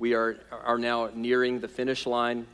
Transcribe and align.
We 0.00 0.14
are, 0.14 0.36
are 0.52 0.78
now 0.78 1.10
nearing 1.12 1.58
the 1.58 1.66
finish 1.66 2.06
line 2.06 2.46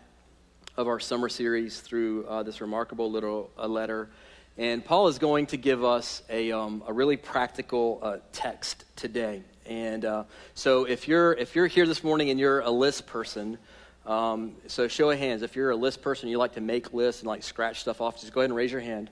of 0.78 0.88
our 0.88 0.98
summer 0.98 1.28
series 1.28 1.78
through 1.78 2.24
uh, 2.26 2.42
this 2.42 2.62
remarkable 2.62 3.10
little 3.10 3.50
uh, 3.58 3.66
letter. 3.66 4.08
And 4.56 4.82
Paul 4.82 5.08
is 5.08 5.18
going 5.18 5.44
to 5.48 5.58
give 5.58 5.84
us 5.84 6.22
a, 6.30 6.52
um, 6.52 6.82
a 6.86 6.92
really 6.94 7.18
practical 7.18 7.98
uh, 8.00 8.16
text 8.32 8.86
today. 8.96 9.42
And 9.66 10.06
uh, 10.06 10.24
so 10.54 10.84
if 10.84 11.06
you're, 11.06 11.34
if 11.34 11.54
you're 11.54 11.66
here 11.66 11.86
this 11.86 12.02
morning 12.02 12.30
and 12.30 12.40
you're 12.40 12.60
a 12.60 12.70
list 12.70 13.06
person, 13.06 13.58
um, 14.06 14.54
so 14.66 14.88
show 14.88 15.10
of 15.10 15.18
hands. 15.18 15.42
If 15.42 15.54
you're 15.54 15.70
a 15.70 15.76
list 15.76 16.00
person, 16.00 16.30
you 16.30 16.38
like 16.38 16.54
to 16.54 16.62
make 16.62 16.94
lists 16.94 17.20
and 17.20 17.28
like 17.28 17.42
scratch 17.42 17.80
stuff 17.80 18.00
off, 18.00 18.18
just 18.18 18.32
go 18.32 18.40
ahead 18.40 18.48
and 18.48 18.56
raise 18.56 18.72
your 18.72 18.80
hand. 18.80 19.10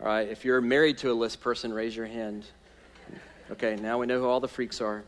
All 0.00 0.06
right. 0.06 0.26
If 0.26 0.46
you're 0.46 0.62
married 0.62 0.96
to 0.98 1.12
a 1.12 1.14
list 1.14 1.42
person, 1.42 1.74
raise 1.74 1.94
your 1.94 2.06
hand. 2.06 2.46
Okay, 3.50 3.76
now 3.76 3.98
we 3.98 4.06
know 4.06 4.18
who 4.18 4.26
all 4.26 4.40
the 4.40 4.48
freaks 4.48 4.80
are. 4.80 5.04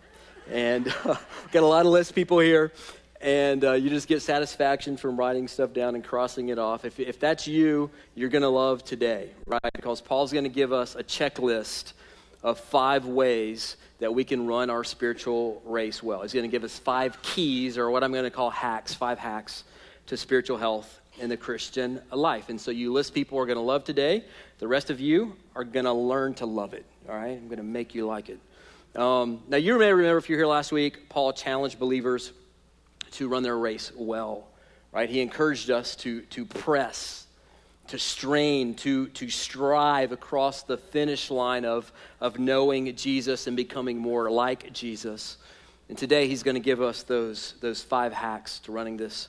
And 0.50 0.88
uh, 1.04 1.16
got 1.52 1.62
a 1.62 1.66
lot 1.66 1.86
of 1.86 1.92
list 1.92 2.14
people 2.14 2.38
here. 2.38 2.72
And 3.20 3.64
uh, 3.64 3.72
you 3.72 3.90
just 3.90 4.06
get 4.06 4.22
satisfaction 4.22 4.96
from 4.96 5.16
writing 5.16 5.48
stuff 5.48 5.72
down 5.72 5.96
and 5.96 6.04
crossing 6.04 6.50
it 6.50 6.58
off. 6.58 6.84
If, 6.84 7.00
if 7.00 7.18
that's 7.18 7.48
you, 7.48 7.90
you're 8.14 8.28
going 8.28 8.42
to 8.42 8.48
love 8.48 8.84
today, 8.84 9.30
right? 9.46 9.72
Because 9.74 10.00
Paul's 10.00 10.32
going 10.32 10.44
to 10.44 10.50
give 10.50 10.72
us 10.72 10.94
a 10.94 11.02
checklist 11.02 11.94
of 12.44 12.60
five 12.60 13.06
ways 13.06 13.76
that 13.98 14.14
we 14.14 14.22
can 14.22 14.46
run 14.46 14.70
our 14.70 14.84
spiritual 14.84 15.60
race 15.64 16.02
well. 16.02 16.22
He's 16.22 16.32
going 16.32 16.48
to 16.48 16.50
give 16.50 16.62
us 16.62 16.78
five 16.78 17.20
keys, 17.22 17.76
or 17.76 17.90
what 17.90 18.04
I'm 18.04 18.12
going 18.12 18.24
to 18.24 18.30
call 18.30 18.50
hacks, 18.50 18.94
five 18.94 19.18
hacks 19.18 19.64
to 20.06 20.16
spiritual 20.16 20.56
health 20.56 21.00
in 21.18 21.28
the 21.28 21.36
Christian 21.36 22.00
life. 22.12 22.48
And 22.48 22.60
so 22.60 22.70
you 22.70 22.92
list 22.92 23.14
people 23.14 23.38
are 23.38 23.46
going 23.46 23.56
to 23.56 23.62
love 23.62 23.82
today. 23.82 24.24
The 24.58 24.68
rest 24.68 24.90
of 24.90 25.00
you 25.00 25.34
are 25.56 25.64
going 25.64 25.84
to 25.84 25.92
learn 25.92 26.34
to 26.34 26.46
love 26.46 26.74
it. 26.74 26.86
All 27.08 27.16
right? 27.16 27.32
I'm 27.32 27.48
going 27.48 27.58
to 27.58 27.64
make 27.64 27.94
you 27.94 28.06
like 28.06 28.28
it. 28.28 28.38
Um, 28.98 29.44
now, 29.46 29.58
you 29.58 29.78
may 29.78 29.92
remember 29.92 30.18
if 30.18 30.28
you're 30.28 30.40
here 30.40 30.48
last 30.48 30.72
week, 30.72 31.08
Paul 31.08 31.32
challenged 31.32 31.78
believers 31.78 32.32
to 33.12 33.28
run 33.28 33.44
their 33.44 33.56
race 33.56 33.92
well, 33.94 34.48
right? 34.90 35.08
He 35.08 35.20
encouraged 35.20 35.70
us 35.70 35.94
to, 35.96 36.22
to 36.22 36.44
press, 36.44 37.28
to 37.86 37.98
strain, 38.00 38.74
to, 38.74 39.06
to 39.10 39.30
strive 39.30 40.10
across 40.10 40.64
the 40.64 40.76
finish 40.76 41.30
line 41.30 41.64
of, 41.64 41.92
of 42.20 42.40
knowing 42.40 42.92
Jesus 42.96 43.46
and 43.46 43.56
becoming 43.56 43.98
more 43.98 44.32
like 44.32 44.72
Jesus. 44.72 45.36
And 45.88 45.96
today 45.96 46.26
he's 46.26 46.42
going 46.42 46.56
to 46.56 46.60
give 46.60 46.82
us 46.82 47.04
those, 47.04 47.54
those 47.60 47.80
five 47.80 48.12
hacks 48.12 48.58
to 48.60 48.72
running 48.72 48.96
this 48.96 49.28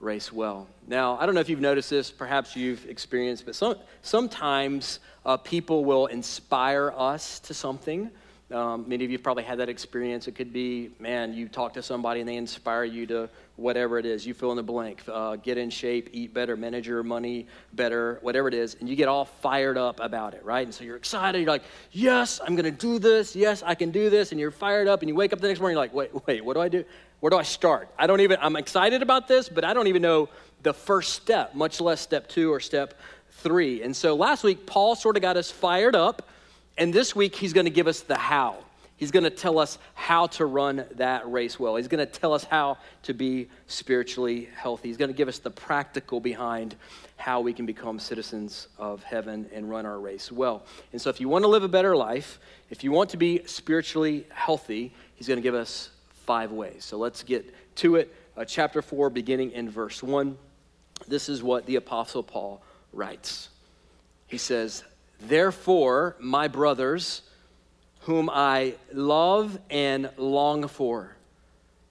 race 0.00 0.32
well. 0.32 0.68
Now, 0.86 1.18
I 1.18 1.26
don't 1.26 1.34
know 1.34 1.42
if 1.42 1.50
you've 1.50 1.60
noticed 1.60 1.90
this, 1.90 2.10
perhaps 2.10 2.56
you've 2.56 2.86
experienced, 2.86 3.44
but 3.44 3.56
some, 3.56 3.76
sometimes 4.00 5.00
uh, 5.26 5.36
people 5.36 5.84
will 5.84 6.06
inspire 6.06 6.94
us 6.96 7.40
to 7.40 7.52
something. 7.52 8.10
Um, 8.52 8.84
many 8.86 9.04
of 9.04 9.10
you 9.10 9.18
probably 9.18 9.44
had 9.44 9.58
that 9.58 9.68
experience. 9.68 10.28
It 10.28 10.34
could 10.34 10.52
be, 10.52 10.90
man, 11.00 11.32
you 11.32 11.48
talk 11.48 11.72
to 11.74 11.82
somebody 11.82 12.20
and 12.20 12.28
they 12.28 12.36
inspire 12.36 12.84
you 12.84 13.06
to 13.06 13.30
whatever 13.56 13.98
it 13.98 14.06
is. 14.06 14.26
You 14.26 14.34
fill 14.34 14.50
in 14.50 14.56
the 14.56 14.62
blank, 14.62 15.02
uh, 15.10 15.36
get 15.36 15.56
in 15.56 15.70
shape, 15.70 16.10
eat 16.12 16.34
better, 16.34 16.56
manage 16.56 16.86
your 16.86 17.02
money 17.02 17.46
better, 17.72 18.18
whatever 18.20 18.48
it 18.48 18.54
is, 18.54 18.76
and 18.80 18.88
you 18.88 18.96
get 18.96 19.08
all 19.08 19.24
fired 19.24 19.78
up 19.78 20.00
about 20.00 20.34
it, 20.34 20.44
right? 20.44 20.66
And 20.66 20.74
so 20.74 20.84
you're 20.84 20.96
excited. 20.96 21.38
You're 21.38 21.50
like, 21.50 21.62
yes, 21.92 22.40
I'm 22.44 22.54
going 22.54 22.64
to 22.64 22.70
do 22.70 22.98
this. 22.98 23.34
Yes, 23.34 23.62
I 23.62 23.74
can 23.74 23.90
do 23.90 24.10
this. 24.10 24.32
And 24.32 24.40
you're 24.40 24.50
fired 24.50 24.88
up, 24.88 25.00
and 25.00 25.08
you 25.08 25.14
wake 25.14 25.32
up 25.32 25.40
the 25.40 25.48
next 25.48 25.60
morning, 25.60 25.74
you're 25.76 25.82
like, 25.82 25.94
wait, 25.94 26.26
wait, 26.26 26.44
what 26.44 26.54
do 26.54 26.60
I 26.60 26.68
do? 26.68 26.84
Where 27.20 27.30
do 27.30 27.36
I 27.36 27.42
start? 27.42 27.88
I 27.98 28.06
don't 28.06 28.20
even, 28.20 28.38
I'm 28.40 28.56
excited 28.56 29.00
about 29.00 29.28
this, 29.28 29.48
but 29.48 29.64
I 29.64 29.74
don't 29.74 29.86
even 29.86 30.02
know 30.02 30.28
the 30.62 30.74
first 30.74 31.14
step, 31.14 31.54
much 31.54 31.80
less 31.80 32.00
step 32.00 32.28
two 32.28 32.52
or 32.52 32.60
step 32.60 32.94
three. 33.30 33.82
And 33.82 33.94
so 33.94 34.14
last 34.14 34.44
week, 34.44 34.66
Paul 34.66 34.94
sort 34.94 35.16
of 35.16 35.22
got 35.22 35.36
us 35.36 35.50
fired 35.50 35.94
up, 35.94 36.28
and 36.78 36.92
this 36.92 37.14
week, 37.14 37.34
he's 37.36 37.52
going 37.52 37.66
to 37.66 37.70
give 37.70 37.86
us 37.86 38.00
the 38.00 38.16
how. 38.16 38.58
He's 38.96 39.10
going 39.10 39.24
to 39.24 39.30
tell 39.30 39.58
us 39.58 39.78
how 39.94 40.28
to 40.28 40.46
run 40.46 40.84
that 40.94 41.30
race 41.30 41.58
well. 41.58 41.74
He's 41.74 41.88
going 41.88 42.06
to 42.06 42.12
tell 42.12 42.32
us 42.32 42.44
how 42.44 42.78
to 43.02 43.12
be 43.12 43.48
spiritually 43.66 44.48
healthy. 44.54 44.88
He's 44.88 44.96
going 44.96 45.10
to 45.10 45.16
give 45.16 45.26
us 45.26 45.38
the 45.38 45.50
practical 45.50 46.20
behind 46.20 46.76
how 47.16 47.40
we 47.40 47.52
can 47.52 47.66
become 47.66 47.98
citizens 47.98 48.68
of 48.78 49.02
heaven 49.02 49.50
and 49.52 49.68
run 49.68 49.86
our 49.86 49.98
race 49.98 50.30
well. 50.30 50.62
And 50.92 51.00
so, 51.00 51.10
if 51.10 51.20
you 51.20 51.28
want 51.28 51.42
to 51.42 51.48
live 51.48 51.64
a 51.64 51.68
better 51.68 51.96
life, 51.96 52.38
if 52.70 52.84
you 52.84 52.92
want 52.92 53.10
to 53.10 53.16
be 53.16 53.42
spiritually 53.44 54.26
healthy, 54.32 54.92
he's 55.16 55.26
going 55.26 55.38
to 55.38 55.42
give 55.42 55.54
us 55.54 55.90
five 56.26 56.52
ways. 56.52 56.84
So 56.84 56.96
let's 56.96 57.22
get 57.22 57.52
to 57.76 57.96
it. 57.96 58.14
Uh, 58.36 58.44
chapter 58.44 58.80
4, 58.80 59.10
beginning 59.10 59.50
in 59.50 59.68
verse 59.68 60.02
1. 60.02 60.38
This 61.08 61.28
is 61.28 61.42
what 61.42 61.66
the 61.66 61.76
Apostle 61.76 62.22
Paul 62.22 62.62
writes. 62.92 63.48
He 64.26 64.38
says, 64.38 64.84
Therefore, 65.22 66.16
my 66.18 66.48
brothers, 66.48 67.22
whom 68.00 68.28
I 68.28 68.74
love 68.92 69.58
and 69.70 70.10
long 70.16 70.66
for, 70.66 71.16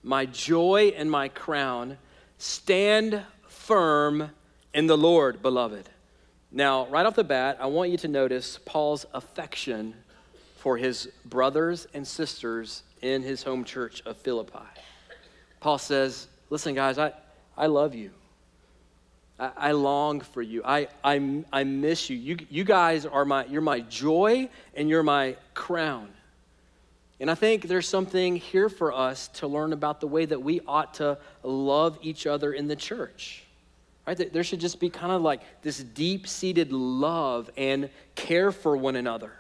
my 0.04 0.26
joy 0.26 0.94
and 0.98 1.10
my 1.10 1.30
crown, 1.30 1.98
stand 2.38 3.24
firm 3.48 4.32
in 4.74 4.88
the 4.88 4.98
Lord, 4.98 5.42
beloved. 5.42 5.88
Now, 6.52 6.88
right 6.88 7.06
off 7.06 7.16
the 7.16 7.24
bat, 7.24 7.58
I 7.62 7.68
want 7.68 7.92
you 7.92 7.98
to 8.00 8.10
notice 8.10 8.60
Paul's 8.66 9.06
affection 9.14 9.94
for 10.58 10.76
his 10.76 11.08
brothers 11.24 11.88
and 11.94 12.06
sisters 12.06 12.84
in 13.02 13.24
his 13.24 13.44
home 13.44 13.64
church 13.64 14.02
of 14.06 14.18
Philippi. 14.18 14.60
Paul 15.62 15.78
says, 15.78 16.28
Listen, 16.50 16.76
guys, 16.76 16.98
I, 16.98 17.14
I 17.58 17.68
love 17.68 17.96
you. 17.96 18.12
I, 19.42 19.52
I 19.58 19.72
long 19.72 20.22
for 20.22 20.42
you. 20.42 20.62
I, 20.64 20.88
I, 21.04 21.44
I 21.52 21.64
miss 21.64 22.10
you. 22.10 22.16
you. 22.16 22.38
You 22.50 22.64
guys 22.64 23.06
are 23.06 23.26
my, 23.26 23.46
you're 23.46 23.62
my 23.62 23.82
joy 23.82 24.50
and 24.76 24.88
you're 24.88 25.04
my 25.04 25.36
crown. 25.56 26.10
And 27.20 27.30
I 27.30 27.36
think 27.36 27.68
there's 27.68 27.88
something 27.88 28.36
here 28.36 28.70
for 28.70 28.94
us 28.94 29.28
to 29.30 29.48
learn 29.48 29.74
about 29.74 30.00
the 30.00 30.08
way 30.08 30.26
that 30.26 30.42
we 30.42 30.62
ought 30.68 30.96
to 30.96 31.18
love 31.44 31.98
each 32.02 32.26
other 32.26 32.54
in 32.54 32.68
the 32.68 32.76
church. 32.76 33.44
Right? 34.08 34.32
There 34.32 34.44
should 34.44 34.60
just 34.60 34.80
be 34.80 34.90
kind 34.90 35.12
of 35.12 35.22
like 35.22 35.42
this 35.62 35.80
deep 35.80 36.28
seated 36.28 36.72
love 36.72 37.50
and 37.58 37.90
care 38.16 38.52
for 38.52 38.76
one 38.78 38.96
another. 38.96 39.34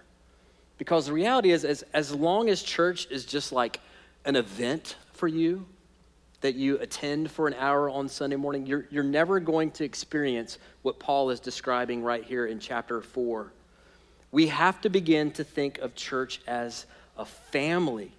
Because 0.77 1.07
the 1.07 1.13
reality 1.13 1.51
is, 1.51 1.63
as, 1.63 1.83
as 1.93 2.13
long 2.13 2.49
as 2.49 2.61
church 2.61 3.07
is 3.09 3.25
just 3.25 3.51
like 3.51 3.79
an 4.25 4.35
event 4.35 4.95
for 5.13 5.27
you 5.27 5.65
that 6.41 6.55
you 6.55 6.77
attend 6.79 7.31
for 7.31 7.47
an 7.47 7.53
hour 7.53 7.89
on 7.89 8.09
Sunday 8.09 8.35
morning, 8.35 8.65
you're, 8.65 8.85
you're 8.89 9.03
never 9.03 9.39
going 9.39 9.71
to 9.71 9.83
experience 9.83 10.57
what 10.81 10.99
Paul 10.99 11.29
is 11.29 11.39
describing 11.39 12.03
right 12.03 12.23
here 12.23 12.47
in 12.47 12.59
chapter 12.59 13.01
4. 13.01 13.51
We 14.31 14.47
have 14.47 14.81
to 14.81 14.89
begin 14.89 15.31
to 15.31 15.43
think 15.43 15.77
of 15.79 15.93
church 15.93 16.41
as 16.47 16.85
a 17.17 17.25
family, 17.25 18.11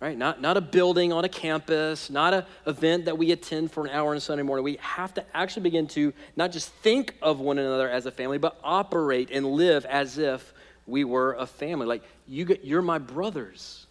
right? 0.00 0.16
Not, 0.16 0.40
not 0.40 0.56
a 0.56 0.60
building 0.60 1.12
on 1.12 1.24
a 1.24 1.28
campus, 1.28 2.10
not 2.10 2.34
an 2.34 2.44
event 2.66 3.06
that 3.06 3.16
we 3.16 3.32
attend 3.32 3.72
for 3.72 3.86
an 3.86 3.90
hour 3.90 4.14
on 4.14 4.20
Sunday 4.20 4.42
morning. 4.42 4.64
We 4.64 4.78
have 4.80 5.14
to 5.14 5.24
actually 5.34 5.62
begin 5.62 5.86
to 5.88 6.12
not 6.36 6.52
just 6.52 6.68
think 6.68 7.14
of 7.22 7.40
one 7.40 7.58
another 7.58 7.88
as 7.88 8.04
a 8.04 8.10
family, 8.10 8.38
but 8.38 8.58
operate 8.62 9.30
and 9.30 9.46
live 9.46 9.86
as 9.86 10.18
if 10.18 10.52
we 10.86 11.04
were 11.04 11.34
a 11.34 11.46
family. 11.46 11.86
Like, 11.86 12.02
you, 12.28 12.44
get, 12.44 12.64
you're 12.64 12.82
my 12.82 12.98
brothers. 12.98 13.83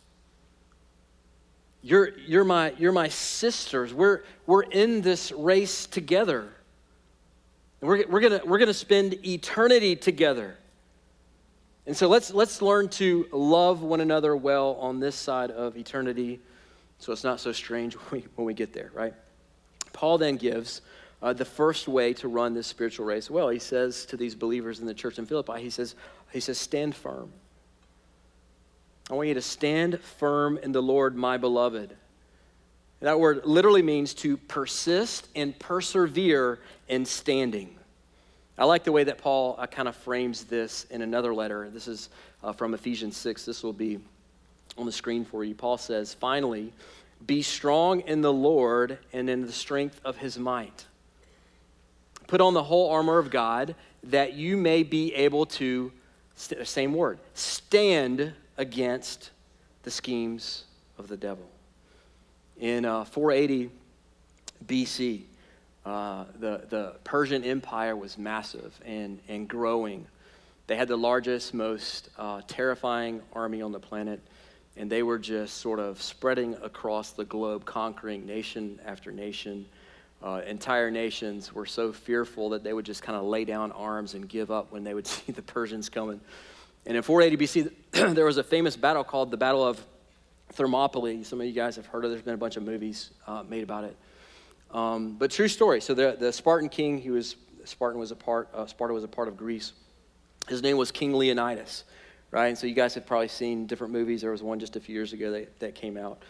You're, 1.83 2.17
you're, 2.17 2.45
my, 2.45 2.73
you're 2.79 2.93
my 2.93 3.09
sisters. 3.09 3.93
We're, 3.93 4.23
we're 4.47 4.63
in 4.63 5.01
this 5.01 5.31
race 5.33 5.85
together. 5.85 6.47
And 7.81 7.89
we're, 7.89 8.07
we're 8.07 8.21
going 8.21 8.39
we're 8.45 8.57
gonna 8.57 8.73
spend 8.73 9.25
eternity 9.25 9.95
together. 9.97 10.57
And 11.85 11.95
so 11.95 12.07
let's, 12.07 12.33
let's 12.33 12.61
learn 12.61 12.87
to 12.89 13.27
love 13.33 13.83
one 13.83 13.99
another 13.99 14.35
well 14.35 14.77
on 14.79 15.01
this 15.01 15.15
side 15.15 15.51
of 15.51 15.75
eternity 15.75 16.39
so 16.99 17.11
it's 17.11 17.25
not 17.25 17.41
so 17.41 17.51
strange 17.51 17.93
when 18.09 18.21
we, 18.21 18.27
when 18.35 18.45
we 18.45 18.53
get 18.53 18.71
there, 18.71 18.89
right? 18.93 19.13
Paul 19.91 20.17
then 20.17 20.37
gives 20.37 20.81
uh, 21.21 21.33
the 21.33 21.45
first 21.45 21.87
way 21.87 22.13
to 22.13 22.27
run 22.29 22.53
this 22.53 22.67
spiritual 22.67 23.05
race 23.05 23.29
well. 23.29 23.49
He 23.49 23.59
says 23.59 24.05
to 24.05 24.17
these 24.17 24.35
believers 24.35 24.79
in 24.79 24.85
the 24.85 24.93
church 24.93 25.19
in 25.19 25.25
Philippi, 25.25 25.61
he 25.61 25.69
says, 25.69 25.95
he 26.31 26.39
says, 26.39 26.57
stand 26.57 26.95
firm. 26.95 27.31
I 29.09 29.15
want 29.15 29.27
you 29.27 29.33
to 29.33 29.41
stand 29.41 29.99
firm 29.99 30.57
in 30.57 30.71
the 30.71 30.81
Lord, 30.81 31.15
my 31.15 31.37
beloved. 31.37 31.95
That 33.01 33.19
word 33.19 33.45
literally 33.45 33.81
means 33.81 34.13
to 34.15 34.37
persist 34.37 35.27
and 35.35 35.57
persevere 35.59 36.59
in 36.87 37.05
standing. 37.05 37.75
I 38.57 38.63
like 38.63 38.85
the 38.85 38.93
way 38.93 39.03
that 39.03 39.17
Paul 39.17 39.55
uh, 39.57 39.67
kind 39.67 39.89
of 39.89 39.95
frames 39.95 40.45
this 40.45 40.85
in 40.85 41.01
another 41.01 41.33
letter. 41.33 41.69
This 41.69 41.89
is 41.89 42.09
uh, 42.43 42.53
from 42.53 42.73
Ephesians 42.73 43.17
6. 43.17 43.45
This 43.45 43.61
will 43.61 43.73
be 43.73 43.99
on 44.77 44.85
the 44.85 44.91
screen 44.91 45.25
for 45.25 45.43
you. 45.43 45.53
Paul 45.53 45.77
says, 45.77 46.13
Finally, 46.13 46.71
be 47.27 47.41
strong 47.41 48.01
in 48.01 48.21
the 48.21 48.31
Lord 48.31 48.99
and 49.11 49.29
in 49.29 49.45
the 49.45 49.51
strength 49.51 49.99
of 50.05 50.17
his 50.17 50.39
might. 50.39 50.85
Put 52.27 52.39
on 52.39 52.53
the 52.53 52.63
whole 52.63 52.89
armor 52.89 53.17
of 53.17 53.29
God 53.29 53.75
that 54.03 54.33
you 54.33 54.55
may 54.55 54.83
be 54.83 55.13
able 55.13 55.45
to 55.45 55.91
same 56.35 56.93
word, 56.93 57.19
stand 57.33 58.33
against 58.57 59.31
the 59.83 59.91
schemes 59.91 60.65
of 60.97 61.07
the 61.07 61.17
devil. 61.17 61.45
In 62.59 62.85
uh, 62.85 63.05
480 63.05 63.71
BC, 64.65 65.23
uh, 65.85 66.25
the, 66.39 66.61
the 66.69 66.95
Persian 67.03 67.43
Empire 67.43 67.95
was 67.95 68.17
massive 68.17 68.79
and, 68.85 69.19
and 69.27 69.47
growing. 69.47 70.05
They 70.67 70.75
had 70.75 70.87
the 70.87 70.97
largest, 70.97 71.53
most 71.53 72.09
uh, 72.17 72.41
terrifying 72.47 73.21
army 73.33 73.61
on 73.61 73.71
the 73.71 73.79
planet. 73.79 74.21
and 74.77 74.89
they 74.89 75.03
were 75.03 75.19
just 75.19 75.57
sort 75.57 75.79
of 75.79 76.01
spreading 76.01 76.55
across 76.63 77.11
the 77.11 77.25
globe, 77.25 77.65
conquering 77.65 78.25
nation 78.25 78.79
after 78.85 79.11
nation. 79.11 79.65
Uh, 80.23 80.41
entire 80.47 80.89
nations 80.89 81.53
were 81.53 81.65
so 81.65 81.91
fearful 81.91 82.49
that 82.49 82.63
they 82.63 82.71
would 82.71 82.85
just 82.85 83.03
kind 83.03 83.17
of 83.17 83.25
lay 83.25 83.43
down 83.43 83.73
arms 83.73 84.13
and 84.13 84.29
give 84.29 84.49
up 84.51 84.71
when 84.71 84.83
they 84.83 84.93
would 84.93 85.05
see 85.15 85.31
the 85.33 85.41
Persians 85.41 85.89
coming. 85.89 86.21
And 86.85 86.97
in 86.97 87.03
480 87.03 87.45
BC, 87.45 88.13
there 88.15 88.25
was 88.25 88.37
a 88.37 88.43
famous 88.43 88.75
battle 88.75 89.03
called 89.03 89.31
the 89.31 89.37
Battle 89.37 89.65
of 89.65 89.83
Thermopylae. 90.53 91.23
Some 91.23 91.39
of 91.39 91.47
you 91.47 91.53
guys 91.53 91.75
have 91.77 91.85
heard 91.85 92.03
of 92.05 92.11
it. 92.11 92.13
There's 92.13 92.25
been 92.25 92.33
a 92.33 92.37
bunch 92.37 92.57
of 92.57 92.63
movies 92.63 93.11
uh, 93.27 93.43
made 93.47 93.63
about 93.63 93.85
it. 93.85 93.95
Um, 94.71 95.15
but 95.17 95.31
true 95.31 95.47
story. 95.47 95.81
So 95.81 95.93
the, 95.93 96.17
the 96.19 96.33
Spartan 96.33 96.69
king, 96.69 96.97
he 96.97 97.11
was 97.11 97.35
Spartan 97.65 97.99
was 97.99 98.11
a 98.11 98.15
part. 98.15 98.49
Uh, 98.53 98.65
Sparta 98.65 98.93
was 98.93 99.03
a 99.03 99.07
part 99.07 99.27
of 99.27 99.37
Greece. 99.37 99.73
His 100.49 100.61
name 100.61 100.75
was 100.75 100.91
King 100.91 101.13
Leonidas, 101.13 101.85
right? 102.31 102.47
And 102.47 102.57
so 102.57 102.67
you 102.67 102.73
guys 102.73 102.93
have 102.95 103.05
probably 103.05 103.29
seen 103.29 103.65
different 103.65 103.93
movies. 103.93 104.21
There 104.21 104.31
was 104.31 104.43
one 104.43 104.59
just 104.59 104.75
a 104.75 104.79
few 104.81 104.93
years 104.93 105.13
ago 105.13 105.31
that, 105.31 105.59
that 105.59 105.75
came 105.75 105.95
out. 105.95 106.21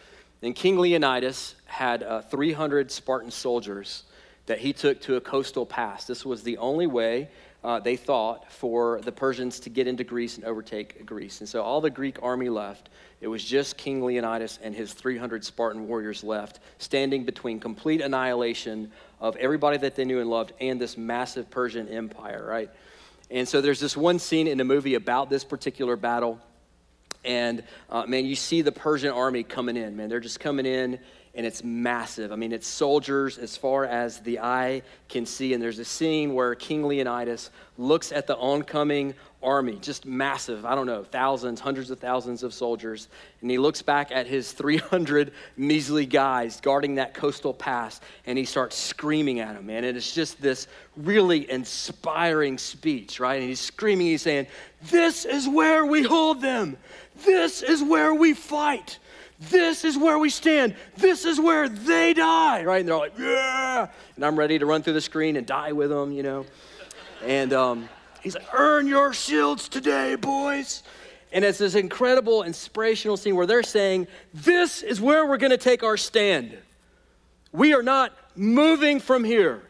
And 0.42 0.54
King 0.54 0.78
Leonidas 0.78 1.56
had 1.64 2.02
uh, 2.02 2.20
300 2.22 2.92
Spartan 2.92 3.30
soldiers 3.30 4.04
that 4.46 4.58
he 4.58 4.72
took 4.72 5.00
to 5.02 5.16
a 5.16 5.20
coastal 5.20 5.64
pass. 5.64 6.04
This 6.06 6.24
was 6.24 6.42
the 6.42 6.58
only 6.58 6.86
way 6.86 7.28
uh, 7.64 7.80
they 7.80 7.96
thought 7.96 8.52
for 8.52 9.00
the 9.02 9.12
Persians 9.12 9.58
to 9.60 9.70
get 9.70 9.86
into 9.86 10.04
Greece 10.04 10.36
and 10.36 10.44
overtake 10.44 11.06
Greece. 11.06 11.40
And 11.40 11.48
so 11.48 11.62
all 11.62 11.80
the 11.80 11.90
Greek 11.90 12.18
army 12.22 12.50
left. 12.50 12.90
It 13.22 13.28
was 13.28 13.42
just 13.42 13.78
King 13.78 14.04
Leonidas 14.04 14.58
and 14.62 14.74
his 14.74 14.92
300 14.92 15.42
Spartan 15.42 15.88
warriors 15.88 16.22
left, 16.22 16.60
standing 16.78 17.24
between 17.24 17.58
complete 17.58 18.02
annihilation 18.02 18.92
of 19.18 19.34
everybody 19.36 19.78
that 19.78 19.96
they 19.96 20.04
knew 20.04 20.20
and 20.20 20.28
loved 20.28 20.52
and 20.60 20.78
this 20.78 20.98
massive 20.98 21.50
Persian 21.50 21.88
empire, 21.88 22.44
right? 22.46 22.70
And 23.30 23.48
so 23.48 23.62
there's 23.62 23.80
this 23.80 23.96
one 23.96 24.18
scene 24.18 24.46
in 24.46 24.58
the 24.58 24.64
movie 24.64 24.94
about 24.94 25.30
this 25.30 25.42
particular 25.42 25.96
battle. 25.96 26.38
And 27.24 27.64
uh, 27.88 28.04
man, 28.04 28.26
you 28.26 28.36
see 28.36 28.60
the 28.60 28.72
Persian 28.72 29.10
army 29.10 29.42
coming 29.42 29.78
in, 29.78 29.96
man. 29.96 30.10
They're 30.10 30.20
just 30.20 30.40
coming 30.40 30.66
in 30.66 30.98
and 31.34 31.44
it's 31.44 31.64
massive. 31.64 32.30
I 32.30 32.36
mean, 32.36 32.52
it's 32.52 32.66
soldiers 32.66 33.38
as 33.38 33.56
far 33.56 33.84
as 33.84 34.20
the 34.20 34.38
eye 34.38 34.82
can 35.08 35.26
see. 35.26 35.52
And 35.52 35.62
there's 35.62 35.80
a 35.80 35.84
scene 35.84 36.32
where 36.32 36.54
King 36.54 36.84
Leonidas 36.84 37.50
looks 37.76 38.12
at 38.12 38.28
the 38.28 38.36
oncoming 38.36 39.14
army, 39.42 39.76
just 39.82 40.06
massive, 40.06 40.64
I 40.64 40.76
don't 40.76 40.86
know, 40.86 41.02
thousands, 41.02 41.60
hundreds 41.60 41.90
of 41.90 41.98
thousands 41.98 42.44
of 42.44 42.54
soldiers. 42.54 43.08
And 43.40 43.50
he 43.50 43.58
looks 43.58 43.82
back 43.82 44.12
at 44.12 44.28
his 44.28 44.52
300 44.52 45.32
measly 45.56 46.06
guys 46.06 46.60
guarding 46.60 46.94
that 46.96 47.14
coastal 47.14 47.52
pass 47.52 48.00
and 48.26 48.38
he 48.38 48.44
starts 48.44 48.76
screaming 48.76 49.40
at 49.40 49.54
them. 49.56 49.68
And 49.70 49.84
it's 49.84 50.14
just 50.14 50.40
this 50.40 50.68
really 50.96 51.50
inspiring 51.50 52.58
speech, 52.58 53.18
right? 53.18 53.40
And 53.40 53.48
he's 53.48 53.60
screaming, 53.60 54.06
he's 54.06 54.22
saying, 54.22 54.46
This 54.82 55.24
is 55.24 55.48
where 55.48 55.84
we 55.84 56.04
hold 56.04 56.40
them. 56.40 56.76
This 57.24 57.62
is 57.62 57.82
where 57.82 58.14
we 58.14 58.34
fight. 58.34 58.98
This 59.40 59.84
is 59.84 59.98
where 59.98 60.18
we 60.18 60.30
stand. 60.30 60.74
This 60.96 61.24
is 61.24 61.40
where 61.40 61.68
they 61.68 62.14
die, 62.14 62.64
right? 62.64 62.80
And 62.80 62.88
they're 62.88 62.96
like, 62.96 63.18
yeah. 63.18 63.88
And 64.16 64.24
I'm 64.24 64.38
ready 64.38 64.58
to 64.58 64.66
run 64.66 64.82
through 64.82 64.92
the 64.92 65.00
screen 65.00 65.36
and 65.36 65.46
die 65.46 65.72
with 65.72 65.90
them, 65.90 66.12
you 66.12 66.22
know. 66.22 66.46
And 67.24 67.52
um, 67.52 67.88
he's 68.22 68.34
like, 68.34 68.46
earn 68.54 68.86
your 68.86 69.12
shields 69.12 69.68
today, 69.68 70.14
boys. 70.14 70.82
And 71.32 71.44
it's 71.44 71.58
this 71.58 71.74
incredible, 71.74 72.44
inspirational 72.44 73.16
scene 73.16 73.34
where 73.34 73.46
they're 73.46 73.64
saying, 73.64 74.06
this 74.32 74.82
is 74.82 75.00
where 75.00 75.26
we're 75.26 75.36
going 75.36 75.50
to 75.50 75.58
take 75.58 75.82
our 75.82 75.96
stand. 75.96 76.56
We 77.50 77.74
are 77.74 77.82
not 77.82 78.12
moving 78.36 79.00
from 79.00 79.24
here. 79.24 79.62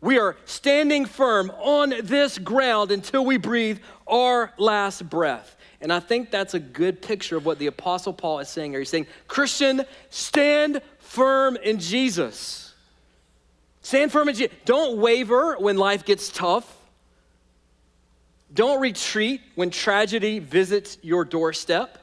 We 0.00 0.18
are 0.18 0.36
standing 0.44 1.04
firm 1.04 1.50
on 1.58 1.94
this 2.02 2.38
ground 2.38 2.90
until 2.90 3.24
we 3.24 3.36
breathe 3.36 3.80
our 4.06 4.52
last 4.56 5.10
breath. 5.10 5.56
And 5.80 5.92
I 5.92 6.00
think 6.00 6.30
that's 6.30 6.54
a 6.54 6.58
good 6.58 7.00
picture 7.00 7.36
of 7.36 7.46
what 7.46 7.58
the 7.58 7.66
Apostle 7.66 8.12
Paul 8.12 8.40
is 8.40 8.48
saying 8.48 8.72
here. 8.72 8.80
He's 8.80 8.90
saying, 8.90 9.06
Christian, 9.28 9.82
stand 10.10 10.82
firm 10.98 11.56
in 11.56 11.78
Jesus. 11.78 12.74
Stand 13.80 14.12
firm 14.12 14.28
in 14.28 14.34
Jesus. 14.34 14.54
Don't 14.66 14.98
waver 14.98 15.56
when 15.58 15.78
life 15.78 16.04
gets 16.04 16.28
tough. 16.28 16.76
Don't 18.52 18.80
retreat 18.80 19.40
when 19.54 19.70
tragedy 19.70 20.38
visits 20.38 20.98
your 21.02 21.24
doorstep. 21.24 21.96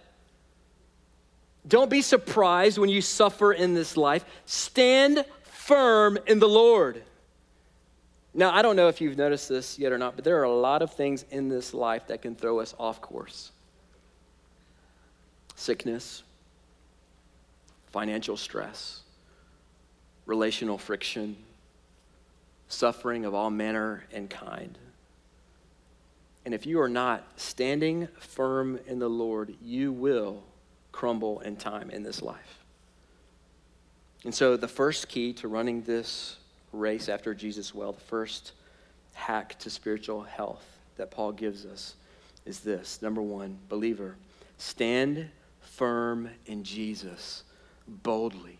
Don't 1.67 1.89
be 1.89 2.01
surprised 2.01 2.77
when 2.77 2.89
you 2.89 3.01
suffer 3.01 3.51
in 3.51 3.73
this 3.73 3.95
life. 3.95 4.25
Stand 4.45 5.23
firm 5.43 6.17
in 6.25 6.39
the 6.39 6.47
Lord. 6.47 7.03
Now, 8.33 8.55
I 8.55 8.61
don't 8.61 8.75
know 8.75 8.87
if 8.87 9.01
you've 9.01 9.17
noticed 9.17 9.49
this 9.49 9.77
yet 9.77 9.91
or 9.91 9.97
not, 9.97 10.15
but 10.15 10.23
there 10.23 10.39
are 10.39 10.43
a 10.43 10.55
lot 10.55 10.81
of 10.81 10.93
things 10.93 11.25
in 11.29 11.49
this 11.49 11.73
life 11.73 12.07
that 12.07 12.21
can 12.21 12.35
throw 12.35 12.59
us 12.59 12.73
off 12.79 13.01
course 13.01 13.51
sickness, 15.57 16.23
financial 17.87 18.37
stress, 18.37 19.01
relational 20.27 20.77
friction, 20.77 21.35
suffering 22.69 23.25
of 23.25 23.33
all 23.33 23.49
manner 23.49 24.03
and 24.13 24.29
kind. 24.29 24.77
And 26.45 26.53
if 26.53 26.65
you 26.65 26.79
are 26.79 26.87
not 26.87 27.25
standing 27.37 28.07
firm 28.19 28.79
in 28.87 28.99
the 28.99 29.09
Lord, 29.09 29.55
you 29.61 29.91
will 29.91 30.43
crumble 30.91 31.39
in 31.39 31.57
time 31.57 31.89
in 31.89 32.03
this 32.03 32.21
life. 32.21 32.63
And 34.23 34.33
so, 34.33 34.57
the 34.57 34.67
first 34.67 35.09
key 35.09 35.33
to 35.33 35.47
running 35.47 35.81
this 35.81 36.37
race 36.71 37.09
after 37.09 37.33
Jesus 37.33 37.73
well, 37.73 37.93
the 37.93 38.01
first 38.01 38.51
hack 39.13 39.57
to 39.59 39.69
spiritual 39.69 40.21
health 40.21 40.65
that 40.97 41.11
Paul 41.11 41.31
gives 41.31 41.65
us 41.65 41.95
is 42.45 42.59
this 42.59 43.01
number 43.01 43.21
one, 43.21 43.57
believer, 43.69 44.15
stand 44.57 45.29
firm 45.77 46.27
in 46.47 46.63
Jesus 46.63 47.43
boldly, 47.87 48.57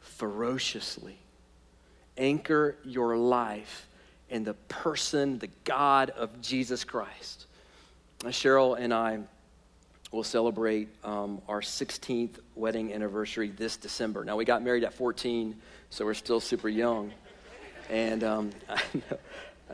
ferociously. 0.00 1.16
Anchor 2.18 2.76
your 2.84 3.16
life 3.16 3.88
in 4.28 4.44
the 4.44 4.52
person, 4.68 5.38
the 5.38 5.48
God 5.64 6.10
of 6.10 6.42
Jesus 6.42 6.84
Christ. 6.84 7.46
Cheryl 8.24 8.78
and 8.78 8.92
I 8.92 9.20
will 10.12 10.22
celebrate 10.22 10.88
um, 11.02 11.40
our 11.48 11.62
16th 11.62 12.38
wedding 12.54 12.92
anniversary 12.92 13.48
this 13.48 13.78
December. 13.78 14.22
Now, 14.22 14.36
we 14.36 14.44
got 14.44 14.62
married 14.62 14.84
at 14.84 14.92
14, 14.92 15.56
so 15.88 16.04
we're 16.04 16.12
still 16.12 16.40
super 16.40 16.68
young. 16.68 17.10
And 17.88 18.22
um, 18.22 18.50
I, 18.68 18.82
know, 18.92 19.18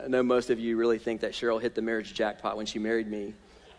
I 0.05 0.07
know 0.07 0.23
most 0.23 0.49
of 0.51 0.57
you 0.57 0.77
really 0.77 0.99
think 0.99 1.19
that 1.21 1.33
Cheryl 1.33 1.61
hit 1.61 1.75
the 1.75 1.81
marriage 1.81 2.13
jackpot 2.13 2.55
when 2.55 2.65
she 2.65 2.79
married 2.79 3.07
me 3.07 3.33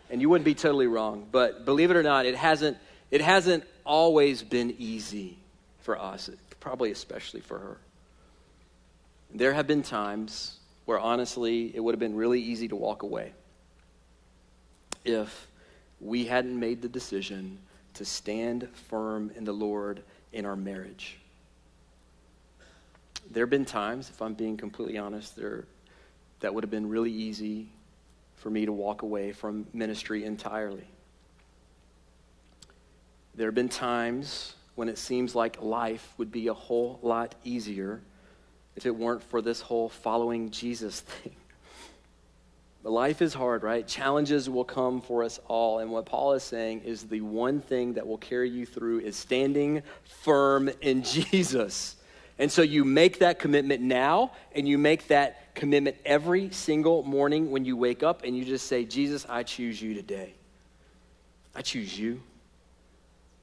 and 0.09 0.21
you 0.21 0.29
wouldn't 0.29 0.45
be 0.45 0.55
totally 0.55 0.87
wrong. 0.87 1.27
But 1.31 1.65
believe 1.65 1.91
it 1.91 1.97
or 1.97 2.03
not, 2.03 2.25
it 2.25 2.35
hasn't, 2.35 2.77
it 3.11 3.21
hasn't 3.21 3.63
always 3.85 4.43
been 4.43 4.75
easy 4.77 5.37
for 5.81 5.99
us, 5.99 6.29
probably 6.59 6.91
especially 6.91 7.41
for 7.41 7.59
her. 7.59 7.77
There 9.33 9.53
have 9.53 9.67
been 9.67 9.83
times 9.83 10.57
where 10.85 10.99
honestly 10.99 11.71
it 11.75 11.79
would 11.79 11.93
have 11.93 11.99
been 11.99 12.15
really 12.15 12.41
easy 12.41 12.67
to 12.67 12.75
walk 12.75 13.03
away 13.03 13.31
if 15.05 15.47
we 16.01 16.25
hadn't 16.25 16.59
made 16.59 16.81
the 16.81 16.89
decision 16.89 17.59
to 17.95 18.05
stand 18.05 18.67
firm 18.89 19.31
in 19.35 19.43
the 19.45 19.53
Lord 19.53 20.01
in 20.33 20.45
our 20.45 20.55
marriage. 20.55 21.17
There 23.31 23.43
have 23.43 23.49
been 23.49 23.65
times, 23.65 24.09
if 24.09 24.21
I'm 24.21 24.33
being 24.33 24.57
completely 24.57 24.97
honest, 24.97 25.35
there 25.35 25.65
that 26.39 26.53
would 26.53 26.63
have 26.63 26.71
been 26.71 26.89
really 26.89 27.11
easy 27.11 27.67
for 28.39 28.49
me 28.49 28.65
to 28.65 28.71
walk 28.71 29.01
away 29.01 29.31
from 29.31 29.67
ministry 29.73 30.23
entirely. 30.23 30.87
There 33.35 33.47
have 33.47 33.55
been 33.55 33.69
times 33.69 34.55
when 34.75 34.89
it 34.89 34.97
seems 34.97 35.35
like 35.35 35.61
life 35.61 36.13
would 36.17 36.31
be 36.31 36.47
a 36.47 36.53
whole 36.53 36.99
lot 37.01 37.35
easier 37.43 38.01
if 38.75 38.85
it 38.85 38.95
weren't 38.95 39.23
for 39.23 39.41
this 39.41 39.61
whole 39.61 39.89
following 39.89 40.51
Jesus 40.51 40.99
thing. 41.01 41.35
But 42.81 42.91
life 42.91 43.21
is 43.21 43.33
hard, 43.33 43.63
right? 43.63 43.85
Challenges 43.85 44.49
will 44.49 44.63
come 44.63 45.01
for 45.01 45.23
us 45.23 45.39
all. 45.49 45.79
And 45.79 45.91
what 45.91 46.05
Paul 46.05 46.33
is 46.33 46.43
saying 46.43 46.81
is 46.85 47.03
the 47.03 47.19
one 47.19 47.59
thing 47.59 47.93
that 47.93 48.07
will 48.07 48.17
carry 48.17 48.49
you 48.49 48.65
through 48.65 49.01
is 49.01 49.17
standing 49.17 49.83
firm 50.05 50.69
in 50.81 51.03
Jesus. 51.31 51.97
And 52.39 52.49
so 52.51 52.61
you 52.61 52.85
make 52.85 53.19
that 53.19 53.37
commitment 53.37 53.81
now, 53.81 54.31
and 54.55 54.67
you 54.67 54.77
make 54.77 55.09
that 55.09 55.53
commitment 55.53 55.97
every 56.05 56.49
single 56.51 57.03
morning 57.03 57.51
when 57.51 57.65
you 57.65 57.75
wake 57.75 58.01
up, 58.01 58.23
and 58.23 58.35
you 58.35 58.45
just 58.45 58.67
say, 58.67 58.85
Jesus, 58.85 59.25
I 59.29 59.43
choose 59.43 59.81
you 59.81 59.93
today. 59.93 60.33
I 61.53 61.61
choose 61.61 61.99
you. 61.99 62.23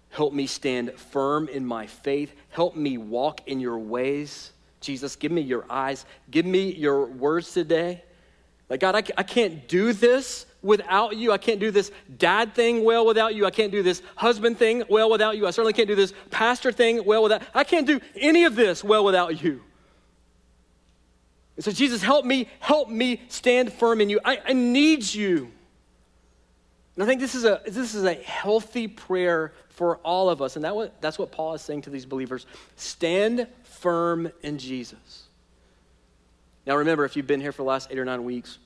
Help 0.09 0.33
me 0.33 0.47
stand 0.47 0.93
firm 0.95 1.47
in 1.49 1.67
my 1.67 1.87
faith. 1.87 2.35
Help 2.49 2.75
me 2.75 2.97
walk 2.97 3.47
in 3.47 3.61
your 3.61 3.79
ways. 3.79 4.53
Jesus, 4.81 5.15
give 5.15 5.31
me 5.31 5.43
your 5.43 5.67
eyes. 5.69 6.07
Give 6.31 6.47
me 6.47 6.73
your 6.73 7.05
words 7.05 7.53
today. 7.53 8.03
Like, 8.69 8.81
God, 8.81 8.95
I, 8.95 9.03
I 9.17 9.23
can't 9.23 9.69
do 9.69 9.93
this 9.93 10.47
without 10.63 11.17
you. 11.17 11.33
I 11.33 11.39
can't 11.39 11.61
do 11.61 11.71
this 11.71 11.93
dad 12.19 12.55
thing 12.55 12.85
well 12.85 13.07
without 13.07 13.35
you. 13.35 13.47
I 13.47 13.51
can't 13.51 13.71
do 13.71 13.83
this 13.83 14.03
husband 14.17 14.59
thing 14.59 14.83
well 14.89 15.09
without 15.11 15.37
you. 15.37 15.47
I 15.47 15.51
certainly 15.51 15.73
can't 15.73 15.89
do 15.89 15.95
this 15.95 16.13
pastor 16.31 16.73
thing 16.73 17.05
well 17.05 17.23
without. 17.23 17.43
I 17.55 17.65
can't 17.65 17.87
do 17.87 18.01
any 18.17 18.45
of 18.45 18.57
this 18.57 18.83
well 18.83 19.05
without 19.05 19.43
you. 19.43 19.63
And 21.55 21.65
so, 21.65 21.73
Jesus, 21.73 22.03
help 22.03 22.25
me, 22.25 22.49
help 22.61 22.89
me 22.89 23.23
stand 23.29 23.73
firm 23.73 24.01
in 24.01 24.11
you. 24.11 24.21
I, 24.25 24.41
I 24.45 24.53
need 24.53 25.15
you. 25.15 25.51
And 26.97 27.05
I 27.05 27.07
think 27.07 27.21
this 27.21 27.35
is 27.35 27.45
a, 27.45 27.61
this 27.67 27.95
is 27.95 28.05
a 28.05 28.15
healthy 28.15 28.89
prayer 28.89 29.53
for 29.69 29.99
all 29.99 30.29
of 30.29 30.43
us. 30.43 30.57
And 30.57 30.65
that 30.65 31.01
that's 31.01 31.19
what 31.19 31.31
Paul 31.31 31.55
is 31.55 31.63
saying 31.63 31.83
to 31.83 31.91
these 31.91 32.07
believers 32.07 32.47
stand 32.77 33.47
firm 33.63 34.33
in 34.43 34.59
Jesus. 34.59 35.26
Now, 36.67 36.77
remember, 36.77 37.05
if 37.05 37.15
you've 37.15 37.29
been 37.29 37.41
here 37.41 37.53
for 37.53 37.63
the 37.63 37.69
last 37.69 37.93
eight 37.93 37.99
or 37.99 38.05
nine 38.05 38.25
weeks, 38.25 38.59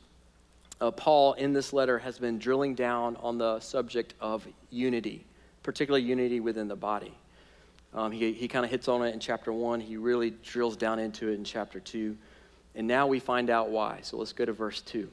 uh, 0.80 0.90
Paul 0.90 1.34
in 1.34 1.52
this 1.52 1.74
letter 1.74 1.98
has 1.98 2.18
been 2.18 2.38
drilling 2.38 2.74
down 2.74 3.16
on 3.16 3.36
the 3.36 3.60
subject 3.60 4.14
of 4.20 4.46
unity, 4.70 5.26
particularly 5.62 6.06
unity 6.06 6.40
within 6.40 6.66
the 6.66 6.76
body. 6.76 7.12
Um, 7.92 8.10
he 8.10 8.32
he 8.32 8.48
kind 8.48 8.64
of 8.64 8.70
hits 8.70 8.88
on 8.88 9.04
it 9.04 9.12
in 9.12 9.20
chapter 9.20 9.52
one. 9.52 9.80
He 9.80 9.98
really 9.98 10.30
drills 10.30 10.76
down 10.76 10.98
into 10.98 11.28
it 11.28 11.34
in 11.34 11.44
chapter 11.44 11.78
two. 11.78 12.16
And 12.74 12.86
now 12.86 13.06
we 13.06 13.20
find 13.20 13.50
out 13.50 13.68
why. 13.68 13.98
So 14.02 14.16
let's 14.16 14.32
go 14.32 14.46
to 14.46 14.52
verse 14.52 14.80
two. 14.80 15.10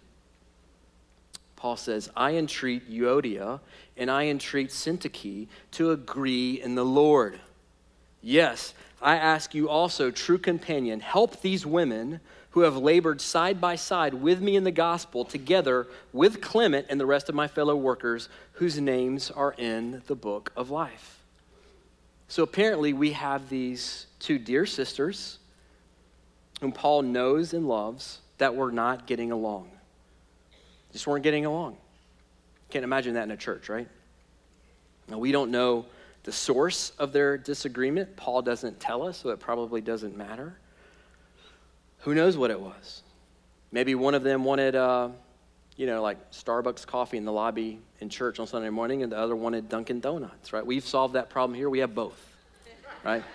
Paul 1.58 1.76
says, 1.76 2.10
I 2.16 2.36
entreat 2.36 2.90
Euodia 2.90 3.60
and 3.98 4.12
I 4.12 4.28
entreat 4.28 4.70
Syntyche 4.70 5.48
to 5.72 5.92
agree 5.92 6.62
in 6.62 6.76
the 6.76 6.86
Lord. 6.86 7.40
Yes, 8.22 8.76
I 9.02 9.16
ask 9.18 9.56
you 9.56 9.68
also, 9.68 10.12
true 10.12 10.38
companion, 10.38 11.00
help 11.00 11.42
these 11.42 11.66
women 11.66 12.20
who 12.58 12.64
have 12.64 12.76
labored 12.76 13.22
side 13.22 13.62
by 13.62 13.76
side 13.76 14.16
with 14.16 14.42
me 14.42 14.56
in 14.56 14.64
the 14.64 14.72
gospel, 14.72 15.24
together 15.24 15.86
with 16.12 16.42
Clement 16.42 16.88
and 16.90 17.00
the 17.00 17.06
rest 17.06 17.30
of 17.30 17.36
my 17.36 17.48
fellow 17.48 17.76
workers, 17.76 18.30
whose 18.54 18.82
names 18.82 19.30
are 19.30 19.54
in 19.60 20.02
the 20.08 20.16
book 20.16 20.52
of 20.58 20.72
life. 20.72 21.20
So 22.28 22.42
apparently, 22.42 22.94
we 22.94 23.12
have 23.12 23.48
these 23.48 24.08
two 24.18 24.40
dear 24.40 24.66
sisters 24.66 25.38
whom 26.60 26.72
Paul 26.72 27.04
knows 27.04 27.54
and 27.54 27.68
loves 27.68 28.22
that 28.40 28.56
were 28.56 28.72
not 28.72 29.06
getting 29.06 29.32
along. 29.32 29.70
Just 30.92 31.06
weren't 31.06 31.24
getting 31.24 31.46
along. 31.46 31.78
Can't 32.72 32.84
imagine 32.84 33.14
that 33.14 33.24
in 33.26 33.32
a 33.32 33.38
church, 33.38 33.70
right? 33.70 33.88
Now, 35.08 35.20
we 35.20 35.32
don't 35.32 35.52
know 35.52 35.86
the 36.24 36.32
source 36.32 36.92
of 36.98 37.14
their 37.14 37.38
disagreement. 37.38 38.16
Paul 38.16 38.42
doesn't 38.42 38.80
tell 38.80 39.04
us, 39.04 39.20
so 39.20 39.30
it 39.30 39.40
probably 39.40 39.80
doesn't 39.80 40.18
matter. 40.18 40.58
Who 42.08 42.16
knows 42.16 42.38
what 42.38 42.52
it 42.52 42.62
was? 42.62 43.04
Maybe 43.70 43.94
one 43.94 44.16
of 44.16 44.24
them 44.24 44.46
wanted, 44.46 44.78
uh, 44.78 45.10
you 45.76 45.88
know, 45.88 46.02
like 46.02 46.32
Starbucks 46.32 46.88
coffee 46.88 47.18
in 47.18 47.26
the 47.26 47.34
lobby 47.34 47.82
in 48.00 48.08
church 48.08 48.40
on 48.40 48.48
Sunday 48.48 48.70
morning, 48.70 49.04
and 49.04 49.12
the 49.12 49.18
other 49.18 49.36
wanted 49.36 49.68
Dunkin' 49.68 50.00
Donuts, 50.00 50.54
right? 50.54 50.66
We've 50.66 50.86
solved 50.86 51.16
that 51.16 51.30
problem 51.30 51.54
here. 51.54 51.70
We 51.70 51.80
have 51.80 51.94
both, 51.94 52.18
right? 53.04 53.26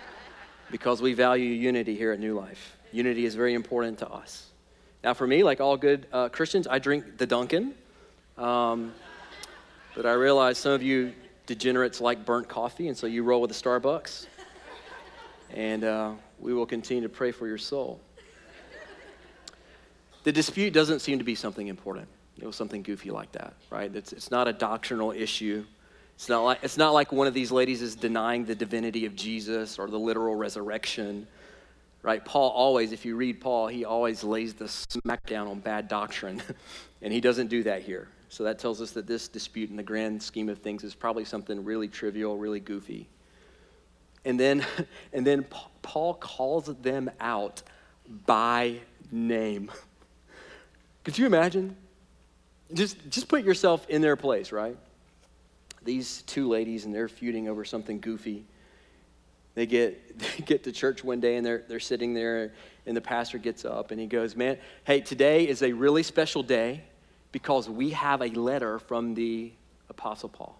Because 0.71 1.03
we 1.03 1.13
value 1.13 1.51
unity 1.51 1.95
here 1.95 2.13
at 2.13 2.19
New 2.19 2.35
Life. 2.35 2.79
Unity 2.93 3.27
is 3.27 3.35
very 3.35 3.53
important 3.53 3.99
to 3.99 4.09
us. 4.09 4.47
Now, 5.05 5.13
for 5.13 5.27
me, 5.27 5.43
like 5.43 5.61
all 5.61 5.77
good 5.77 6.07
uh, 6.11 6.31
Christians, 6.31 6.67
I 6.67 6.79
drink 6.79 7.19
the 7.19 7.27
Dunkin'. 7.27 7.75
Um, 8.39 8.95
but 9.95 10.07
I 10.07 10.13
realize 10.13 10.57
some 10.57 10.73
of 10.73 10.83
you 10.83 11.13
degenerates 11.45 12.01
like 12.01 12.25
burnt 12.25 12.49
coffee, 12.49 12.89
and 12.89 12.97
so 12.97 13.07
you 13.07 13.23
roll 13.23 13.43
with 13.43 13.51
the 13.51 13.69
Starbucks. 13.71 14.29
And 15.51 15.85
uh, 15.85 16.13
we 16.41 16.55
will 16.55 16.65
continue 16.65 17.03
to 17.03 17.11
pray 17.11 17.33
for 17.33 17.47
your 17.47 17.59
soul. 17.59 18.01
The 20.25 20.33
dispute 20.33 20.73
doesn't 20.73 21.01
seem 21.01 21.19
to 21.19 21.25
be 21.25 21.35
something 21.35 21.69
important. 21.69 22.09
It 22.41 22.47
was 22.47 22.57
something 22.57 22.83
goofy 22.83 23.11
like 23.11 23.33
that, 23.33 23.55
right? 23.71 23.95
It's, 23.95 24.13
it's 24.13 24.31
not 24.31 24.49
a 24.49 24.53
doctrinal 24.53 25.13
issue. 25.13 25.65
It's 26.15 26.29
not, 26.29 26.43
like, 26.43 26.59
it's 26.63 26.79
not 26.79 26.93
like 26.93 27.13
one 27.13 27.27
of 27.27 27.35
these 27.35 27.51
ladies 27.51 27.83
is 27.83 27.95
denying 27.95 28.45
the 28.45 28.55
divinity 28.55 29.07
of 29.07 29.17
Jesus 29.17 29.79
or 29.79 29.89
the 29.89 29.99
literal 29.99 30.35
resurrection, 30.35 31.27
right? 32.03 32.25
Paul 32.25 32.51
always, 32.51 32.93
if 32.93 33.05
you 33.05 33.17
read 33.17 33.41
Paul, 33.41 33.67
he 33.69 33.85
always 33.85 34.23
lays 34.23 34.55
the 34.55 34.67
smackdown 34.67 35.49
on 35.49 35.61
bad 35.61 35.89
doctrine, 35.89 36.43
and 37.03 37.13
he 37.13 37.21
doesn't 37.21 37.49
do 37.49 37.63
that 37.65 37.83
here. 37.83 38.09
So 38.29 38.45
that 38.45 38.59
tells 38.59 38.81
us 38.81 38.93
that 38.93 39.07
this 39.07 39.29
dispute 39.29 39.71
in 39.71 39.77
the 39.77 39.83
grand 39.83 40.23
scheme 40.23 40.49
of 40.49 40.59
things 40.59 40.85
is 40.85 40.95
probably 40.95 41.25
something 41.25 41.65
really 41.65 41.89
trivial, 41.89 42.39
really 42.39 42.61
goofy. 42.61 43.09
And 44.25 44.41
then, 44.41 44.65
and 45.13 45.27
then 45.27 45.45
Paul 45.83 46.15
calls 46.15 46.67
them 46.81 47.11
out 47.21 47.63
by 48.27 48.81
name. 49.11 49.71
Could 51.05 51.19
you 51.19 51.27
imagine? 51.27 51.77
Just, 52.73 52.97
just 53.11 53.29
put 53.29 53.45
yourself 53.45 53.89
in 53.89 54.03
their 54.03 54.17
place, 54.17 54.53
right? 54.53 54.77
These 55.85 56.23
two 56.23 56.49
ladies, 56.49 56.85
and 56.85 56.95
they're 56.95 57.09
feuding 57.09 57.49
over 57.49 57.65
something 57.65 58.01
goofy. 58.01 58.45
They 59.55 59.67
get, 59.67 60.19
they 60.39 60.45
get 60.45 60.65
to 60.65 60.73
church 60.73 61.05
one 61.05 61.21
day, 61.21 61.37
and 61.37 61.45
they're, 61.45 61.65
they're 61.69 61.81
sitting 61.81 62.15
there, 62.15 62.53
and 62.87 62.97
the 62.97 63.01
pastor 63.01 63.39
gets 63.39 63.65
up, 63.65 63.91
and 63.91 64.01
he 64.01 64.07
goes, 64.07 64.37
Man, 64.37 64.59
hey, 64.85 65.01
today 65.01 65.47
is 65.47 65.63
a 65.63 65.73
really 65.73 66.03
special 66.03 66.43
day 66.43 66.83
because 67.33 67.69
we 67.69 67.91
have 67.91 68.23
a 68.23 68.29
letter 68.29 68.79
from 68.79 69.15
the 69.15 69.53
Apostle 69.89 70.29
Paul. 70.29 70.59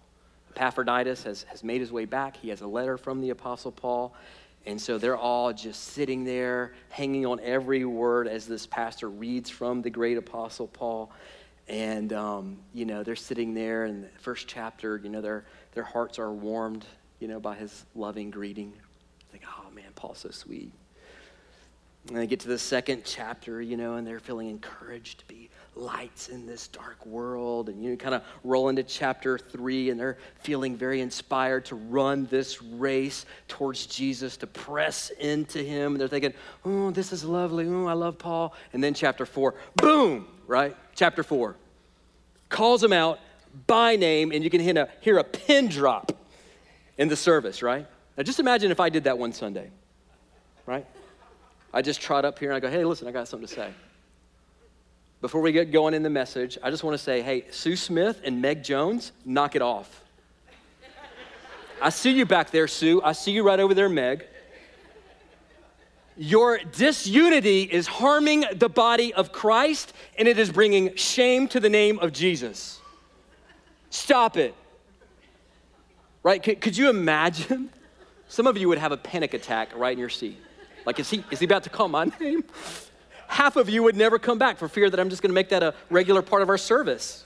Epaphroditus 0.55 1.23
has, 1.23 1.43
has 1.43 1.63
made 1.63 1.81
his 1.81 1.91
way 1.91 2.05
back. 2.05 2.37
He 2.37 2.49
has 2.49 2.61
a 2.61 2.67
letter 2.67 2.97
from 2.97 3.21
the 3.21 3.31
Apostle 3.31 3.71
Paul. 3.71 4.13
And 4.65 4.79
so 4.79 4.97
they're 4.97 5.17
all 5.17 5.51
just 5.51 5.83
sitting 5.89 6.23
there, 6.23 6.73
hanging 6.89 7.25
on 7.25 7.39
every 7.41 7.83
word 7.85 8.27
as 8.27 8.45
this 8.47 8.65
pastor 8.65 9.09
reads 9.09 9.49
from 9.49 9.81
the 9.81 9.89
great 9.89 10.17
apostle 10.17 10.67
Paul. 10.67 11.11
And, 11.67 12.11
um, 12.13 12.57
you 12.73 12.85
know, 12.85 13.03
they're 13.03 13.15
sitting 13.15 13.53
there 13.53 13.85
in 13.85 14.01
the 14.01 14.09
first 14.19 14.47
chapter, 14.47 14.97
you 14.97 15.09
know, 15.09 15.21
their, 15.21 15.45
their 15.73 15.83
hearts 15.83 16.19
are 16.19 16.31
warmed, 16.31 16.85
you 17.19 17.27
know, 17.27 17.39
by 17.39 17.55
his 17.55 17.85
loving 17.95 18.31
greeting. 18.31 18.73
Think, 19.31 19.43
oh 19.47 19.69
man, 19.71 19.91
Paul's 19.95 20.19
so 20.19 20.29
sweet. 20.29 20.71
And 22.07 22.17
they 22.17 22.27
get 22.27 22.41
to 22.41 22.49
the 22.49 22.59
second 22.59 23.03
chapter, 23.05 23.61
you 23.61 23.77
know, 23.77 23.95
and 23.95 24.05
they're 24.05 24.19
feeling 24.19 24.49
encouraged 24.49 25.19
to 25.19 25.25
be 25.25 25.49
lights 25.75 26.27
in 26.27 26.45
this 26.45 26.67
dark 26.67 27.05
world. 27.05 27.69
And 27.69 27.81
you 27.81 27.95
kind 27.95 28.13
of 28.13 28.23
roll 28.43 28.67
into 28.67 28.83
chapter 28.83 29.37
three, 29.37 29.89
and 29.89 29.97
they're 29.97 30.17
feeling 30.41 30.75
very 30.75 30.99
inspired 30.99 31.63
to 31.65 31.75
run 31.75 32.25
this 32.29 32.61
race 32.61 33.25
towards 33.47 33.85
Jesus, 33.85 34.35
to 34.37 34.47
press 34.47 35.11
into 35.11 35.59
Him. 35.59 35.93
And 35.93 36.01
they're 36.01 36.09
thinking, 36.09 36.33
oh, 36.65 36.91
this 36.91 37.13
is 37.13 37.23
lovely. 37.23 37.67
Oh, 37.67 37.85
I 37.85 37.93
love 37.93 38.17
Paul. 38.17 38.53
And 38.73 38.83
then 38.83 38.93
chapter 38.93 39.25
four, 39.25 39.55
boom, 39.77 40.27
right? 40.45 40.75
Chapter 40.95 41.23
four 41.23 41.55
calls 42.49 42.81
them 42.81 42.93
out 42.93 43.19
by 43.65 43.95
name, 43.95 44.31
and 44.31 44.43
you 44.43 44.49
can 44.49 44.61
hear 44.61 44.77
a, 44.77 44.89
hear 45.01 45.17
a 45.17 45.23
pin 45.23 45.67
drop 45.67 46.11
in 46.97 47.07
the 47.07 47.15
service, 47.15 47.63
right? 47.63 47.87
Now 48.17 48.23
just 48.23 48.39
imagine 48.39 48.71
if 48.71 48.79
I 48.79 48.89
did 48.89 49.05
that 49.05 49.17
one 49.17 49.33
Sunday, 49.33 49.71
right? 50.65 50.85
I 51.73 51.81
just 51.81 52.01
trot 52.01 52.23
up 52.25 52.37
here 52.39 52.51
and 52.51 52.55
I 52.55 52.59
go, 52.59 52.69
hey, 52.69 52.85
listen, 52.85 53.07
I 53.07 53.11
got 53.11 53.27
something 53.27 53.47
to 53.47 53.53
say 53.53 53.73
before 55.23 55.39
we 55.39 55.53
get 55.53 55.71
going 55.71 55.93
in 55.93 56.03
the 56.03 56.09
message, 56.09 56.57
I 56.61 56.69
just 56.69 56.83
want 56.83 56.95
to 56.95 56.97
say 57.01 57.21
hey, 57.21 57.45
Sue 57.49 57.77
Smith 57.77 58.19
and 58.25 58.41
Meg 58.41 58.61
Jones, 58.61 59.13
knock 59.23 59.55
it 59.55 59.61
off. 59.61 60.03
I 61.81 61.91
see 61.91 62.11
you 62.11 62.25
back 62.25 62.51
there, 62.51 62.67
Sue. 62.67 63.01
I 63.01 63.13
see 63.13 63.31
you 63.31 63.41
right 63.41 63.59
over 63.59 63.73
there, 63.73 63.87
Meg. 63.87 64.25
Your 66.17 66.57
disunity 66.57 67.61
is 67.61 67.87
harming 67.87 68.43
the 68.53 68.67
body 68.67 69.13
of 69.13 69.31
Christ 69.31 69.93
and 70.17 70.27
it 70.27 70.37
is 70.37 70.51
bringing 70.51 70.93
shame 70.97 71.47
to 71.47 71.61
the 71.61 71.69
name 71.69 71.99
of 71.99 72.11
Jesus. 72.11 72.81
Stop 73.91 74.35
it. 74.35 74.53
Right? 76.21 76.43
Could, 76.43 76.59
could 76.59 76.75
you 76.75 76.89
imagine? 76.89 77.69
Some 78.27 78.45
of 78.45 78.57
you 78.57 78.67
would 78.67 78.77
have 78.77 78.91
a 78.91 78.97
panic 78.97 79.33
attack 79.33 79.69
right 79.73 79.93
in 79.93 79.99
your 79.99 80.09
seat. 80.09 80.37
Like, 80.85 80.99
is 80.99 81.09
he, 81.09 81.23
is 81.31 81.39
he 81.39 81.45
about 81.45 81.63
to 81.63 81.69
call 81.69 81.87
my 81.87 82.05
name? 82.19 82.43
half 83.33 83.55
of 83.55 83.67
you 83.67 83.83
would 83.83 83.95
never 83.95 84.19
come 84.19 84.37
back 84.37 84.57
for 84.57 84.67
fear 84.67 84.89
that 84.89 84.99
I'm 84.99 85.09
just 85.09 85.21
going 85.21 85.31
to 85.31 85.35
make 85.35 85.49
that 85.49 85.63
a 85.63 85.73
regular 85.89 86.21
part 86.21 86.41
of 86.43 86.49
our 86.49 86.57
service. 86.57 87.25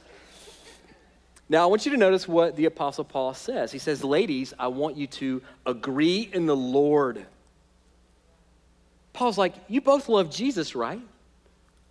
Now, 1.50 1.64
I 1.64 1.66
want 1.68 1.86
you 1.86 1.92
to 1.92 1.98
notice 1.98 2.28
what 2.28 2.56
the 2.56 2.66
Apostle 2.66 3.04
Paul 3.04 3.34
says. 3.34 3.72
He 3.72 3.80
says, 3.80 4.04
Ladies, 4.04 4.54
I 4.58 4.68
want 4.68 4.98
you 4.98 5.08
to 5.08 5.42
agree 5.66 6.30
in 6.34 6.46
the 6.46 6.56
Lord. 6.56 7.26
Paul's 9.14 9.38
like, 9.38 9.54
You 9.68 9.82
both 9.82 10.10
love 10.10 10.30
Jesus, 10.30 10.76
right? 10.76 11.00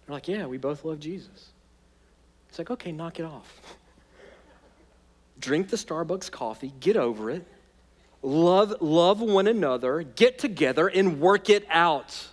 They're 0.07 0.15
like, 0.15 0.29
Yeah, 0.29 0.47
we 0.47 0.59
both 0.59 0.85
love 0.85 1.01
Jesus. 1.01 1.51
It's 2.49 2.59
like, 2.59 2.71
Okay, 2.71 2.93
knock 2.93 3.19
it 3.19 3.25
off. 3.25 3.61
Drink 5.39 5.69
the 5.69 5.77
Starbucks 5.77 6.31
coffee, 6.31 6.73
get 6.81 6.97
over 6.97 7.31
it. 7.31 7.47
Love, 8.23 8.81
love 8.81 9.21
one 9.21 9.47
another, 9.47 10.03
get 10.03 10.39
together, 10.39 10.89
and 10.89 11.21
work 11.21 11.49
it 11.49 11.65
out. 11.71 12.27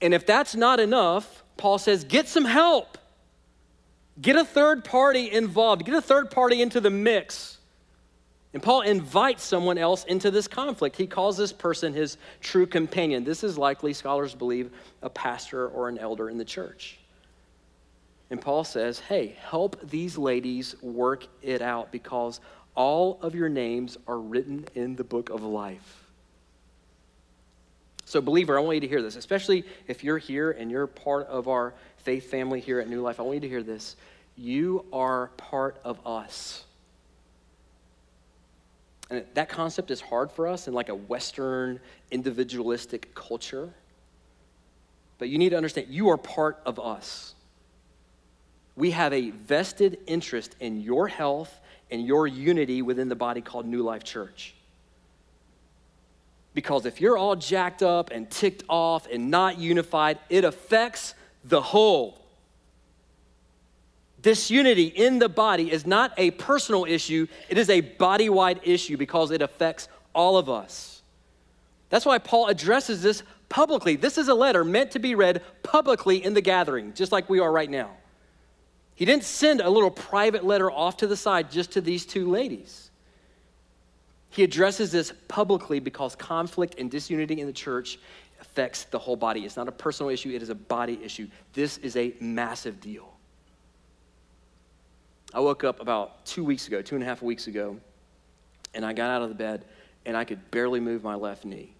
And 0.00 0.14
if 0.14 0.26
that's 0.26 0.54
not 0.54 0.80
enough, 0.80 1.44
Paul 1.56 1.78
says, 1.78 2.04
get 2.04 2.28
some 2.28 2.44
help. 2.44 2.98
Get 4.20 4.36
a 4.36 4.44
third 4.44 4.84
party 4.84 5.30
involved, 5.30 5.84
get 5.84 5.94
a 5.94 6.02
third 6.02 6.30
party 6.30 6.60
into 6.60 6.80
the 6.80 6.90
mix. 6.90 7.58
And 8.52 8.62
Paul 8.62 8.82
invites 8.82 9.42
someone 9.42 9.78
else 9.78 10.04
into 10.04 10.30
this 10.30 10.46
conflict. 10.46 10.96
He 10.96 11.06
calls 11.06 11.38
this 11.38 11.52
person 11.52 11.94
his 11.94 12.18
true 12.40 12.66
companion. 12.66 13.24
This 13.24 13.42
is 13.42 13.56
likely, 13.56 13.94
scholars 13.94 14.34
believe, 14.34 14.70
a 15.00 15.08
pastor 15.08 15.68
or 15.68 15.88
an 15.88 15.96
elder 15.96 16.28
in 16.28 16.36
the 16.36 16.44
church. 16.44 16.98
And 18.30 18.40
Paul 18.40 18.64
says, 18.64 18.98
hey, 18.98 19.36
help 19.40 19.78
these 19.88 20.18
ladies 20.18 20.74
work 20.82 21.26
it 21.40 21.62
out 21.62 21.90
because 21.92 22.40
all 22.74 23.18
of 23.22 23.34
your 23.34 23.48
names 23.48 23.96
are 24.06 24.18
written 24.18 24.66
in 24.74 24.96
the 24.96 25.04
book 25.04 25.30
of 25.30 25.42
life. 25.42 26.02
So, 28.04 28.20
believer, 28.20 28.58
I 28.58 28.60
want 28.60 28.76
you 28.76 28.80
to 28.82 28.88
hear 28.88 29.00
this, 29.00 29.16
especially 29.16 29.64
if 29.86 30.04
you're 30.04 30.18
here 30.18 30.50
and 30.50 30.70
you're 30.70 30.86
part 30.86 31.26
of 31.28 31.48
our 31.48 31.72
faith 31.96 32.30
family 32.30 32.60
here 32.60 32.78
at 32.78 32.88
New 32.88 33.00
Life. 33.00 33.18
I 33.18 33.22
want 33.22 33.36
you 33.36 33.40
to 33.40 33.48
hear 33.48 33.62
this. 33.62 33.96
You 34.36 34.84
are 34.92 35.28
part 35.38 35.80
of 35.84 36.06
us. 36.06 36.64
And 39.08 39.24
that 39.34 39.48
concept 39.48 39.90
is 39.90 40.00
hard 40.00 40.30
for 40.30 40.46
us 40.46 40.68
in 40.68 40.74
like 40.74 40.88
a 40.88 40.94
Western 40.94 41.80
individualistic 42.10 43.14
culture. 43.14 43.72
But 45.18 45.28
you 45.28 45.38
need 45.38 45.50
to 45.50 45.56
understand 45.56 45.88
you 45.88 46.10
are 46.10 46.18
part 46.18 46.60
of 46.66 46.80
us. 46.80 47.34
We 48.74 48.90
have 48.90 49.12
a 49.12 49.30
vested 49.30 49.98
interest 50.06 50.56
in 50.60 50.80
your 50.80 51.08
health 51.08 51.60
and 51.92 52.04
your 52.06 52.26
unity 52.26 52.82
within 52.82 53.08
the 53.08 53.14
body 53.14 53.42
called 53.42 53.66
New 53.66 53.82
Life 53.82 54.02
Church. 54.02 54.54
Because 56.54 56.86
if 56.86 57.00
you're 57.00 57.16
all 57.16 57.36
jacked 57.36 57.82
up 57.82 58.10
and 58.10 58.28
ticked 58.30 58.64
off 58.68 59.06
and 59.10 59.30
not 59.30 59.58
unified, 59.58 60.18
it 60.28 60.44
affects 60.44 61.14
the 61.44 61.60
whole. 61.60 62.18
Disunity 64.22 64.86
in 64.86 65.18
the 65.18 65.28
body 65.28 65.70
is 65.70 65.86
not 65.86 66.12
a 66.16 66.30
personal 66.32 66.84
issue, 66.84 67.26
it 67.48 67.58
is 67.58 67.68
a 67.68 67.80
body 67.80 68.28
wide 68.28 68.60
issue 68.62 68.96
because 68.96 69.30
it 69.30 69.42
affects 69.42 69.88
all 70.14 70.36
of 70.36 70.48
us. 70.48 71.02
That's 71.90 72.06
why 72.06 72.18
Paul 72.18 72.46
addresses 72.46 73.02
this 73.02 73.22
publicly. 73.48 73.96
This 73.96 74.16
is 74.16 74.28
a 74.28 74.34
letter 74.34 74.64
meant 74.64 74.92
to 74.92 74.98
be 74.98 75.14
read 75.14 75.42
publicly 75.62 76.24
in 76.24 76.32
the 76.32 76.40
gathering, 76.40 76.94
just 76.94 77.12
like 77.12 77.28
we 77.28 77.38
are 77.40 77.52
right 77.52 77.68
now. 77.68 77.90
He 78.94 79.04
didn't 79.04 79.24
send 79.24 79.60
a 79.60 79.70
little 79.70 79.90
private 79.90 80.44
letter 80.44 80.70
off 80.70 80.98
to 80.98 81.06
the 81.06 81.16
side 81.16 81.50
just 81.50 81.72
to 81.72 81.80
these 81.80 82.04
two 82.04 82.30
ladies. 82.30 82.90
He 84.30 84.42
addresses 84.42 84.92
this 84.92 85.12
publicly 85.28 85.78
because 85.80 86.16
conflict 86.16 86.76
and 86.78 86.90
disunity 86.90 87.40
in 87.40 87.46
the 87.46 87.52
church 87.52 87.98
affects 88.40 88.84
the 88.84 88.98
whole 88.98 89.16
body. 89.16 89.44
It's 89.44 89.56
not 89.56 89.68
a 89.68 89.72
personal 89.72 90.10
issue, 90.10 90.30
it 90.30 90.42
is 90.42 90.48
a 90.48 90.54
body 90.54 90.98
issue. 91.02 91.28
This 91.52 91.78
is 91.78 91.96
a 91.96 92.14
massive 92.20 92.80
deal. 92.80 93.12
I 95.34 95.40
woke 95.40 95.64
up 95.64 95.80
about 95.80 96.24
two 96.26 96.44
weeks 96.44 96.66
ago, 96.66 96.82
two 96.82 96.94
and 96.94 97.02
a 97.02 97.06
half 97.06 97.22
weeks 97.22 97.46
ago, 97.46 97.76
and 98.74 98.84
I 98.84 98.92
got 98.92 99.10
out 99.10 99.22
of 99.22 99.28
the 99.28 99.34
bed 99.34 99.64
and 100.04 100.16
I 100.16 100.24
could 100.24 100.50
barely 100.50 100.80
move 100.80 101.02
my 101.02 101.14
left 101.14 101.44
knee. 101.44 101.72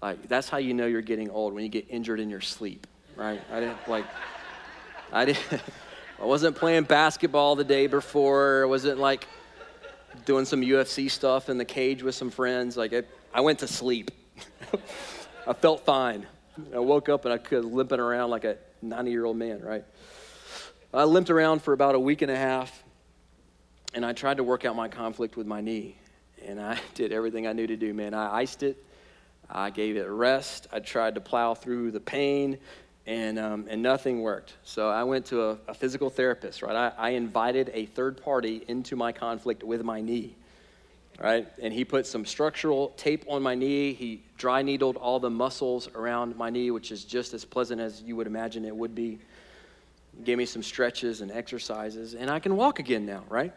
Like, 0.00 0.28
that's 0.28 0.48
how 0.48 0.58
you 0.58 0.72
know 0.72 0.86
you're 0.86 1.02
getting 1.02 1.30
old 1.30 1.52
when 1.52 1.62
you 1.62 1.68
get 1.68 1.86
injured 1.90 2.20
in 2.20 2.30
your 2.30 2.40
sleep, 2.40 2.86
right? 3.16 3.40
I 3.52 3.60
didn't, 3.60 3.88
like, 3.88 4.06
I 5.12 5.26
didn't, 5.26 5.42
I 6.20 6.24
wasn't 6.24 6.54
playing 6.54 6.84
basketball 6.84 7.56
the 7.56 7.64
day 7.64 7.86
before. 7.86 8.62
I 8.62 8.66
wasn't, 8.66 8.98
like, 8.98 9.26
doing 10.26 10.44
some 10.44 10.60
UFC 10.60 11.10
stuff 11.10 11.48
in 11.48 11.56
the 11.56 11.64
cage 11.64 12.02
with 12.02 12.14
some 12.14 12.30
friends. 12.30 12.76
Like, 12.76 12.92
it, 12.92 13.08
I 13.32 13.40
went 13.40 13.60
to 13.60 13.66
sleep. 13.66 14.10
I 15.46 15.54
felt 15.54 15.86
fine. 15.86 16.26
I 16.74 16.78
woke 16.78 17.08
up 17.08 17.24
and 17.24 17.32
I 17.32 17.38
could 17.38 17.64
limping 17.64 18.00
around 18.00 18.28
like 18.28 18.44
a 18.44 18.58
90 18.82 19.10
year 19.10 19.24
old 19.24 19.36
man, 19.36 19.62
right? 19.62 19.84
I 20.92 21.04
limped 21.04 21.30
around 21.30 21.62
for 21.62 21.72
about 21.72 21.94
a 21.94 22.00
week 22.00 22.20
and 22.20 22.30
a 22.30 22.36
half, 22.36 22.82
and 23.94 24.04
I 24.04 24.12
tried 24.12 24.38
to 24.38 24.44
work 24.44 24.64
out 24.64 24.76
my 24.76 24.88
conflict 24.88 25.36
with 25.36 25.46
my 25.46 25.60
knee. 25.60 25.96
And 26.44 26.60
I 26.60 26.78
did 26.94 27.12
everything 27.12 27.46
I 27.46 27.52
knew 27.52 27.66
to 27.66 27.76
do, 27.76 27.94
man. 27.94 28.12
I 28.12 28.34
iced 28.40 28.62
it, 28.62 28.84
I 29.48 29.70
gave 29.70 29.96
it 29.96 30.06
rest, 30.06 30.66
I 30.70 30.80
tried 30.80 31.14
to 31.14 31.20
plow 31.20 31.54
through 31.54 31.92
the 31.92 32.00
pain, 32.00 32.58
and, 33.10 33.40
um, 33.40 33.66
and 33.68 33.82
nothing 33.82 34.22
worked. 34.22 34.54
So 34.62 34.88
I 34.88 35.02
went 35.02 35.26
to 35.26 35.42
a, 35.42 35.58
a 35.66 35.74
physical 35.74 36.10
therapist, 36.10 36.62
right? 36.62 36.76
I, 36.76 36.92
I 36.96 37.10
invited 37.10 37.70
a 37.74 37.86
third 37.86 38.22
party 38.22 38.64
into 38.68 38.94
my 38.94 39.10
conflict 39.10 39.64
with 39.64 39.82
my 39.82 40.00
knee 40.00 40.36
right? 41.18 41.46
And 41.60 41.70
he 41.70 41.84
put 41.84 42.06
some 42.06 42.24
structural 42.24 42.94
tape 42.96 43.26
on 43.28 43.42
my 43.42 43.54
knee. 43.54 43.92
He 43.92 44.22
dry 44.38 44.62
needled 44.62 44.96
all 44.96 45.20
the 45.20 45.28
muscles 45.28 45.86
around 45.94 46.34
my 46.36 46.48
knee, 46.48 46.70
which 46.70 46.90
is 46.90 47.04
just 47.04 47.34
as 47.34 47.44
pleasant 47.44 47.78
as 47.78 48.00
you 48.00 48.16
would 48.16 48.26
imagine 48.26 48.64
it 48.64 48.74
would 48.74 48.94
be 48.94 49.18
gave 50.24 50.38
me 50.38 50.46
some 50.46 50.62
stretches 50.62 51.20
and 51.20 51.30
exercises, 51.30 52.14
and 52.14 52.30
I 52.30 52.38
can 52.38 52.56
walk 52.56 52.78
again 52.78 53.04
now, 53.04 53.22
right? 53.28 53.52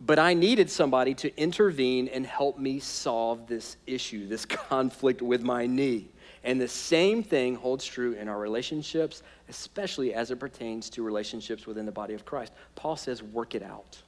But 0.00 0.20
I 0.20 0.34
needed 0.34 0.70
somebody 0.70 1.14
to 1.14 1.36
intervene 1.36 2.06
and 2.06 2.24
help 2.24 2.58
me 2.58 2.78
solve 2.78 3.48
this 3.48 3.76
issue, 3.88 4.28
this 4.28 4.44
conflict 4.46 5.22
with 5.22 5.42
my 5.42 5.66
knee. 5.66 6.09
And 6.42 6.60
the 6.60 6.68
same 6.68 7.22
thing 7.22 7.54
holds 7.54 7.84
true 7.84 8.12
in 8.12 8.28
our 8.28 8.38
relationships, 8.38 9.22
especially 9.48 10.14
as 10.14 10.30
it 10.30 10.36
pertains 10.36 10.88
to 10.90 11.02
relationships 11.02 11.66
within 11.66 11.84
the 11.84 11.92
body 11.92 12.14
of 12.14 12.24
Christ. 12.24 12.52
Paul 12.76 12.96
says, 12.96 13.22
work 13.22 13.54
it 13.54 13.62
out. 13.62 13.98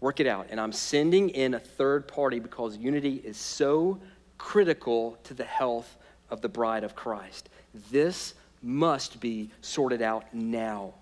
Work 0.00 0.20
it 0.20 0.26
out. 0.26 0.46
And 0.50 0.60
I'm 0.60 0.72
sending 0.72 1.28
in 1.30 1.54
a 1.54 1.58
third 1.58 2.08
party 2.08 2.38
because 2.38 2.76
unity 2.76 3.20
is 3.24 3.36
so 3.36 4.00
critical 4.38 5.18
to 5.24 5.34
the 5.34 5.44
health 5.44 5.98
of 6.30 6.40
the 6.40 6.48
bride 6.48 6.84
of 6.84 6.94
Christ. 6.94 7.48
This 7.90 8.34
must 8.62 9.20
be 9.20 9.50
sorted 9.60 10.00
out 10.00 10.32
now. 10.32 10.94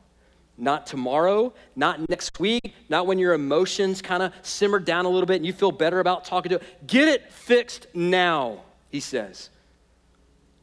Not 0.58 0.87
tomorrow, 0.87 1.52
not 1.76 2.08
next 2.08 2.40
week, 2.40 2.74
not 2.88 3.06
when 3.06 3.18
your 3.18 3.34
emotions 3.34 4.00
kind 4.00 4.22
of 4.22 4.32
simmer 4.42 4.78
down 4.78 5.04
a 5.04 5.08
little 5.08 5.26
bit 5.26 5.37
and 5.37 5.46
you 5.46 5.52
feel 5.52 5.72
better 5.72 6.00
about 6.00 6.24
talking 6.24 6.50
to 6.50 6.56
it. 6.56 6.87
Get 6.87 7.08
it 7.08 7.30
fixed 7.30 7.87
now, 7.94 8.62
he 8.88 9.00
says. 9.00 9.50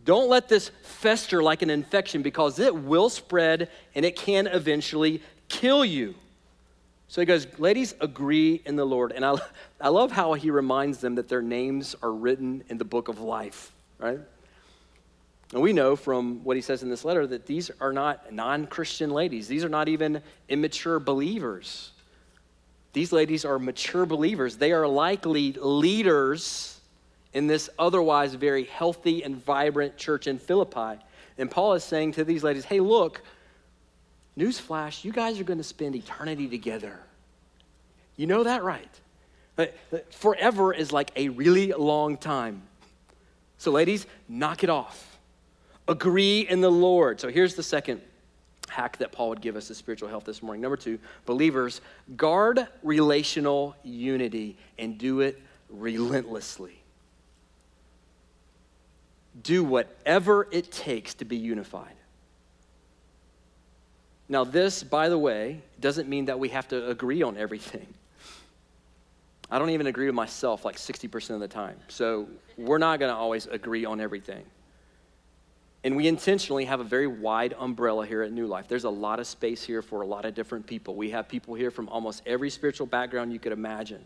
Don't 0.06 0.30
let 0.30 0.50
this 0.50 0.70
fester 0.82 1.42
like 1.42 1.62
an 1.62 1.70
infection 1.70 2.22
because 2.22 2.60
it 2.60 2.76
will 2.76 3.10
spread 3.10 3.70
and 3.96 4.06
it 4.06 4.16
can 4.16 4.48
eventually 4.48 5.22
kill 5.48 5.86
you. 5.86 6.16
So 7.08 7.22
he 7.22 7.26
goes, 7.26 7.48
Ladies, 7.60 7.94
agree 8.02 8.62
in 8.66 8.76
the 8.76 8.86
Lord. 8.86 9.12
And 9.12 9.24
I, 9.24 9.36
I 9.80 9.90
love 9.90 10.12
how 10.12 10.34
he 10.34 10.52
reminds 10.52 10.98
them 10.98 11.16
that 11.16 11.30
their 11.30 11.42
names 11.42 11.96
are 12.02 12.12
written 12.12 12.64
in 12.70 12.78
the 12.78 12.86
book 12.86 13.08
of 13.08 13.20
life, 13.20 13.72
right? 14.00 14.20
And 15.54 15.62
we 15.62 15.72
know 15.72 15.96
from 15.96 16.44
what 16.44 16.56
he 16.56 16.62
says 16.62 16.82
in 16.82 16.90
this 16.90 17.06
letter 17.06 17.28
that 17.28 17.46
these 17.46 17.70
are 17.80 17.94
not 17.94 18.34
non 18.34 18.66
Christian 18.66 19.12
ladies. 19.12 19.48
These 19.48 19.64
are 19.64 19.70
not 19.70 19.88
even 19.88 20.22
immature 20.50 21.00
believers. 21.00 21.92
These 22.94 23.12
ladies 23.12 23.46
are 23.46 23.60
mature 23.60 24.06
believers. 24.06 24.58
They 24.58 24.72
are 24.72 24.88
likely 24.88 25.54
leaders 25.54 26.73
in 27.34 27.48
this 27.48 27.70
otherwise 27.80 28.34
very 28.36 28.66
healthy 28.66 29.24
and 29.24 29.36
vibrant 29.44 29.98
church 29.98 30.28
in 30.28 30.38
Philippi. 30.38 31.02
And 31.38 31.50
Paul 31.50 31.74
is 31.74 31.84
saying 31.84 32.14
to 32.14 32.24
these 32.24 32.44
ladies, 32.44 32.66
hey, 32.66 32.80
look, 32.80 33.22
newsflash, 34.38 35.04
you 35.04 35.12
guys 35.12 35.40
are 35.40 35.44
going 35.44 35.58
to 35.58 35.64
spend 35.64 35.96
eternity 35.96 36.48
together. 36.48 37.00
You 38.16 38.28
know 38.28 38.44
that, 38.44 38.64
right? 38.64 38.90
Forever 40.12 40.74
is 40.74 40.92
like 40.92 41.12
a 41.16 41.30
really 41.30 41.74
long 41.74 42.18
time. 42.18 42.62
So, 43.58 43.72
ladies, 43.72 44.06
knock 44.28 44.64
it 44.64 44.70
off. 44.70 45.18
Agree 45.88 46.42
in 46.42 46.62
the 46.62 46.72
Lord. 46.72 47.20
So 47.20 47.30
here's 47.30 47.56
the 47.56 47.64
second 47.64 48.02
hack 48.70 48.98
that 48.98 49.12
Paul 49.12 49.30
would 49.30 49.42
give 49.42 49.56
us 49.56 49.70
as 49.70 49.78
spiritual 49.78 50.10
health 50.10 50.26
this 50.26 50.42
morning. 50.42 50.62
Number 50.62 50.78
two, 50.78 51.00
believers, 51.26 51.82
guard 52.16 52.68
relational 52.82 53.76
unity 53.84 54.58
and 54.78 54.98
do 54.98 55.22
it 55.22 55.42
relentlessly. 55.70 56.83
Do 59.42 59.64
whatever 59.64 60.48
it 60.52 60.72
takes 60.72 61.16
to 61.16 61.26
be 61.26 61.38
unified. 61.38 61.96
Now, 64.30 64.44
this, 64.44 64.84
by 64.84 65.10
the 65.10 65.18
way, 65.18 65.62
doesn't 65.80 66.08
mean 66.08 66.26
that 66.26 66.40
we 66.40 66.50
have 66.50 66.68
to 66.70 66.90
agree 66.90 67.22
on 67.24 67.38
everything. 67.38 67.88
I 69.52 69.60
don't 69.60 69.70
even 69.72 69.88
agree 69.88 70.06
with 70.06 70.16
myself 70.16 70.66
like 70.66 70.78
60% 70.78 71.32
of 71.32 71.40
the 71.40 71.48
time. 71.48 71.78
So 71.88 72.28
we're 72.58 72.78
not 72.78 73.00
going 73.00 73.12
to 73.12 73.16
always 73.16 73.46
agree 73.46 73.86
on 73.86 74.00
everything. 74.00 74.44
And 75.84 75.98
we 75.98 76.08
intentionally 76.08 76.66
have 76.66 76.80
a 76.80 76.84
very 76.84 77.08
wide 77.08 77.54
umbrella 77.60 78.06
here 78.06 78.22
at 78.22 78.32
New 78.32 78.48
Life. 78.48 78.68
There's 78.70 78.86
a 78.86 78.90
lot 78.90 79.20
of 79.20 79.28
space 79.28 79.62
here 79.64 79.82
for 79.82 80.02
a 80.02 80.08
lot 80.08 80.24
of 80.24 80.34
different 80.34 80.66
people. 80.66 80.96
We 80.96 81.10
have 81.12 81.28
people 81.28 81.54
here 81.56 81.72
from 81.72 81.90
almost 81.90 82.24
every 82.26 82.50
spiritual 82.50 82.88
background 82.88 83.34
you 83.34 83.40
could 83.40 83.52
imagine. 83.52 84.04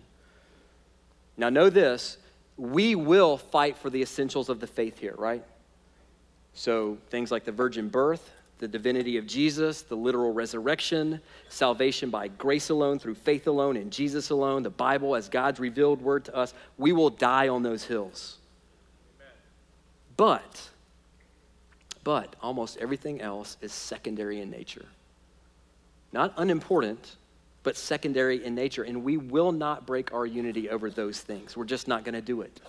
Now, 1.38 1.50
know 1.50 1.70
this 1.70 2.18
we 2.58 2.96
will 2.96 3.38
fight 3.38 3.78
for 3.78 3.90
the 3.90 4.02
essentials 4.02 4.50
of 4.50 4.60
the 4.60 4.68
faith 4.68 4.98
here, 4.98 5.16
right? 5.18 5.44
So, 6.54 6.98
things 7.10 7.32
like 7.32 7.46
the 7.46 7.52
virgin 7.52 7.88
birth, 7.88 8.32
the 8.58 8.68
divinity 8.68 9.18
of 9.18 9.28
Jesus, 9.28 9.84
the 9.84 9.96
literal 9.96 10.34
resurrection, 10.34 11.22
salvation 11.50 12.10
by 12.10 12.30
grace 12.30 12.70
alone, 12.70 12.98
through 12.98 13.14
faith 13.16 13.46
alone, 13.46 13.78
in 13.78 13.92
Jesus 13.92 14.32
alone, 14.32 14.64
the 14.64 14.72
Bible 14.72 15.16
as 15.16 15.30
God's 15.30 15.60
revealed 15.60 16.02
word 16.02 16.26
to 16.26 16.36
us, 16.36 16.56
we 16.80 16.92
will 16.92 17.12
die 17.12 17.48
on 17.48 17.62
those 17.62 17.84
hills. 17.84 18.38
Amen. 19.18 19.34
But, 20.18 20.70
but 22.04 22.36
almost 22.42 22.78
everything 22.78 23.22
else 23.22 23.58
is 23.62 23.72
secondary 23.72 24.42
in 24.42 24.50
nature. 24.50 24.86
Not 26.12 26.34
unimportant, 26.38 27.18
but 27.68 27.76
secondary 27.76 28.46
in 28.46 28.56
nature. 28.56 28.84
And 28.84 29.04
we 29.04 29.18
will 29.18 29.52
not 29.52 29.86
break 29.86 30.14
our 30.14 30.26
unity 30.26 30.70
over 30.70 30.90
those 30.90 31.20
things. 31.20 31.58
We're 31.58 31.66
just 31.66 31.86
not 31.86 32.06
going 32.06 32.14
to 32.14 32.22
do 32.22 32.40
it. 32.40 32.62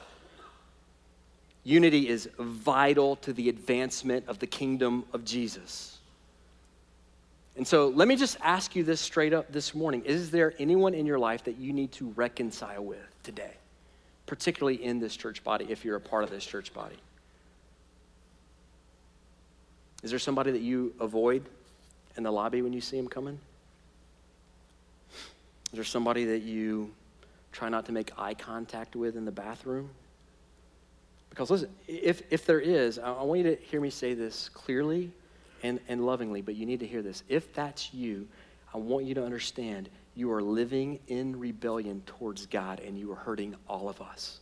Unity 1.62 2.08
is 2.08 2.28
vital 2.36 3.14
to 3.14 3.32
the 3.32 3.48
advancement 3.48 4.24
of 4.26 4.40
the 4.40 4.48
kingdom 4.48 5.04
of 5.12 5.24
Jesus. 5.24 5.98
And 7.56 7.64
so 7.64 7.90
let 7.90 8.08
me 8.08 8.16
just 8.16 8.38
ask 8.42 8.74
you 8.74 8.82
this 8.82 9.00
straight 9.00 9.32
up 9.32 9.52
this 9.52 9.72
morning. 9.72 10.04
Is 10.04 10.32
there 10.32 10.52
anyone 10.58 10.94
in 10.94 11.06
your 11.06 11.20
life 11.20 11.44
that 11.44 11.58
you 11.58 11.72
need 11.72 11.92
to 11.92 12.08
reconcile 12.16 12.82
with 12.82 13.22
today, 13.22 13.52
particularly 14.26 14.82
in 14.82 14.98
this 14.98 15.14
church 15.16 15.44
body, 15.44 15.66
if 15.68 15.84
you're 15.84 15.94
a 15.94 16.00
part 16.00 16.24
of 16.24 16.30
this 16.30 16.44
church 16.44 16.74
body? 16.74 16.98
Is 20.02 20.10
there 20.10 20.18
somebody 20.18 20.50
that 20.50 20.62
you 20.62 20.92
avoid 20.98 21.44
in 22.16 22.24
the 22.24 22.32
lobby 22.32 22.62
when 22.62 22.72
you 22.72 22.80
see 22.80 22.98
him 22.98 23.06
coming? 23.06 23.38
Is 25.72 25.76
there 25.76 25.84
somebody 25.84 26.24
that 26.26 26.42
you 26.42 26.90
try 27.52 27.68
not 27.68 27.86
to 27.86 27.92
make 27.92 28.10
eye 28.18 28.34
contact 28.34 28.96
with 28.96 29.16
in 29.16 29.24
the 29.24 29.32
bathroom? 29.32 29.90
Because 31.30 31.50
listen, 31.50 31.70
if, 31.86 32.22
if 32.30 32.46
there 32.46 32.60
is, 32.60 32.98
I, 32.98 33.22
want 33.22 33.44
you 33.44 33.54
to 33.54 33.62
hear 33.62 33.80
me 33.80 33.90
say 33.90 34.14
this 34.14 34.48
clearly 34.48 35.12
and, 35.62 35.78
and 35.88 36.04
lovingly, 36.04 36.40
but 36.40 36.56
you 36.56 36.66
need 36.66 36.80
to 36.80 36.86
hear 36.86 37.02
this. 37.02 37.22
If 37.28 37.52
that's 37.54 37.92
you, 37.92 38.26
I 38.74 38.78
want 38.78 39.04
you 39.04 39.14
to 39.14 39.24
understand 39.24 39.88
you 40.14 40.32
are 40.32 40.42
living 40.42 40.98
in 41.08 41.38
rebellion 41.38 42.02
towards 42.06 42.46
God 42.46 42.80
and 42.80 42.98
you 42.98 43.12
are 43.12 43.16
hurting 43.16 43.54
all 43.68 43.88
of 43.88 44.00
us. 44.00 44.40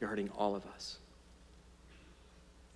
You're 0.00 0.10
hurting 0.10 0.30
all 0.36 0.54
of 0.54 0.64
us. 0.66 0.98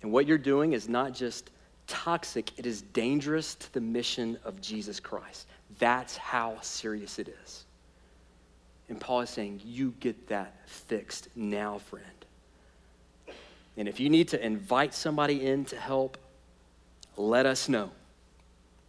And 0.01 0.11
what 0.11 0.25
you're 0.25 0.37
doing 0.37 0.73
is 0.73 0.89
not 0.89 1.13
just 1.13 1.49
toxic, 1.87 2.57
it 2.57 2.65
is 2.65 2.81
dangerous 2.81 3.55
to 3.55 3.73
the 3.73 3.81
mission 3.81 4.37
of 4.43 4.61
Jesus 4.61 4.99
Christ. 4.99 5.47
That's 5.79 6.17
how 6.17 6.57
serious 6.61 7.19
it 7.19 7.33
is. 7.43 7.65
And 8.89 8.99
Paul 8.99 9.21
is 9.21 9.29
saying, 9.29 9.61
You 9.63 9.93
get 9.99 10.27
that 10.27 10.53
fixed 10.67 11.29
now, 11.35 11.79
friend. 11.79 12.05
And 13.77 13.87
if 13.87 13.99
you 13.99 14.09
need 14.09 14.27
to 14.29 14.45
invite 14.45 14.93
somebody 14.93 15.45
in 15.45 15.65
to 15.65 15.77
help, 15.77 16.17
let 17.15 17.45
us 17.45 17.69
know. 17.69 17.91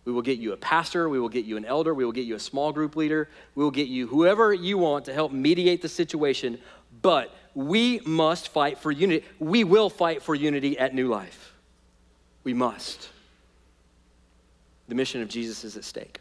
We 0.04 0.12
will 0.12 0.22
get 0.22 0.38
you 0.38 0.52
a 0.52 0.56
pastor, 0.56 1.08
we 1.08 1.20
will 1.20 1.28
get 1.28 1.44
you 1.44 1.56
an 1.56 1.64
elder, 1.64 1.94
we 1.94 2.04
will 2.04 2.12
get 2.12 2.24
you 2.24 2.34
a 2.34 2.40
small 2.40 2.72
group 2.72 2.96
leader, 2.96 3.28
we 3.54 3.62
will 3.62 3.70
get 3.70 3.86
you 3.86 4.06
whoever 4.06 4.52
you 4.52 4.78
want 4.78 5.04
to 5.04 5.12
help 5.12 5.30
mediate 5.30 5.82
the 5.82 5.88
situation. 5.88 6.58
But 7.02 7.32
we 7.54 8.00
must 8.04 8.48
fight 8.48 8.78
for 8.78 8.90
unity. 8.90 9.24
We 9.38 9.64
will 9.64 9.90
fight 9.90 10.22
for 10.22 10.34
unity 10.34 10.78
at 10.78 10.94
New 10.94 11.08
Life. 11.08 11.54
We 12.42 12.54
must. 12.54 13.10
The 14.88 14.94
mission 14.94 15.22
of 15.22 15.28
Jesus 15.28 15.64
is 15.64 15.76
at 15.76 15.84
stake. 15.84 16.20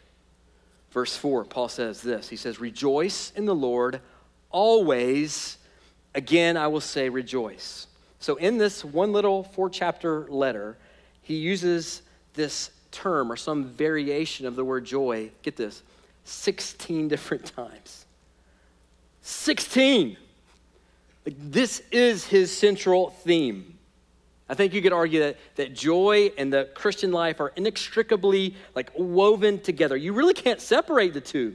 Verse 0.90 1.16
4, 1.16 1.44
Paul 1.44 1.68
says 1.68 2.02
this 2.02 2.28
He 2.28 2.36
says, 2.36 2.60
Rejoice 2.60 3.32
in 3.36 3.44
the 3.44 3.54
Lord 3.54 4.00
always. 4.50 5.56
Again, 6.14 6.56
I 6.56 6.66
will 6.66 6.80
say, 6.80 7.08
rejoice. 7.08 7.86
So, 8.18 8.34
in 8.36 8.58
this 8.58 8.84
one 8.84 9.12
little 9.12 9.44
four 9.44 9.70
chapter 9.70 10.26
letter, 10.28 10.76
he 11.22 11.36
uses 11.36 12.02
this 12.34 12.70
term 12.90 13.30
or 13.30 13.36
some 13.36 13.64
variation 13.64 14.46
of 14.46 14.56
the 14.56 14.64
word 14.64 14.84
joy, 14.84 15.30
get 15.42 15.56
this, 15.56 15.82
16 16.24 17.08
different 17.08 17.46
times. 17.46 18.06
16. 19.22 20.16
Like, 21.24 21.36
this 21.38 21.82
is 21.92 22.26
his 22.26 22.56
central 22.56 23.10
theme. 23.10 23.78
I 24.50 24.54
think 24.54 24.74
you 24.74 24.82
could 24.82 24.92
argue 24.92 25.20
that, 25.20 25.36
that 25.54 25.74
joy 25.74 26.32
and 26.36 26.52
the 26.52 26.68
Christian 26.74 27.12
life 27.12 27.38
are 27.38 27.52
inextricably 27.54 28.56
like 28.74 28.90
woven 28.98 29.60
together. 29.60 29.96
You 29.96 30.12
really 30.12 30.34
can't 30.34 30.60
separate 30.60 31.14
the 31.14 31.20
two. 31.20 31.54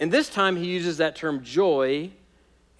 And 0.00 0.10
this 0.10 0.28
time 0.28 0.56
he 0.56 0.66
uses 0.66 0.96
that 0.96 1.14
term 1.14 1.44
joy 1.44 2.10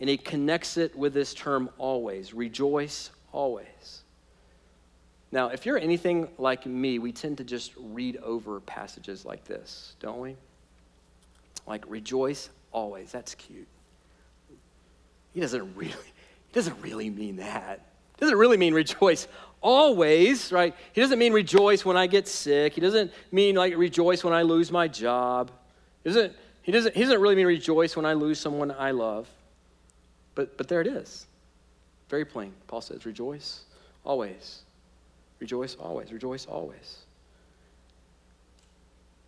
and 0.00 0.10
he 0.10 0.16
connects 0.16 0.76
it 0.78 0.98
with 0.98 1.14
this 1.14 1.32
term 1.32 1.70
always. 1.78 2.34
Rejoice 2.34 3.10
always. 3.30 4.02
Now, 5.30 5.50
if 5.50 5.64
you're 5.64 5.78
anything 5.78 6.28
like 6.36 6.66
me, 6.66 6.98
we 6.98 7.12
tend 7.12 7.38
to 7.38 7.44
just 7.44 7.70
read 7.78 8.16
over 8.16 8.58
passages 8.58 9.24
like 9.24 9.44
this, 9.44 9.94
don't 10.00 10.18
we? 10.18 10.34
Like 11.68 11.84
rejoice 11.86 12.50
always. 12.72 13.12
That's 13.12 13.36
cute. 13.36 13.68
He 15.34 15.40
doesn't 15.40 15.76
really 15.76 15.92
he 15.92 16.52
doesn't 16.52 16.82
really 16.82 17.10
mean 17.10 17.36
that 17.36 17.91
doesn't 18.22 18.38
really 18.38 18.56
mean 18.56 18.72
rejoice 18.74 19.28
always, 19.61 20.50
right? 20.52 20.74
He 20.92 21.00
doesn't 21.00 21.18
mean 21.18 21.32
rejoice 21.32 21.85
when 21.85 21.96
I 21.96 22.06
get 22.06 22.26
sick. 22.28 22.72
He 22.72 22.80
doesn't 22.80 23.12
mean 23.30 23.56
like 23.56 23.76
rejoice 23.76 24.24
when 24.24 24.32
I 24.32 24.42
lose 24.42 24.70
my 24.72 24.88
job. 24.88 25.50
He 26.02 26.11
doesn't, 26.11 26.32
he 26.62 26.72
doesn't, 26.72 26.94
he 26.94 27.02
doesn't 27.02 27.20
really 27.20 27.37
mean 27.37 27.46
rejoice 27.46 27.96
when 27.96 28.06
I 28.06 28.12
lose 28.14 28.38
someone 28.38 28.70
I 28.70 28.90
love. 28.90 29.28
But, 30.35 30.56
but 30.56 30.68
there 30.68 30.80
it 30.80 30.87
is. 30.87 31.26
Very 32.08 32.24
plain. 32.24 32.52
Paul 32.66 32.80
says, 32.80 33.06
rejoice 33.06 33.62
always. 34.04 34.61
Rejoice 35.38 35.74
always. 35.76 36.12
Rejoice 36.12 36.46
always. 36.46 36.98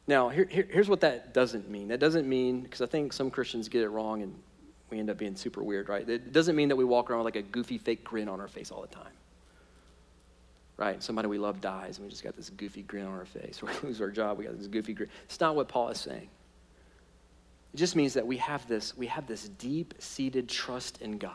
Now, 0.07 0.29
here, 0.29 0.47
here, 0.51 0.69
here's 0.71 0.89
what 0.89 1.01
that 1.01 1.33
doesn't 1.33 1.71
mean. 1.71 1.89
That 1.89 1.99
doesn't 1.99 2.29
mean, 2.29 2.61
because 2.61 2.83
I 2.83 2.87
think 2.87 3.13
some 3.13 3.31
Christians 3.31 3.69
get 3.69 3.83
it 3.83 3.89
wrong 3.89 4.23
and 4.23 4.35
we 4.91 4.99
end 4.99 5.11
up 5.11 5.19
being 5.19 5.37
super 5.37 5.63
weird, 5.63 5.89
right? 5.89 6.09
It 6.09 6.33
doesn't 6.33 6.57
mean 6.57 6.69
that 6.69 6.77
we 6.77 6.85
walk 6.85 7.11
around 7.11 7.25
with 7.25 7.35
like 7.35 7.45
a 7.45 7.47
goofy 7.49 7.79
fake 7.79 8.05
grin 8.05 8.29
on 8.29 8.41
our 8.41 8.49
face 8.49 8.71
all 8.71 8.83
the 8.83 8.95
time. 8.95 9.13
Right? 10.77 11.03
Somebody 11.03 11.29
we 11.29 11.39
love 11.39 11.61
dies 11.61 11.99
and 11.99 12.05
we 12.05 12.11
just 12.11 12.25
got 12.25 12.37
this 12.37 12.51
goofy 12.51 12.83
grin 12.83 13.07
on 13.07 13.13
our 13.13 13.25
face. 13.25 13.63
Or 13.63 13.67
we 13.83 13.89
lose 13.89 14.01
our 14.01 14.11
job, 14.11 14.39
we 14.39 14.45
got 14.45 14.59
this 14.59 14.67
goofy 14.67 14.93
grin. 14.93 15.09
It's 15.25 15.41
not 15.41 15.57
what 15.57 15.69
Paul 15.69 15.89
is 15.89 16.01
saying. 16.01 16.29
It 17.73 17.77
just 17.77 17.97
means 17.97 18.15
that 18.15 18.27
we 18.27 18.37
have 18.37 18.67
this, 18.69 18.97
we 18.97 19.07
have 19.09 19.27
this 19.27 19.49
deep-seated 19.49 20.49
trust 20.49 21.03
in 21.03 21.19
God. 21.19 21.33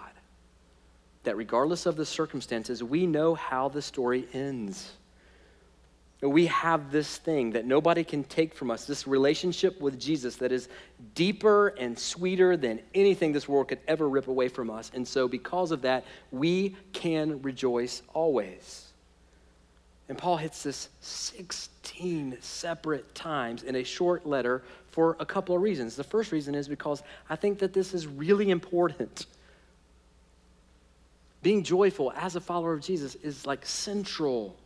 That 1.23 1.35
regardless 1.35 1.85
of 1.85 1.97
the 1.97 2.05
circumstances, 2.05 2.81
we 2.81 3.05
know 3.05 3.35
how 3.35 3.67
the 3.67 3.81
story 3.81 4.25
ends. 4.33 4.93
We 6.21 6.47
have 6.47 6.91
this 6.91 7.17
thing 7.17 7.51
that 7.51 7.65
nobody 7.65 8.03
can 8.03 8.25
take 8.25 8.53
from 8.53 8.71
us, 8.71 8.83
this 8.83 9.07
relationship 9.07 9.79
with 9.79 9.97
Jesus 9.97 10.35
that 10.37 10.51
is 10.51 10.67
deeper 11.15 11.69
and 11.69 11.97
sweeter 11.97 12.57
than 12.57 12.81
anything 12.93 13.31
this 13.31 13.47
world 13.47 13.69
could 13.69 13.79
ever 13.87 14.09
rip 14.09 14.27
away 14.27 14.49
from 14.49 14.69
us. 14.69 14.91
And 14.93 15.07
so, 15.07 15.29
because 15.29 15.71
of 15.71 15.81
that, 15.83 16.03
we 16.31 16.75
can 16.91 17.41
rejoice 17.41 18.01
always. 18.13 18.89
And 20.09 20.17
Paul 20.17 20.35
hits 20.35 20.63
this 20.63 20.89
16 20.99 22.37
separate 22.41 23.15
times 23.15 23.63
in 23.63 23.75
a 23.75 23.83
short 23.83 24.25
letter 24.25 24.63
for 24.87 25.15
a 25.19 25.25
couple 25.25 25.55
of 25.55 25.61
reasons. 25.61 25.95
The 25.95 26.03
first 26.03 26.33
reason 26.33 26.53
is 26.53 26.67
because 26.67 27.01
I 27.29 27.37
think 27.37 27.59
that 27.59 27.71
this 27.71 27.93
is 27.93 28.07
really 28.07 28.49
important. 28.49 29.27
Being 31.43 31.63
joyful 31.63 32.11
as 32.17 32.35
a 32.35 32.41
follower 32.41 32.73
of 32.73 32.81
Jesus 32.81 33.15
is 33.15 33.45
like 33.45 33.65
central 33.65 34.57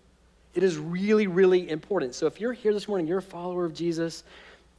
it 0.53 0.63
is 0.63 0.77
really, 0.77 1.27
really 1.27 1.69
important. 1.69 2.15
So 2.15 2.27
if 2.27 2.39
you're 2.39 2.53
here 2.53 2.73
this 2.73 2.87
morning, 2.87 3.07
you're 3.07 3.19
a 3.19 3.21
follower 3.21 3.65
of 3.65 3.73
Jesus, 3.73 4.23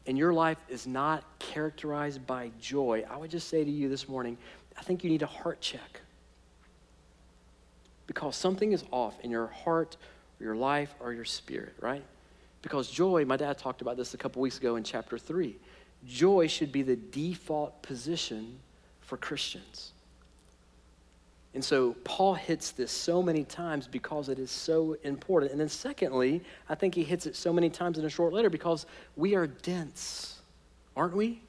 and 0.07 0.17
your 0.19 0.33
life 0.33 0.59
is 0.69 0.87
not 0.87 1.25
characterized 1.39 2.27
by 2.27 2.51
joy, 2.61 3.05
I 3.11 3.17
would 3.17 3.31
just 3.31 3.49
say 3.49 3.65
to 3.65 3.71
you 3.71 3.89
this 3.89 4.09
morning, 4.09 4.37
I 4.79 4.83
think 4.83 5.03
you 5.03 5.11
need 5.11 5.23
a 5.23 5.27
heart 5.27 5.61
check. 5.61 6.01
Because 8.07 8.37
something 8.37 8.73
is 8.73 8.85
off 8.91 9.19
in 9.21 9.31
your 9.31 9.47
heart, 9.47 9.97
or 10.39 10.45
your 10.45 10.57
life, 10.57 10.95
or 11.01 11.13
your 11.13 11.25
spirit, 11.25 11.75
right? 11.81 12.05
Because 12.61 12.91
joy, 12.91 13.25
my 13.25 13.37
dad 13.37 13.59
talked 13.59 13.83
about 13.83 13.97
this 13.97 14.15
a 14.15 14.17
couple 14.19 14.43
weeks 14.43 14.59
ago 14.59 14.77
in 14.77 14.85
chapter 14.85 15.19
3. 15.19 15.57
Joy 16.07 16.49
should 16.49 16.71
be 16.71 16.83
the 16.83 16.97
default 16.97 17.83
position 17.83 18.59
for 19.01 19.17
Christians. 19.17 19.94
And 21.55 21.65
so 21.65 21.95
Paul 22.03 22.35
hits 22.35 22.73
this 22.73 22.91
so 22.91 23.23
many 23.23 23.45
times 23.45 23.87
because 23.87 24.29
it 24.29 24.41
is 24.41 24.51
so 24.51 24.97
important. 25.05 25.53
And 25.53 25.61
then, 25.61 25.69
secondly, 25.69 26.43
I 26.69 26.75
think 26.75 26.97
he 26.97 27.05
hits 27.05 27.27
it 27.27 27.37
so 27.37 27.53
many 27.53 27.71
times 27.71 27.97
in 27.97 28.05
a 28.05 28.11
short 28.11 28.33
letter 28.33 28.51
because 28.51 28.87
we 29.17 29.37
are 29.37 29.47
dense, 29.47 30.41
aren't 30.97 31.15
we? 31.15 31.41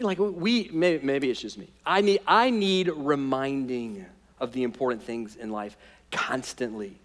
Like 0.00 0.18
we, 0.18 0.70
maybe, 0.72 1.04
maybe 1.04 1.30
it's 1.30 1.40
just 1.40 1.58
me. 1.58 1.68
I 1.84 2.00
need, 2.00 2.20
I 2.26 2.48
need 2.48 2.88
reminding 2.88 4.06
of 4.40 4.52
the 4.52 4.62
important 4.62 5.02
things 5.02 5.36
in 5.36 5.50
life 5.50 5.76
constantly. 6.10 6.96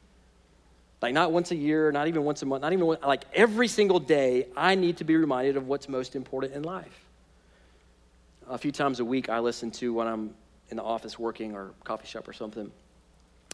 Like 1.02 1.14
not 1.14 1.34
once 1.34 1.52
a 1.52 1.56
year, 1.56 1.92
not 1.92 2.08
even 2.08 2.24
once 2.24 2.42
a 2.42 2.46
month, 2.46 2.62
not 2.62 2.72
even 2.72 2.88
like 3.06 3.26
every 3.34 3.68
single 3.68 4.00
day, 4.00 4.48
I 4.56 4.76
need 4.76 4.98
to 4.98 5.04
be 5.04 5.18
reminded 5.18 5.58
of 5.58 5.68
what's 5.68 5.90
most 5.90 6.16
important 6.16 6.54
in 6.54 6.64
life. 6.64 7.06
A 8.50 8.58
few 8.58 8.72
times 8.72 9.02
a 9.02 9.06
week, 9.06 9.30
I 9.30 9.40
listen 9.40 9.70
to 9.72 9.94
when 9.94 10.08
I'm 10.08 10.34
in 10.70 10.78
the 10.78 10.84
office 10.84 11.18
working 11.18 11.56
or 11.56 11.72
coffee 11.84 12.08
shop 12.08 12.28
or 12.28 12.34
something, 12.34 12.72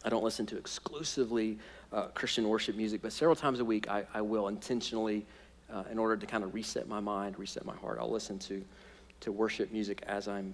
I 0.04 0.08
don't 0.08 0.24
listen 0.24 0.46
to 0.46 0.56
exclusively 0.56 1.58
uh, 1.92 2.08
Christian 2.08 2.48
worship 2.48 2.76
music, 2.76 3.00
but 3.02 3.12
several 3.12 3.36
times 3.36 3.60
a 3.60 3.64
week 3.64 3.88
I, 3.88 4.04
I 4.12 4.20
will 4.20 4.48
intentionally, 4.48 5.24
uh, 5.72 5.84
in 5.90 5.98
order 5.98 6.16
to 6.16 6.26
kind 6.26 6.44
of 6.44 6.54
reset 6.54 6.88
my 6.88 7.00
mind, 7.00 7.38
reset 7.38 7.64
my 7.64 7.76
heart, 7.76 7.98
I'll 8.00 8.10
listen 8.10 8.38
to, 8.40 8.62
to 9.20 9.32
worship 9.32 9.72
music 9.72 10.02
as 10.06 10.28
I'm, 10.28 10.52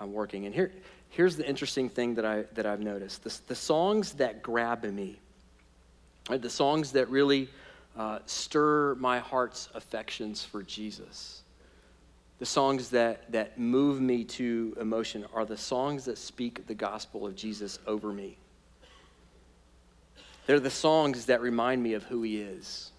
I'm 0.00 0.12
working. 0.12 0.46
And 0.46 0.54
here, 0.54 0.72
here's 1.10 1.36
the 1.36 1.46
interesting 1.46 1.88
thing 1.88 2.14
that, 2.14 2.24
I, 2.24 2.44
that 2.54 2.64
I've 2.64 2.80
noticed. 2.80 3.24
The, 3.24 3.38
the 3.48 3.54
songs 3.54 4.12
that 4.14 4.42
grab 4.42 4.84
me, 4.84 5.18
right, 6.30 6.40
the 6.40 6.48
songs 6.48 6.92
that 6.92 7.10
really 7.10 7.48
uh, 7.98 8.20
stir 8.26 8.94
my 8.94 9.18
heart's 9.18 9.68
affections 9.74 10.44
for 10.44 10.62
Jesus 10.62 11.42
the 12.38 12.46
songs 12.46 12.90
that, 12.90 13.30
that 13.32 13.58
move 13.58 14.00
me 14.00 14.24
to 14.24 14.76
emotion 14.80 15.24
are 15.34 15.44
the 15.44 15.56
songs 15.56 16.04
that 16.04 16.18
speak 16.18 16.66
the 16.66 16.74
gospel 16.74 17.26
of 17.26 17.34
Jesus 17.34 17.78
over 17.86 18.12
me. 18.12 18.36
They're 20.46 20.60
the 20.60 20.70
songs 20.70 21.26
that 21.26 21.40
remind 21.40 21.82
me 21.82 21.94
of 21.94 22.04
who 22.04 22.22
he 22.22 22.40
is. 22.40 22.92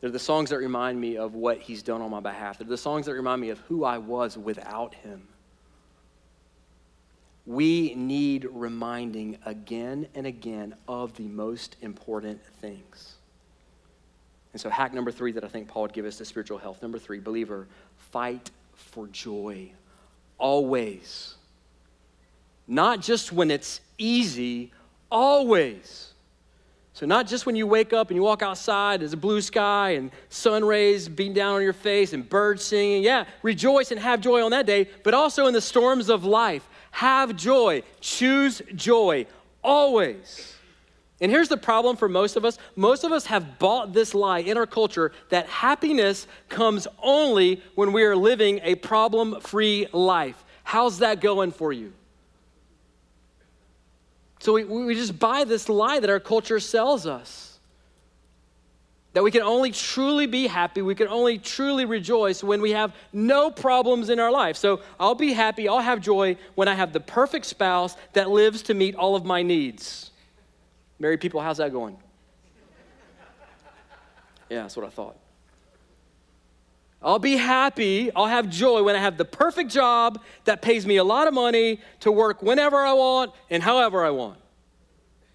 They're 0.00 0.10
the 0.10 0.18
songs 0.18 0.50
that 0.50 0.58
remind 0.58 1.00
me 1.00 1.16
of 1.16 1.34
what 1.34 1.58
he's 1.58 1.82
done 1.82 2.02
on 2.02 2.10
my 2.10 2.20
behalf. 2.20 2.58
They're 2.58 2.66
the 2.66 2.76
songs 2.76 3.06
that 3.06 3.14
remind 3.14 3.40
me 3.40 3.50
of 3.50 3.58
who 3.60 3.84
I 3.84 3.98
was 3.98 4.36
without 4.36 4.94
him. 4.94 5.28
we 7.46 7.94
need 7.94 8.46
reminding 8.50 9.38
again 9.44 10.06
and 10.14 10.26
again 10.26 10.74
of 10.86 11.14
the 11.14 11.26
most 11.26 11.76
important 11.80 12.44
things. 12.60 13.16
And 14.52 14.60
so, 14.60 14.68
hack 14.68 14.92
number 14.92 15.10
three 15.10 15.32
that 15.32 15.44
I 15.44 15.48
think 15.48 15.68
Paul 15.68 15.82
would 15.82 15.92
give 15.92 16.04
us 16.04 16.18
to 16.18 16.24
spiritual 16.24 16.58
health. 16.58 16.82
Number 16.82 16.98
three, 16.98 17.20
believer, 17.20 17.66
fight 17.96 18.50
for 18.74 19.06
joy. 19.08 19.70
Always. 20.38 21.34
Not 22.66 23.00
just 23.00 23.32
when 23.32 23.50
it's 23.50 23.80
easy, 23.98 24.72
always. 25.10 26.12
So, 26.94 27.06
not 27.06 27.26
just 27.26 27.46
when 27.46 27.56
you 27.56 27.66
wake 27.66 27.94
up 27.94 28.10
and 28.10 28.16
you 28.16 28.22
walk 28.22 28.42
outside, 28.42 29.00
there's 29.00 29.14
a 29.14 29.16
blue 29.16 29.40
sky 29.40 29.90
and 29.90 30.10
sun 30.28 30.62
rays 30.64 31.08
beating 31.08 31.32
down 31.32 31.54
on 31.56 31.62
your 31.62 31.72
face 31.72 32.12
and 32.12 32.28
birds 32.28 32.62
singing. 32.62 33.02
Yeah, 33.02 33.24
rejoice 33.42 33.90
and 33.90 34.00
have 34.00 34.20
joy 34.20 34.44
on 34.44 34.50
that 34.50 34.66
day, 34.66 34.88
but 35.02 35.14
also 35.14 35.46
in 35.46 35.54
the 35.54 35.60
storms 35.60 36.10
of 36.10 36.24
life. 36.24 36.68
Have 36.90 37.36
joy. 37.36 37.82
Choose 38.00 38.60
joy 38.74 39.26
always. 39.64 40.54
And 41.22 41.30
here's 41.30 41.48
the 41.48 41.56
problem 41.56 41.96
for 41.96 42.08
most 42.08 42.36
of 42.36 42.44
us 42.44 42.58
most 42.74 43.04
of 43.04 43.12
us 43.12 43.26
have 43.26 43.60
bought 43.60 43.92
this 43.92 44.12
lie 44.12 44.40
in 44.40 44.58
our 44.58 44.66
culture 44.66 45.12
that 45.28 45.46
happiness 45.46 46.26
comes 46.48 46.88
only 47.00 47.62
when 47.76 47.92
we 47.92 48.02
are 48.02 48.16
living 48.16 48.60
a 48.64 48.74
problem 48.74 49.40
free 49.40 49.86
life. 49.92 50.44
How's 50.64 50.98
that 50.98 51.20
going 51.20 51.52
for 51.52 51.72
you? 51.72 51.92
So 54.40 54.54
we, 54.54 54.64
we 54.64 54.96
just 54.96 55.16
buy 55.16 55.44
this 55.44 55.68
lie 55.68 56.00
that 56.00 56.10
our 56.10 56.18
culture 56.18 56.58
sells 56.58 57.06
us. 57.06 57.60
That 59.12 59.22
we 59.22 59.30
can 59.30 59.42
only 59.42 59.70
truly 59.70 60.26
be 60.26 60.48
happy, 60.48 60.82
we 60.82 60.96
can 60.96 61.06
only 61.06 61.38
truly 61.38 61.84
rejoice 61.84 62.42
when 62.42 62.60
we 62.60 62.72
have 62.72 62.94
no 63.12 63.50
problems 63.50 64.10
in 64.10 64.18
our 64.18 64.32
life. 64.32 64.56
So 64.56 64.80
I'll 64.98 65.14
be 65.14 65.34
happy, 65.34 65.68
I'll 65.68 65.78
have 65.78 66.00
joy 66.00 66.36
when 66.56 66.66
I 66.66 66.74
have 66.74 66.92
the 66.92 66.98
perfect 66.98 67.46
spouse 67.46 67.94
that 68.14 68.30
lives 68.30 68.62
to 68.62 68.74
meet 68.74 68.96
all 68.96 69.14
of 69.14 69.24
my 69.24 69.42
needs. 69.42 70.11
Married 71.02 71.20
people, 71.20 71.40
how's 71.40 71.56
that 71.56 71.72
going? 71.72 71.96
Yeah, 74.48 74.62
that's 74.62 74.76
what 74.76 74.86
I 74.86 74.88
thought. 74.88 75.16
I'll 77.02 77.18
be 77.18 77.36
happy, 77.36 78.14
I'll 78.14 78.28
have 78.28 78.48
joy 78.48 78.84
when 78.84 78.94
I 78.94 79.00
have 79.00 79.18
the 79.18 79.24
perfect 79.24 79.68
job 79.68 80.22
that 80.44 80.62
pays 80.62 80.86
me 80.86 80.98
a 80.98 81.04
lot 81.04 81.26
of 81.26 81.34
money 81.34 81.80
to 82.00 82.12
work 82.12 82.40
whenever 82.40 82.76
I 82.76 82.92
want 82.92 83.32
and 83.50 83.60
however 83.64 84.04
I 84.04 84.10
want. 84.10 84.38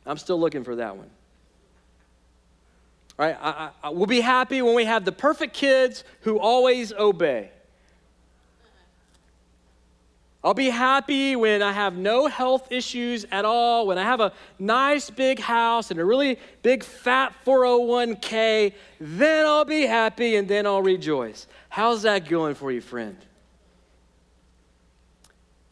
I'm 0.06 0.18
still 0.18 0.40
looking 0.40 0.64
for 0.64 0.78
that 0.78 0.96
one. 0.96 1.10
All 3.20 3.26
right, 3.26 3.38
I, 3.42 3.50
I, 3.50 3.70
I, 3.84 3.90
we'll 3.90 4.06
be 4.06 4.22
happy 4.22 4.62
when 4.62 4.74
we 4.74 4.86
have 4.86 5.04
the 5.04 5.12
perfect 5.12 5.54
kids 5.54 6.06
who 6.22 6.40
always 6.40 6.94
obey. 6.94 7.52
I'll 10.48 10.54
be 10.54 10.70
happy 10.70 11.36
when 11.36 11.62
I 11.62 11.74
have 11.74 11.98
no 11.98 12.28
health 12.28 12.72
issues 12.72 13.26
at 13.34 13.44
all, 13.44 13.86
when 13.86 13.98
I 13.98 14.04
have 14.04 14.22
a 14.22 14.32
nice 14.58 15.10
big 15.10 15.40
house 15.40 15.92
and 15.92 16.00
a 16.00 16.06
really 16.06 16.40
big 16.62 16.86
fat 16.86 17.36
401k. 17.46 18.72
Then 19.02 19.46
I'll 19.46 19.66
be 19.66 19.82
happy 19.82 20.38
and 20.38 20.48
then 20.48 20.66
I'll 20.66 20.82
rejoice. 20.82 21.48
How's 21.68 22.04
that 22.04 22.30
going 22.30 22.56
for 22.56 22.72
you, 22.72 22.80
friend? 22.80 23.18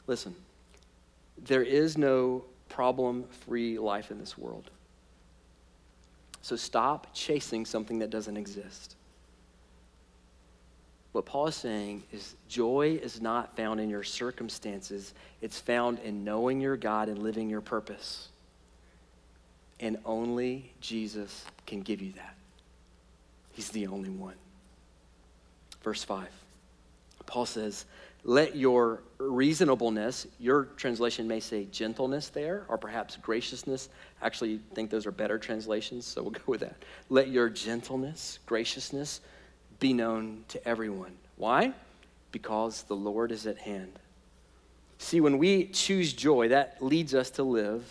Listen, 0.08 0.36
there 1.38 1.64
is 1.64 1.98
no 1.98 2.44
problem 2.68 3.24
free 3.48 3.80
life 3.80 4.12
in 4.12 4.20
this 4.20 4.38
world. 4.38 4.70
So 6.42 6.58
stop 6.58 7.08
chasing 7.14 7.66
something 7.66 8.00
that 8.00 8.10
doesn't 8.10 8.36
exist. 8.36 8.95
What 11.16 11.26
Paul 11.26 11.48
is 11.48 11.56
saying 11.56 12.04
is 12.12 12.36
joy 12.50 13.00
is 13.02 13.22
not 13.22 13.56
found 13.56 13.80
in 13.80 13.90
your 13.90 14.04
circumstances, 14.04 15.14
it's 15.40 15.58
found 15.58 16.00
in 16.00 16.26
knowing 16.26 16.60
your 16.60 16.76
God 16.76 17.08
and 17.08 17.20
living 17.20 17.50
your 17.50 17.62
purpose. 17.62 18.28
And 19.80 19.98
only 20.04 20.74
Jesus 20.82 21.46
can 21.66 21.84
give 21.84 22.02
you 22.02 22.12
that. 22.18 22.36
He's 23.54 23.70
the 23.70 23.88
only 23.88 24.10
one. 24.10 24.34
Verse 25.84 26.04
5. 26.04 26.28
Paul 27.26 27.46
says, 27.46 27.86
Let 28.26 28.58
your 28.58 29.02
reasonableness, 29.18 30.28
your 30.38 30.66
translation 30.76 31.30
may 31.30 31.40
say 31.40 31.64
gentleness 31.72 32.28
there, 32.28 32.66
or 32.68 32.78
perhaps 32.78 33.16
graciousness. 33.16 33.88
Actually, 34.22 34.56
I 34.56 34.76
think 34.76 34.90
those 34.90 35.06
are 35.06 35.12
better 35.12 35.38
translations, 35.38 36.06
so 36.06 36.24
we'll 36.24 36.32
go 36.32 36.42
with 36.46 36.60
that. 36.60 36.76
Let 37.08 37.30
your 37.30 37.48
gentleness, 37.48 38.40
graciousness, 38.46 39.22
be 39.80 39.94
known 39.94 40.44
to 40.50 40.68
everyone. 40.68 41.14
Why? 41.38 41.74
Because 42.32 42.84
the 42.84 42.96
Lord 42.96 43.32
is 43.32 43.46
at 43.46 43.58
hand. 43.58 43.92
See, 44.98 45.22
when 45.22 45.38
we 45.38 45.68
choose 45.68 46.14
joy, 46.14 46.50
that 46.50 46.78
leads 46.82 47.14
us 47.14 47.30
to 47.32 47.44
live 47.44 47.84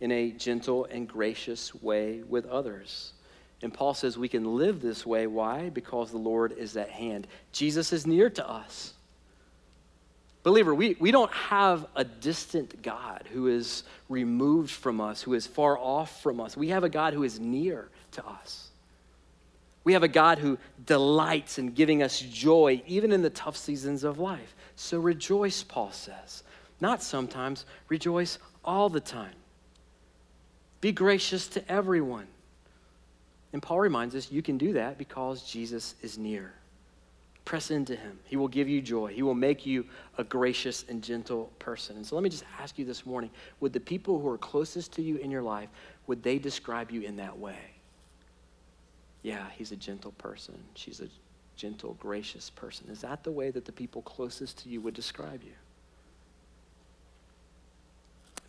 in 0.00 0.12
a 0.12 0.30
gentle 0.30 0.84
and 0.84 1.08
gracious 1.08 1.74
way 1.74 2.22
with 2.28 2.46
others. 2.46 3.12
And 3.62 3.74
Paul 3.74 3.94
says 3.94 4.16
we 4.16 4.28
can 4.28 4.56
live 4.56 4.80
this 4.80 5.04
way. 5.04 5.26
Why? 5.26 5.70
Because 5.70 6.10
the 6.10 6.18
Lord 6.18 6.52
is 6.52 6.76
at 6.76 6.90
hand. 6.90 7.26
Jesus 7.52 7.92
is 7.92 8.06
near 8.06 8.30
to 8.30 8.48
us. 8.48 8.92
Believer, 10.44 10.74
we, 10.74 10.96
we 11.00 11.10
don't 11.10 11.32
have 11.32 11.86
a 11.96 12.04
distant 12.04 12.80
God 12.80 13.24
who 13.32 13.48
is 13.48 13.82
removed 14.08 14.70
from 14.70 15.00
us, 15.00 15.20
who 15.20 15.34
is 15.34 15.46
far 15.46 15.76
off 15.76 16.22
from 16.22 16.40
us. 16.40 16.56
We 16.56 16.68
have 16.68 16.84
a 16.84 16.88
God 16.88 17.12
who 17.12 17.24
is 17.24 17.40
near 17.40 17.88
to 18.12 18.24
us. 18.24 18.67
We 19.88 19.94
have 19.94 20.02
a 20.02 20.08
God 20.08 20.38
who 20.38 20.58
delights 20.84 21.58
in 21.58 21.70
giving 21.70 22.02
us 22.02 22.20
joy, 22.20 22.82
even 22.86 23.10
in 23.10 23.22
the 23.22 23.30
tough 23.30 23.56
seasons 23.56 24.04
of 24.04 24.18
life. 24.18 24.54
So 24.76 24.98
rejoice, 24.98 25.62
Paul 25.62 25.92
says. 25.92 26.42
Not 26.78 27.02
sometimes, 27.02 27.64
rejoice 27.88 28.38
all 28.62 28.90
the 28.90 29.00
time. 29.00 29.32
Be 30.82 30.92
gracious 30.92 31.48
to 31.48 31.72
everyone. 31.72 32.26
And 33.54 33.62
Paul 33.62 33.80
reminds 33.80 34.14
us 34.14 34.30
you 34.30 34.42
can 34.42 34.58
do 34.58 34.74
that 34.74 34.98
because 34.98 35.50
Jesus 35.50 35.94
is 36.02 36.18
near. 36.18 36.52
Press 37.46 37.70
into 37.70 37.96
him. 37.96 38.18
He 38.24 38.36
will 38.36 38.46
give 38.46 38.68
you 38.68 38.82
joy. 38.82 39.14
He 39.14 39.22
will 39.22 39.32
make 39.32 39.64
you 39.64 39.86
a 40.18 40.22
gracious 40.22 40.84
and 40.90 41.02
gentle 41.02 41.50
person. 41.60 41.96
And 41.96 42.04
so 42.04 42.14
let 42.14 42.22
me 42.22 42.28
just 42.28 42.44
ask 42.60 42.78
you 42.78 42.84
this 42.84 43.06
morning, 43.06 43.30
would 43.60 43.72
the 43.72 43.80
people 43.80 44.20
who 44.20 44.28
are 44.28 44.36
closest 44.36 44.92
to 44.96 45.02
you 45.02 45.16
in 45.16 45.30
your 45.30 45.40
life, 45.40 45.70
would 46.06 46.22
they 46.22 46.38
describe 46.38 46.90
you 46.90 47.00
in 47.00 47.16
that 47.16 47.38
way? 47.38 47.77
Yeah, 49.22 49.46
he's 49.56 49.72
a 49.72 49.76
gentle 49.76 50.12
person. 50.12 50.54
She's 50.74 51.00
a 51.00 51.08
gentle, 51.56 51.96
gracious 52.00 52.50
person. 52.50 52.88
Is 52.90 53.00
that 53.00 53.24
the 53.24 53.32
way 53.32 53.50
that 53.50 53.64
the 53.64 53.72
people 53.72 54.02
closest 54.02 54.58
to 54.62 54.68
you 54.68 54.80
would 54.80 54.94
describe 54.94 55.42
you? 55.42 55.52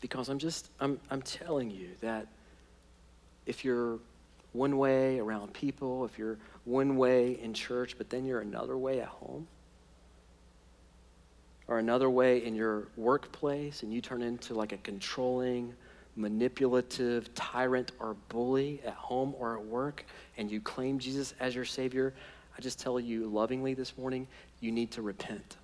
Because 0.01 0.29
I'm 0.29 0.39
just, 0.39 0.69
I'm, 0.79 0.99
I'm 1.09 1.21
telling 1.21 1.71
you 1.71 1.89
that 2.01 2.27
if 3.45 3.65
you're 3.65 3.99
one 4.53 4.77
way 4.77 5.19
around 5.19 5.53
people, 5.53 6.05
if 6.05 6.17
you're 6.17 6.37
one 6.65 6.97
way 6.97 7.39
in 7.41 7.53
church, 7.53 7.95
but 7.97 8.09
then 8.09 8.25
you're 8.25 8.41
another 8.41 8.77
way 8.77 9.01
at 9.01 9.07
home, 9.07 9.47
or 11.67 11.79
another 11.79 12.09
way 12.09 12.43
in 12.43 12.55
your 12.55 12.87
workplace, 12.95 13.83
and 13.83 13.93
you 13.93 14.01
turn 14.01 14.21
into 14.21 14.53
like 14.53 14.71
a 14.71 14.77
controlling, 14.77 15.73
manipulative 16.15 17.33
tyrant 17.35 17.91
or 17.99 18.15
bully 18.27 18.81
at 18.85 18.93
home 18.93 19.33
or 19.37 19.57
at 19.57 19.65
work 19.65 20.05
and 20.37 20.51
you 20.51 20.59
claim 20.59 20.99
Jesus 20.99 21.33
as 21.39 21.55
your 21.55 21.65
Savior, 21.65 22.13
I 22.57 22.61
just 22.61 22.79
tell 22.79 22.99
you 22.99 23.27
lovingly 23.27 23.73
this 23.73 23.97
morning, 23.97 24.27
you 24.59 24.71
need 24.71 24.91
to 24.91 25.01
repent. 25.01 25.57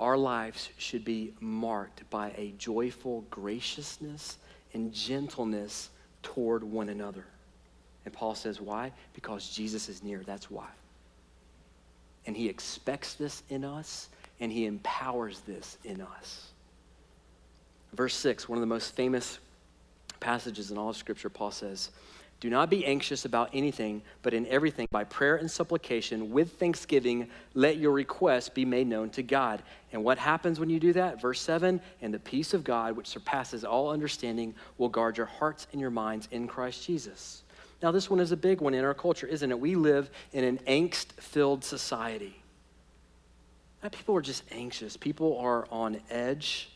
Our 0.00 0.16
lives 0.16 0.70
should 0.76 1.04
be 1.04 1.34
marked 1.40 2.08
by 2.10 2.32
a 2.36 2.52
joyful 2.58 3.24
graciousness 3.30 4.38
and 4.72 4.92
gentleness 4.92 5.90
toward 6.22 6.64
one 6.64 6.88
another. 6.88 7.24
And 8.04 8.12
Paul 8.12 8.34
says, 8.34 8.60
why? 8.60 8.92
Because 9.14 9.48
Jesus 9.48 9.88
is 9.88 10.02
near. 10.02 10.22
That's 10.26 10.50
why. 10.50 10.68
And 12.26 12.36
he 12.36 12.48
expects 12.48 13.14
this 13.14 13.42
in 13.50 13.64
us, 13.64 14.08
and 14.44 14.52
he 14.52 14.66
empowers 14.66 15.40
this 15.40 15.78
in 15.84 16.02
us. 16.02 16.48
Verse 17.94 18.14
6, 18.14 18.46
one 18.46 18.58
of 18.58 18.60
the 18.60 18.66
most 18.66 18.94
famous 18.94 19.38
passages 20.20 20.70
in 20.70 20.76
all 20.76 20.90
of 20.90 20.98
Scripture, 20.98 21.30
Paul 21.30 21.50
says, 21.50 21.88
Do 22.40 22.50
not 22.50 22.68
be 22.68 22.84
anxious 22.84 23.24
about 23.24 23.48
anything, 23.54 24.02
but 24.20 24.34
in 24.34 24.46
everything, 24.48 24.86
by 24.90 25.04
prayer 25.04 25.36
and 25.36 25.50
supplication, 25.50 26.30
with 26.30 26.58
thanksgiving, 26.58 27.30
let 27.54 27.78
your 27.78 27.92
requests 27.92 28.50
be 28.50 28.66
made 28.66 28.86
known 28.86 29.08
to 29.10 29.22
God. 29.22 29.62
And 29.92 30.04
what 30.04 30.18
happens 30.18 30.60
when 30.60 30.68
you 30.68 30.78
do 30.78 30.92
that? 30.92 31.22
Verse 31.22 31.40
7 31.40 31.80
And 32.02 32.12
the 32.12 32.18
peace 32.18 32.52
of 32.52 32.64
God, 32.64 32.98
which 32.98 33.06
surpasses 33.06 33.64
all 33.64 33.88
understanding, 33.88 34.54
will 34.76 34.90
guard 34.90 35.16
your 35.16 35.24
hearts 35.24 35.68
and 35.72 35.80
your 35.80 35.90
minds 35.90 36.28
in 36.32 36.46
Christ 36.46 36.84
Jesus. 36.84 37.44
Now, 37.82 37.92
this 37.92 38.10
one 38.10 38.20
is 38.20 38.30
a 38.30 38.36
big 38.36 38.60
one 38.60 38.74
in 38.74 38.84
our 38.84 38.92
culture, 38.92 39.26
isn't 39.26 39.50
it? 39.50 39.58
We 39.58 39.74
live 39.74 40.10
in 40.34 40.44
an 40.44 40.58
angst 40.66 41.12
filled 41.18 41.64
society. 41.64 42.43
People 43.92 44.16
are 44.16 44.22
just 44.22 44.44
anxious. 44.50 44.96
People 44.96 45.38
are 45.38 45.66
on 45.70 46.00
edge. 46.10 46.70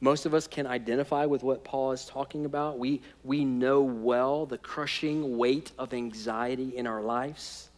Most 0.00 0.26
of 0.26 0.34
us 0.34 0.46
can 0.46 0.66
identify 0.66 1.26
with 1.26 1.42
what 1.42 1.64
Paul 1.64 1.92
is 1.92 2.04
talking 2.04 2.44
about. 2.44 2.78
We, 2.78 3.00
we 3.24 3.44
know 3.44 3.82
well 3.82 4.46
the 4.46 4.58
crushing 4.58 5.38
weight 5.38 5.72
of 5.78 5.92
anxiety 5.92 6.76
in 6.76 6.86
our 6.86 7.02
lives. 7.02 7.68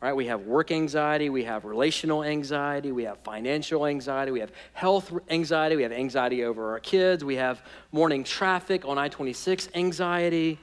Right? 0.00 0.14
We 0.14 0.26
have 0.26 0.42
work 0.42 0.72
anxiety, 0.72 1.28
we 1.28 1.44
have 1.44 1.64
relational 1.64 2.24
anxiety, 2.24 2.90
we 2.90 3.04
have 3.04 3.18
financial 3.18 3.84
anxiety, 3.84 4.32
we 4.32 4.40
have 4.40 4.50
health 4.72 5.12
anxiety, 5.28 5.76
we 5.76 5.82
have 5.82 5.92
anxiety 5.92 6.42
over 6.44 6.70
our 6.70 6.80
kids, 6.80 7.22
we 7.22 7.36
have 7.36 7.62
morning 7.92 8.24
traffic 8.24 8.86
on 8.86 8.96
I 8.96 9.08
26 9.08 9.68
anxiety. 9.74 10.58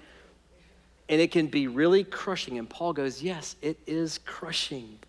And 1.08 1.22
it 1.22 1.32
can 1.32 1.48
be 1.48 1.68
really 1.68 2.04
crushing. 2.04 2.58
And 2.58 2.70
Paul 2.70 2.94
goes, 2.94 3.22
Yes, 3.22 3.56
it 3.62 3.78
is 3.86 4.20
crushing. 4.26 5.00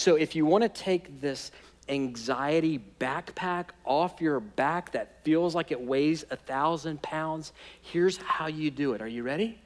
So 0.00 0.14
if 0.14 0.34
you 0.34 0.46
want 0.46 0.62
to 0.62 0.70
take 0.70 1.20
this 1.20 1.52
anxiety 1.90 2.82
backpack 2.98 3.66
off 3.84 4.18
your 4.18 4.40
back 4.40 4.92
that 4.92 5.22
feels 5.24 5.54
like 5.54 5.72
it 5.72 5.80
weighs 5.80 6.24
a 6.30 6.36
thousand 6.36 7.02
pounds, 7.02 7.52
here's 7.82 8.16
how 8.16 8.46
you 8.46 8.70
do 8.70 8.94
it. 8.94 9.02
Are 9.02 9.08
you 9.08 9.22
ready? 9.22 9.60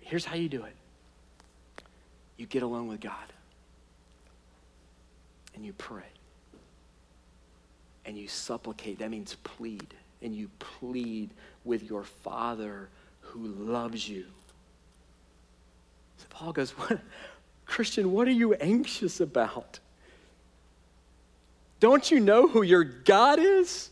here's 0.00 0.24
how 0.24 0.34
you 0.34 0.48
do 0.48 0.64
it 0.64 0.74
you 2.36 2.46
get 2.46 2.62
alone 2.62 2.88
with 2.88 3.00
God 3.00 3.32
and 5.54 5.64
you 5.64 5.72
pray 5.72 6.02
and 8.04 8.18
you 8.18 8.28
supplicate. 8.28 8.98
That 8.98 9.10
means 9.10 9.36
plead. 9.44 9.94
And 10.20 10.34
you 10.34 10.50
plead 10.58 11.30
with 11.64 11.82
your 11.82 12.04
Father 12.04 12.90
who 13.20 13.46
loves 13.46 14.06
you. 14.06 14.26
So 16.18 16.26
Paul 16.28 16.52
goes, 16.52 16.70
what, 16.78 17.00
Christian, 17.74 18.12
what 18.12 18.28
are 18.28 18.30
you 18.30 18.54
anxious 18.54 19.20
about? 19.20 19.80
Don't 21.80 22.08
you 22.08 22.20
know 22.20 22.46
who 22.46 22.62
your 22.62 22.84
God 22.84 23.40
is? 23.40 23.90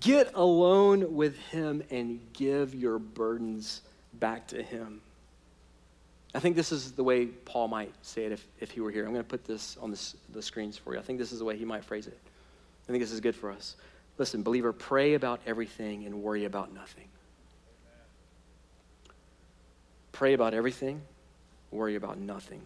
Get 0.00 0.34
alone 0.34 1.14
with 1.14 1.38
Him 1.46 1.82
and 1.90 2.20
give 2.34 2.74
your 2.74 2.98
burdens 2.98 3.80
back 4.12 4.48
to 4.48 4.62
Him. 4.62 5.00
I 6.34 6.40
think 6.40 6.56
this 6.56 6.72
is 6.72 6.92
the 6.92 7.02
way 7.02 7.24
Paul 7.24 7.68
might 7.68 7.94
say 8.02 8.26
it 8.26 8.32
if, 8.32 8.46
if 8.60 8.70
he 8.70 8.82
were 8.82 8.90
here. 8.90 9.06
I'm 9.06 9.12
going 9.12 9.24
to 9.24 9.30
put 9.30 9.46
this 9.46 9.78
on 9.80 9.90
the 9.90 10.42
screens 10.42 10.76
for 10.76 10.92
you. 10.92 10.98
I 11.00 11.02
think 11.02 11.18
this 11.18 11.32
is 11.32 11.38
the 11.38 11.46
way 11.46 11.56
he 11.56 11.64
might 11.64 11.84
phrase 11.84 12.06
it. 12.06 12.18
I 12.86 12.92
think 12.92 13.02
this 13.02 13.12
is 13.12 13.20
good 13.20 13.34
for 13.34 13.50
us. 13.50 13.76
Listen, 14.18 14.42
believer, 14.42 14.74
pray 14.74 15.14
about 15.14 15.40
everything 15.46 16.04
and 16.04 16.22
worry 16.22 16.44
about 16.44 16.70
nothing. 16.74 17.08
Pray 20.12 20.34
about 20.34 20.52
everything, 20.52 21.00
worry 21.74 21.96
about 21.96 22.18
nothing. 22.18 22.62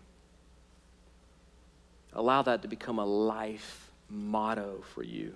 Allow 2.12 2.42
that 2.42 2.62
to 2.62 2.68
become 2.68 2.98
a 2.98 3.04
life 3.04 3.90
motto 4.08 4.82
for 4.94 5.02
you. 5.02 5.34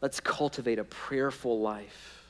Let's 0.00 0.20
cultivate 0.20 0.78
a 0.78 0.84
prayerful 0.84 1.60
life. 1.60 2.24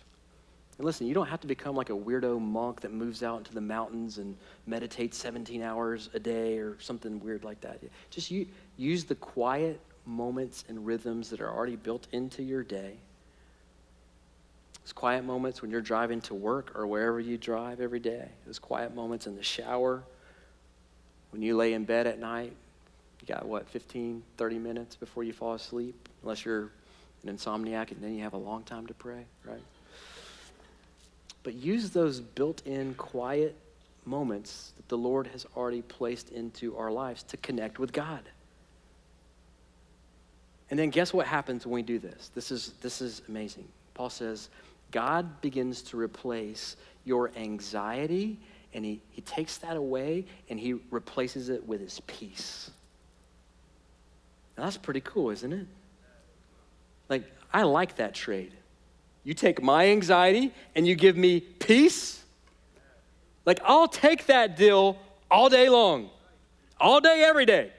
And 0.79 0.85
listen, 0.85 1.07
you 1.07 1.15
don't 1.15 1.27
have 1.27 1.41
to 1.41 1.47
become 1.47 1.75
like 1.75 1.91
a 1.91 1.95
weirdo 1.95 2.41
monk 2.41 2.81
that 2.83 2.93
moves 2.93 3.23
out 3.23 3.39
into 3.39 3.53
the 3.53 3.61
mountains 3.61 4.19
and 4.19 4.37
meditates 4.67 5.19
17 5.19 5.61
hours 5.63 6.09
a 6.15 6.21
day 6.21 6.59
or 6.59 6.79
something 6.79 7.19
weird 7.19 7.43
like 7.43 7.61
that. 7.63 7.81
Just 8.11 8.31
use 8.77 9.05
the 9.05 9.17
quiet 9.17 9.81
moments 10.07 10.65
and 10.69 10.87
rhythms 10.87 11.31
that 11.31 11.41
are 11.41 11.53
already 11.53 11.77
built 11.77 12.07
into 12.13 12.43
your 12.43 12.63
day. 12.63 12.95
Those 14.89 14.95
quiet 14.95 15.23
moments 15.23 15.61
when 15.61 15.71
you're 15.71 15.83
driving 15.83 16.23
to 16.23 16.35
work 16.35 16.73
or 16.75 16.87
wherever 16.87 17.21
you 17.21 17.37
drive 17.37 17.79
every 17.79 18.01
day. 18.01 18.27
Those 18.47 18.59
quiet 18.59 18.95
moments 18.95 19.27
in 19.27 19.37
the 19.37 19.43
shower. 19.43 20.03
When 21.31 21.43
you 21.43 21.59
lay 21.59 21.75
in 21.75 21.85
bed 21.85 22.07
at 22.07 22.19
night, 22.19 22.55
you 23.21 23.27
got 23.27 23.45
what, 23.45 23.69
15, 23.69 24.23
30 24.39 24.59
minutes 24.59 24.97
before 24.97 25.25
you 25.25 25.35
fall 25.35 25.53
asleep? 25.53 26.09
Unless 26.23 26.47
you're 26.47 26.71
an 27.23 27.37
insomniac 27.37 27.91
and 27.91 28.01
then 28.01 28.15
you 28.15 28.23
have 28.23 28.33
a 28.33 28.39
long 28.39 28.63
time 28.63 28.87
to 28.87 28.95
pray, 28.95 29.27
right? 29.45 29.61
but 31.43 31.53
use 31.53 31.91
those 31.91 32.21
built 32.21 32.67
in 32.67 32.95
quiet 32.95 33.55
moments 34.07 34.73
that 34.79 34.89
the 34.89 34.97
Lord 34.97 35.27
has 35.27 35.45
already 35.55 35.83
placed 35.83 36.31
into 36.31 36.75
our 36.79 36.91
lives 36.91 37.23
to 37.25 37.37
connect 37.37 37.79
with 37.79 37.93
God. 37.93 38.23
And 40.71 40.79
then 40.79 40.89
guess 40.89 41.13
what 41.13 41.27
happens 41.27 41.67
when 41.67 41.75
we 41.75 41.83
do 41.83 41.99
this? 41.99 42.31
This 42.35 42.51
is, 42.51 42.73
this 42.81 43.03
is 43.03 43.21
amazing. 43.29 43.69
Paul 43.93 44.11
says, 44.11 44.49
God 44.91 45.41
begins 45.41 45.83
to 45.83 45.99
replace 45.99 46.77
your 47.05 47.31
anxiety 47.37 48.39
and 48.75 48.85
he, 48.85 49.01
he 49.11 49.23
takes 49.23 49.59
that 49.59 49.77
away 49.77 50.27
and 50.49 50.59
he 50.59 50.75
replaces 50.91 51.49
it 51.49 51.67
with 51.67 51.81
his 51.81 52.01
peace. 52.07 52.71
Now 54.57 54.65
that's 54.65 54.77
pretty 54.77 55.01
cool, 55.01 55.31
isn't 55.31 55.53
it? 55.53 55.67
Like, 57.09 57.25
I 57.53 57.63
like 57.63 57.97
that 57.97 58.15
trade. 58.15 58.53
You 59.25 59.35
take 59.35 59.63
my 59.63 59.89
anxiety 59.89 60.53
and 60.75 60.87
you 60.87 60.95
give 60.95 61.17
me 61.17 61.41
peace. 61.41 62.23
Like, 63.47 63.61
I'll 63.65 63.89
take 63.89 64.27
that 64.27 64.57
deal 64.57 64.99
all 65.31 65.49
day 65.49 65.69
long, 65.69 66.11
all 66.79 67.01
day, 67.01 67.23
every 67.27 67.47
day. 67.47 67.73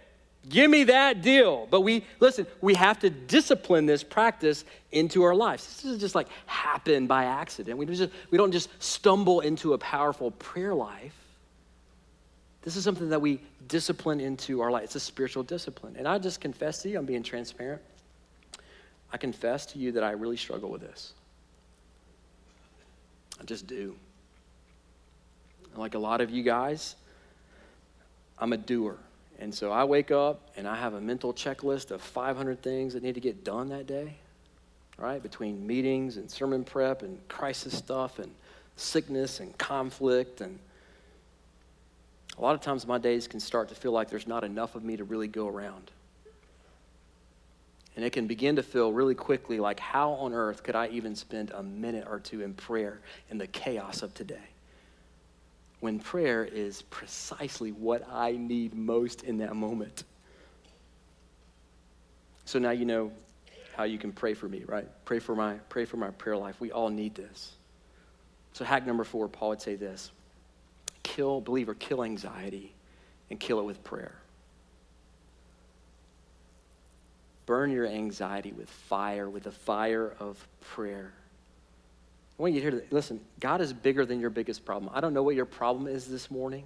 Give 0.50 0.70
me 0.70 0.86
that 0.86 1.22
deal. 1.22 1.68
But 1.70 1.82
we, 1.82 2.04
listen, 2.20 2.48
we 2.60 2.74
have 2.74 3.00
to 3.00 3.10
discipline 3.10 3.86
this 3.86 4.04
practice 4.04 4.66
into 4.92 5.22
our 5.24 5.36
lives. 5.36 5.66
This 5.66 5.84
doesn't 5.84 6.00
just 6.00 6.16
like 6.16 6.28
happen 6.48 7.06
by 7.06 7.26
accident. 7.26 7.78
We, 7.78 7.86
just, 7.86 8.12
we 8.32 8.38
don't 8.38 8.52
just 8.52 8.70
stumble 8.82 9.42
into 9.42 9.74
a 9.74 9.78
powerful 9.78 10.32
prayer 10.32 10.74
life. 10.74 11.14
This 12.64 12.76
is 12.76 12.84
something 12.84 13.10
that 13.10 13.22
we 13.22 13.40
discipline 13.68 14.20
into 14.20 14.62
our 14.62 14.72
life. 14.72 14.86
It's 14.86 14.96
a 14.96 15.00
spiritual 15.00 15.44
discipline. 15.44 15.96
And 15.98 16.08
I 16.08 16.18
just 16.18 16.42
confess 16.42 16.82
to 16.82 16.90
you, 16.90 16.98
I'm 16.98 17.06
being 17.06 17.24
transparent. 17.24 17.82
I 19.14 19.18
confess 19.18 19.68
to 19.68 19.80
you 19.80 19.92
that 19.94 20.04
I 20.04 20.12
really 20.12 20.38
struggle 20.38 20.70
with 20.70 20.82
this. 20.82 21.14
I 23.40 23.44
just 23.44 23.68
do. 23.68 23.96
Like 25.76 25.94
a 25.94 26.00
lot 26.00 26.22
of 26.22 26.32
you 26.32 26.44
guys, 26.44 26.96
I'm 28.40 28.52
a 28.52 28.58
doer. 28.58 28.98
And 29.40 29.56
so 29.56 29.72
I 29.72 29.86
wake 29.86 30.12
up 30.12 30.50
and 30.58 30.68
I 30.68 30.76
have 30.76 30.94
a 30.94 31.02
mental 31.02 31.34
checklist 31.34 31.92
of 31.92 32.02
500 32.02 32.62
things 32.62 32.94
that 32.94 33.02
need 33.02 33.16
to 33.16 33.22
get 33.22 33.46
done 33.46 33.70
that 33.70 33.88
day, 33.88 34.16
right? 34.98 35.24
Between 35.24 35.66
meetings 35.66 36.18
and 36.18 36.30
sermon 36.30 36.66
prep 36.66 37.02
and 37.04 37.26
crisis 37.30 37.78
stuff 37.78 38.20
and 38.20 38.32
sickness 38.76 39.40
and 39.40 39.58
conflict. 39.58 40.42
And 40.42 40.60
a 42.38 42.42
lot 42.42 42.54
of 42.54 42.60
times 42.60 42.86
my 42.86 42.98
days 42.98 43.28
can 43.28 43.40
start 43.40 43.70
to 43.70 43.76
feel 43.76 43.94
like 43.94 44.10
there's 44.10 44.28
not 44.28 44.44
enough 44.44 44.76
of 44.76 44.84
me 44.84 44.98
to 44.98 45.06
really 45.06 45.28
go 45.28 45.48
around. 45.48 45.90
And 47.96 48.06
it 48.06 48.12
can 48.12 48.28
begin 48.28 48.58
to 48.58 48.64
feel 48.64 48.92
really 48.92 49.16
quickly 49.16 49.60
like, 49.60 49.80
how 49.80 50.12
on 50.12 50.34
earth 50.34 50.64
could 50.64 50.76
I 50.76 50.88
even 50.90 51.16
spend 51.16 51.52
a 51.52 51.64
minute 51.64 52.08
or 52.10 52.20
two 52.20 52.42
in 52.42 52.54
prayer 52.54 53.00
in 53.30 53.38
the 53.38 53.48
chaos 53.48 54.04
of 54.04 54.14
today? 54.14 54.38
When 55.80 56.00
prayer 56.00 56.44
is 56.44 56.82
precisely 56.84 57.72
what 57.72 58.04
I 58.12 58.34
need 58.34 58.74
most 58.74 59.24
in 59.24 59.38
that 59.38 59.56
moment. 59.56 60.04
So 62.46 62.60
now 62.60 62.72
you 62.72 62.86
know 62.86 63.12
how 63.76 63.84
you 63.84 63.98
can 63.98 64.12
pray 64.12 64.34
for 64.34 64.50
me, 64.50 64.64
right? 64.66 64.88
Pray 65.06 65.20
for 65.20 65.36
my 65.36 65.56
pray 65.70 65.86
for 65.86 65.98
my 65.98 66.10
prayer 66.10 66.36
life. 66.36 66.60
We 66.60 66.72
all 66.72 66.90
need 66.90 67.16
this. 67.16 67.54
So 68.54 68.66
hack 68.66 68.86
number 68.86 69.04
4, 69.04 69.30
Paul 69.30 69.50
would 69.50 69.62
say 69.62 69.76
this. 69.76 70.12
Kill 71.04 71.40
believer, 71.40 71.74
kill 71.74 72.04
anxiety 72.04 72.74
and 73.30 73.40
kill 73.40 73.60
it 73.60 73.66
with 73.66 73.84
prayer. 73.84 74.16
burn 77.50 77.72
your 77.72 77.88
anxiety 77.88 78.52
with 78.52 78.70
fire, 78.70 79.28
with 79.28 79.42
the 79.42 79.52
fire 79.52 80.14
of 80.20 80.38
prayer. 80.62 81.12
I 82.40 82.42
want 82.42 82.54
you 82.54 82.62
to 82.62 82.72
hear 82.72 82.80
that. 82.80 82.94
Listen, 82.94 83.20
God 83.42 83.60
is 83.60 83.74
bigger 83.74 84.06
than 84.06 84.22
your 84.22 84.30
biggest 84.30 84.64
problem. 84.64 84.90
I 84.94 85.02
don't 85.02 85.14
know 85.14 85.24
what 85.24 85.36
your 85.36 85.46
problem 85.46 85.88
is 85.88 86.08
this 86.08 86.32
morning. 86.32 86.64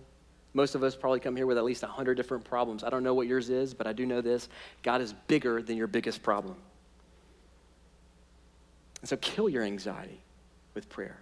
Most 0.54 0.76
of 0.76 0.84
us 0.84 0.96
probably 0.96 1.20
come 1.20 1.36
here 1.36 1.48
with 1.48 1.58
at 1.58 1.64
least 1.64 1.82
100 1.82 2.14
different 2.14 2.44
problems. 2.44 2.84
I 2.84 2.92
don't 2.92 3.04
know 3.04 3.16
what 3.16 3.26
yours 3.26 3.50
is, 3.50 3.74
but 3.74 3.88
I 3.88 3.94
do 3.94 4.06
know 4.06 4.22
this 4.22 4.50
God 4.84 5.02
is 5.02 5.14
bigger 5.28 5.64
than 5.64 5.76
your 5.76 5.88
biggest 5.88 6.22
problem. 6.22 6.56
And 9.02 9.10
so 9.10 9.18
kill 9.18 9.50
your 9.50 9.64
anxiety 9.64 10.22
with 10.76 10.90
prayer. 10.90 11.18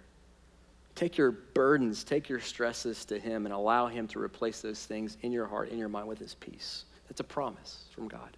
Take 0.94 1.16
your 1.16 1.30
burdens, 1.30 2.04
take 2.04 2.28
your 2.28 2.38
stresses 2.38 3.06
to 3.06 3.18
Him, 3.18 3.46
and 3.46 3.54
allow 3.54 3.86
Him 3.86 4.06
to 4.08 4.20
replace 4.20 4.60
those 4.60 4.84
things 4.84 5.16
in 5.22 5.32
your 5.32 5.46
heart, 5.46 5.70
in 5.70 5.78
your 5.78 5.88
mind 5.88 6.06
with 6.06 6.18
His 6.18 6.34
peace. 6.34 6.84
That's 7.08 7.20
a 7.20 7.24
promise 7.24 7.84
from 7.94 8.08
God. 8.08 8.36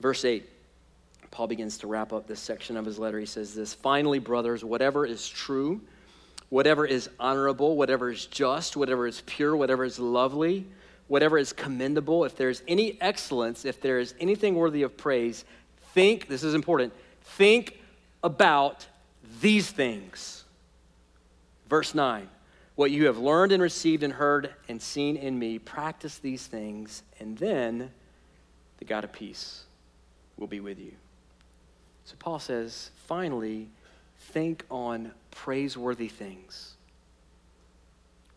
Verse 0.00 0.24
8, 0.24 0.48
Paul 1.34 1.48
begins 1.48 1.78
to 1.78 1.88
wrap 1.88 2.12
up 2.12 2.28
this 2.28 2.38
section 2.38 2.76
of 2.76 2.84
his 2.84 2.96
letter. 2.96 3.18
He 3.18 3.26
says 3.26 3.54
this 3.54 3.74
Finally, 3.74 4.20
brothers, 4.20 4.64
whatever 4.64 5.04
is 5.04 5.28
true, 5.28 5.80
whatever 6.48 6.86
is 6.86 7.10
honorable, 7.18 7.76
whatever 7.76 8.12
is 8.12 8.26
just, 8.26 8.76
whatever 8.76 9.04
is 9.08 9.20
pure, 9.26 9.56
whatever 9.56 9.84
is 9.84 9.98
lovely, 9.98 10.64
whatever 11.08 11.36
is 11.36 11.52
commendable, 11.52 12.24
if 12.24 12.36
there's 12.36 12.62
any 12.68 12.96
excellence, 13.00 13.64
if 13.64 13.80
there 13.80 13.98
is 13.98 14.14
anything 14.20 14.54
worthy 14.54 14.82
of 14.82 14.96
praise, 14.96 15.44
think, 15.92 16.28
this 16.28 16.44
is 16.44 16.54
important, 16.54 16.92
think 17.20 17.80
about 18.22 18.86
these 19.40 19.68
things. 19.68 20.44
Verse 21.68 21.96
9 21.96 22.28
What 22.76 22.92
you 22.92 23.06
have 23.06 23.18
learned 23.18 23.50
and 23.50 23.60
received 23.60 24.04
and 24.04 24.12
heard 24.12 24.54
and 24.68 24.80
seen 24.80 25.16
in 25.16 25.36
me, 25.36 25.58
practice 25.58 26.18
these 26.18 26.46
things, 26.46 27.02
and 27.18 27.36
then 27.38 27.90
the 28.78 28.84
God 28.84 29.02
of 29.02 29.12
peace 29.12 29.64
will 30.38 30.46
be 30.46 30.60
with 30.60 30.78
you. 30.78 30.92
So 32.04 32.14
Paul 32.18 32.38
says, 32.38 32.90
finally, 33.06 33.68
think 34.18 34.64
on 34.70 35.12
praiseworthy 35.30 36.08
things. 36.08 36.74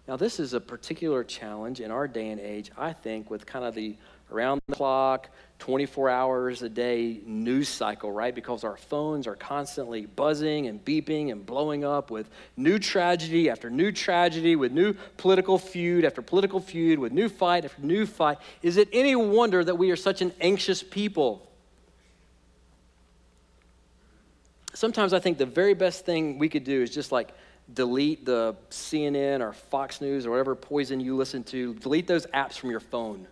Now, 0.08 0.16
this 0.16 0.40
is 0.40 0.54
a 0.54 0.62
particular 0.62 1.24
challenge 1.26 1.82
in 1.82 1.92
our 1.92 2.08
day 2.08 2.30
and 2.30 2.40
age, 2.40 2.72
I 2.78 2.94
think, 2.94 3.30
with 3.30 3.46
kind 3.46 3.66
of 3.66 3.76
the 3.76 3.96
around 4.32 4.62
the 4.68 4.76
clock, 4.76 5.30
24 5.60 6.10
hours 6.10 6.62
a 6.62 6.70
day 6.70 7.20
news 7.26 7.70
cycle, 7.70 8.12
right? 8.12 8.36
Because 8.36 8.64
our 8.64 8.78
phones 8.78 9.26
are 9.26 9.36
constantly 9.36 10.06
buzzing 10.06 10.68
and 10.68 10.84
beeping 10.84 11.32
and 11.32 11.46
blowing 11.46 11.84
up 11.84 12.12
with 12.12 12.30
new 12.56 12.78
tragedy 12.78 13.50
after 13.50 13.70
new 13.70 13.92
tragedy, 13.92 14.56
with 14.56 14.72
new 14.72 14.94
political 15.18 15.58
feud 15.58 16.06
after 16.06 16.22
political 16.22 16.60
feud, 16.60 17.00
with 17.00 17.12
new 17.12 17.30
fight 17.30 17.66
after 17.66 17.82
new 17.82 18.06
fight. 18.06 18.38
Is 18.62 18.78
it 18.78 18.90
any 18.92 19.16
wonder 19.16 19.64
that 19.64 19.76
we 19.76 19.92
are 19.92 19.96
such 19.96 20.22
an 20.22 20.34
anxious 20.42 20.84
people? 20.84 21.50
Sometimes 24.78 25.12
I 25.12 25.20
think 25.20 25.40
the 25.40 25.46
very 25.48 25.74
best 25.74 26.06
thing 26.06 26.38
we 26.38 26.50
could 26.50 26.64
do 26.64 26.84
is 26.84 26.94
just 26.94 27.12
like 27.12 27.30
delete 27.74 28.26
the 28.26 28.56
CNN 28.70 29.42
or 29.42 29.54
Fox 29.54 30.02
News 30.02 30.28
or 30.28 30.30
whatever 30.30 30.54
poison 30.54 31.00
you 31.00 31.16
listen 31.16 31.44
to, 31.46 31.74
delete 31.74 32.06
those 32.06 32.28
apps 32.28 32.54
from 32.54 32.70
your 32.70 32.80
phone 32.80 33.26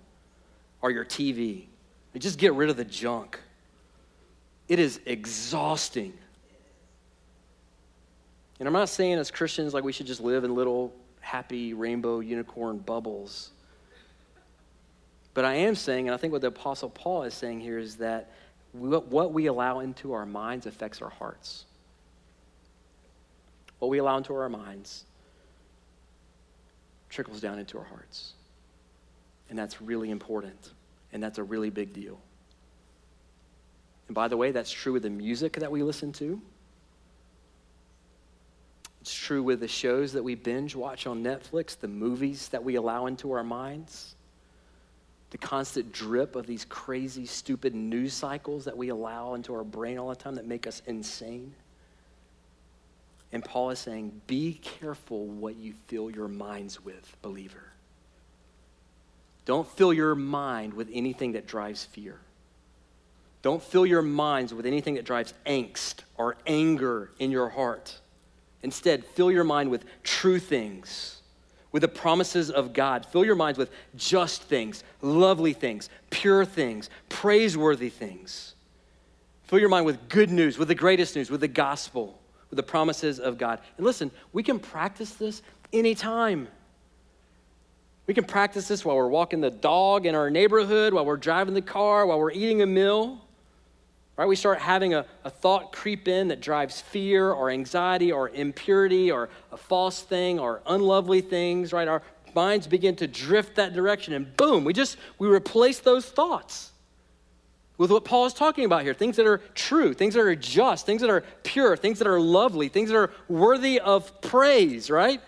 or 0.82 0.90
your 0.90 1.06
TV 1.06 1.68
just 2.20 2.40
get 2.40 2.54
rid 2.54 2.70
of 2.70 2.78
the 2.78 2.86
junk. 2.86 3.40
It 4.68 4.80
is 4.80 5.00
exhausting. 5.06 6.14
And 8.60 8.68
I'm 8.68 8.74
not 8.74 8.90
saying 8.90 9.20
as 9.20 9.32
Christians 9.32 9.74
like 9.74 9.84
we 9.84 9.92
should 9.92 10.08
just 10.08 10.22
live 10.22 10.44
in 10.44 10.56
little 10.56 10.94
happy 11.20 11.74
rainbow 11.74 12.22
unicorn 12.22 12.78
bubbles. 12.78 13.52
But 15.34 15.44
I 15.44 15.56
am 15.56 15.76
saying, 15.76 16.08
and 16.08 16.16
I 16.16 16.18
think 16.18 16.32
what 16.32 16.42
the 16.42 16.48
Apostle 16.48 16.90
Paul 16.90 17.24
is 17.24 17.34
saying 17.34 17.60
here 17.60 17.78
is 17.78 17.98
that 17.98 18.32
what 18.80 19.34
we 19.34 19.46
allow 19.48 19.80
into 19.80 20.14
our 20.14 20.26
minds 20.26 20.66
affects 20.66 21.02
our 21.02 21.10
hearts. 21.10 21.66
What 23.80 23.90
we 23.90 23.98
allow 23.98 24.18
into 24.18 24.34
our 24.34 24.50
minds 24.50 25.06
trickles 27.10 27.40
down 27.40 27.60
into 27.60 27.78
our 27.78 27.86
hearts. 27.86 28.34
And 29.50 29.58
that's 29.58 29.82
really 29.82 30.10
important. 30.10 30.74
And 31.14 31.24
that's 31.24 31.38
a 31.38 31.44
really 31.44 31.70
big 31.70 31.94
deal. 31.94 32.20
And 34.08 34.16
by 34.16 34.28
the 34.28 34.38
way, 34.38 34.52
that's 34.52 34.72
true 34.72 34.94
with 34.94 35.04
the 35.04 35.10
music 35.10 35.54
that 35.54 35.72
we 35.72 35.82
listen 35.82 36.12
to. 36.14 36.42
It's 39.02 39.14
true 39.14 39.44
with 39.44 39.60
the 39.60 39.68
shows 39.68 40.14
that 40.14 40.24
we 40.24 40.36
binge 40.36 40.76
watch 40.76 41.08
on 41.08 41.24
Netflix, 41.24 41.78
the 41.80 41.88
movies 41.88 42.50
that 42.50 42.64
we 42.64 42.76
allow 42.76 43.06
into 43.06 43.32
our 43.32 43.44
minds, 43.44 44.16
the 45.32 45.38
constant 45.38 45.92
drip 45.92 46.36
of 46.36 46.48
these 46.48 46.66
crazy, 46.66 47.26
stupid 47.26 47.76
news 47.76 48.14
cycles 48.14 48.66
that 48.66 48.78
we 48.78 48.90
allow 48.90 49.34
into 49.34 49.54
our 49.54 49.64
brain 49.64 49.98
all 49.98 50.10
the 50.10 50.16
time 50.16 50.36
that 50.36 50.48
make 50.48 50.68
us 50.68 50.82
insane. 50.86 51.54
And 53.32 53.44
Paul 53.44 53.72
is 53.72 53.80
saying, 53.80 54.22
be 54.28 54.54
careful 54.62 55.26
what 55.26 55.56
you 55.58 55.74
fill 55.88 56.10
your 56.10 56.28
minds 56.28 56.84
with, 56.86 57.18
believer. 57.22 57.72
Don't 59.46 59.68
fill 59.68 59.94
your 59.94 60.16
mind 60.16 60.74
with 60.74 60.90
anything 60.94 61.34
that 61.34 61.48
drives 61.48 61.84
fear. 61.84 62.20
Don't 63.42 63.62
fill 63.62 63.86
your 63.86 64.02
minds 64.02 64.54
with 64.54 64.66
anything 64.66 64.96
that 64.96 65.06
drives 65.06 65.34
angst 65.46 65.98
or 66.18 66.38
anger 66.48 67.12
in 67.20 67.30
your 67.30 67.50
heart. 67.50 68.00
Instead, 68.64 69.06
fill 69.06 69.32
your 69.32 69.44
mind 69.44 69.70
with 69.70 69.86
true 70.02 70.40
things, 70.40 71.22
with 71.76 71.82
the 71.82 71.90
promises 71.90 72.50
of 72.50 72.72
God. 72.72 73.06
Fill 73.06 73.26
your 73.26 73.36
minds 73.36 73.60
with 73.60 73.70
just 73.98 74.44
things, 74.44 74.86
lovely 75.02 75.52
things, 75.52 75.90
pure 76.10 76.46
things, 76.46 76.90
praiseworthy 77.10 77.90
things. 77.90 78.56
Fill 79.44 79.60
your 79.60 79.68
mind 79.68 79.86
with 79.86 80.08
good 80.08 80.32
news, 80.32 80.58
with 80.58 80.70
the 80.70 80.74
greatest 80.74 81.18
news, 81.18 81.30
with 81.30 81.42
the 81.42 81.50
gospel, 81.50 82.18
with 82.50 82.56
the 82.56 82.64
promises 82.64 83.20
of 83.20 83.38
God. 83.38 83.60
And 83.76 83.86
listen, 83.86 84.10
we 84.32 84.42
can 84.42 84.58
practice 84.58 85.16
this 85.16 85.42
anytime. 85.74 86.48
We 88.08 88.14
can 88.14 88.24
practice 88.24 88.70
this 88.70 88.86
while 88.86 88.96
we're 88.96 89.10
walking 89.10 89.42
the 89.42 89.52
dog 89.52 90.06
in 90.06 90.16
our 90.16 90.30
neighborhood, 90.30 90.94
while 90.94 91.06
we're 91.06 91.18
driving 91.18 91.56
the 91.56 91.62
car, 91.62 92.06
while 92.06 92.20
we're 92.20 92.32
eating 92.32 92.62
a 92.62 92.66
meal. 92.66 93.20
Right? 94.18 94.28
We 94.28 94.36
start 94.38 94.60
having 94.60 94.94
a, 94.94 95.06
a 95.26 95.30
thought 95.30 95.74
creep 95.74 96.08
in 96.08 96.30
that 96.30 96.40
drives 96.40 96.80
fear 96.80 97.32
or 97.32 97.50
anxiety 97.50 98.12
or 98.12 98.30
impurity 98.30 99.12
or 99.12 99.30
a 99.52 99.58
false 99.58 100.02
thing 100.02 100.40
or 100.40 100.62
unlovely 100.66 101.20
things, 101.20 101.74
right? 101.74 101.88
Our 101.88 102.02
minds 102.34 102.68
begin 102.68 102.96
to 102.98 103.08
drift 103.08 103.56
that 103.56 103.74
direction 103.74 104.14
and 104.14 104.36
boom, 104.38 104.64
we 104.64 104.74
just 104.74 104.98
we 105.20 105.28
replace 105.28 105.80
those 105.80 106.06
thoughts 106.06 106.72
with 107.78 107.92
what 107.92 108.06
Paul 108.06 108.26
is 108.26 108.34
talking 108.34 108.66
about 108.66 108.84
here 108.84 108.94
things 108.94 109.16
that 109.18 109.26
are 109.26 109.40
true, 109.54 109.94
things 109.94 110.14
that 110.14 110.22
are 110.22 110.36
just, 110.36 110.86
things 110.86 111.02
that 111.02 111.10
are 111.10 111.24
pure, 111.44 111.76
things 111.76 112.00
that 112.00 112.08
are 112.08 112.20
lovely, 112.20 112.70
things 112.70 112.90
that 112.90 112.98
are 112.98 113.12
worthy 113.28 113.80
of 113.80 114.22
praise, 114.22 114.90
right? 114.90 115.22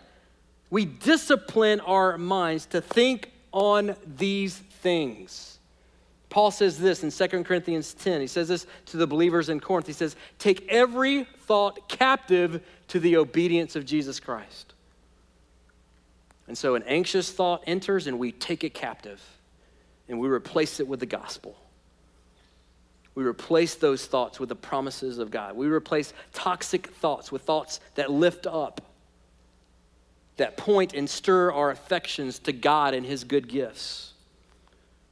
We 0.69 0.85
discipline 0.85 1.79
our 1.81 2.17
minds 2.17 2.65
to 2.67 2.81
think 2.81 3.31
on 3.51 3.95
these 4.05 4.55
things. 4.55 5.56
Paul 6.29 6.51
says 6.51 6.77
this 6.77 7.03
in 7.03 7.11
2 7.11 7.43
Corinthians 7.43 7.93
10. 7.93 8.21
He 8.21 8.27
says 8.27 8.49
this 8.49 8.67
to 8.87 8.97
the 8.97 9.07
believers 9.07 9.49
in 9.49 9.59
Corinth. 9.59 9.87
He 9.87 9.93
says, 9.93 10.15
Take 10.39 10.67
every 10.67 11.23
thought 11.23 11.87
captive 11.87 12.61
to 12.89 12.99
the 12.99 13.17
obedience 13.17 13.75
of 13.75 13.85
Jesus 13.85 14.19
Christ. 14.19 14.73
And 16.47 16.57
so 16.57 16.75
an 16.75 16.83
anxious 16.83 17.31
thought 17.31 17.63
enters, 17.67 18.07
and 18.07 18.19
we 18.19 18.31
take 18.31 18.63
it 18.63 18.73
captive, 18.73 19.21
and 20.07 20.19
we 20.19 20.27
replace 20.27 20.79
it 20.79 20.87
with 20.87 20.99
the 20.99 21.05
gospel. 21.05 21.55
We 23.15 23.23
replace 23.23 23.75
those 23.75 24.05
thoughts 24.05 24.39
with 24.39 24.49
the 24.49 24.55
promises 24.55 25.17
of 25.17 25.31
God. 25.31 25.55
We 25.55 25.67
replace 25.67 26.13
toxic 26.33 26.87
thoughts 26.87 27.31
with 27.31 27.41
thoughts 27.41 27.79
that 27.95 28.11
lift 28.11 28.45
up 28.45 28.81
that 30.37 30.55
point 30.55 30.93
and 30.93 31.09
stir 31.09 31.51
our 31.51 31.71
affections 31.71 32.39
to 32.39 32.53
God 32.53 32.93
and 32.93 33.05
His 33.05 33.23
good 33.23 33.47
gifts. 33.47 34.13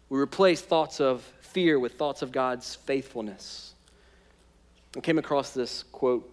We 0.10 0.20
replace 0.20 0.62
thoughts 0.62 1.02
of 1.02 1.22
fear 1.42 1.80
with 1.80 1.94
thoughts 1.94 2.22
of 2.22 2.32
God's 2.32 2.76
faithfulness. 2.76 3.74
I 4.96 5.00
came 5.00 5.18
across 5.18 5.52
this 5.52 5.84
quote 5.92 6.32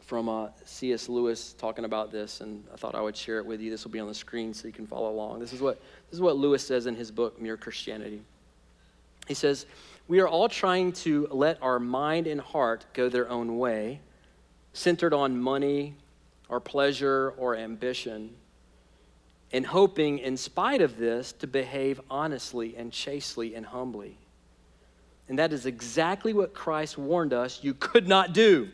from 0.00 0.28
uh, 0.28 0.48
C.S. 0.66 1.08
Lewis 1.08 1.54
talking 1.54 1.84
about 1.84 2.12
this, 2.12 2.42
and 2.42 2.64
I 2.72 2.76
thought 2.76 2.94
I 2.94 3.00
would 3.00 3.16
share 3.16 3.38
it 3.38 3.46
with 3.46 3.60
you. 3.60 3.70
This 3.70 3.84
will 3.84 3.92
be 3.92 3.98
on 3.98 4.08
the 4.08 4.14
screen 4.14 4.52
so 4.52 4.66
you 4.66 4.72
can 4.72 4.86
follow 4.86 5.10
along. 5.10 5.40
This 5.40 5.52
is 5.52 5.60
what, 5.60 5.80
this 6.10 6.16
is 6.16 6.20
what 6.20 6.36
Lewis 6.36 6.66
says 6.66 6.86
in 6.86 6.94
his 6.94 7.10
book, 7.10 7.40
Mere 7.40 7.56
Christianity. 7.56 8.20
He 9.26 9.34
says, 9.34 9.64
We 10.08 10.20
are 10.20 10.28
all 10.28 10.48
trying 10.48 10.92
to 10.92 11.28
let 11.30 11.62
our 11.62 11.78
mind 11.78 12.26
and 12.26 12.40
heart 12.40 12.84
go 12.92 13.08
their 13.08 13.28
own 13.30 13.58
way, 13.58 14.00
centered 14.74 15.14
on 15.14 15.40
money, 15.40 15.94
or 16.48 16.60
pleasure 16.60 17.32
or 17.38 17.56
ambition, 17.56 18.34
and 19.52 19.66
hoping, 19.66 20.18
in 20.18 20.36
spite 20.36 20.80
of 20.80 20.96
this, 20.96 21.32
to 21.32 21.46
behave 21.46 22.00
honestly 22.10 22.74
and 22.76 22.92
chastely 22.92 23.54
and 23.54 23.66
humbly. 23.66 24.16
And 25.28 25.38
that 25.38 25.52
is 25.52 25.66
exactly 25.66 26.32
what 26.32 26.54
Christ 26.54 26.98
warned 26.98 27.32
us 27.32 27.60
you 27.62 27.74
could 27.74 28.08
not 28.08 28.32
do. 28.32 28.68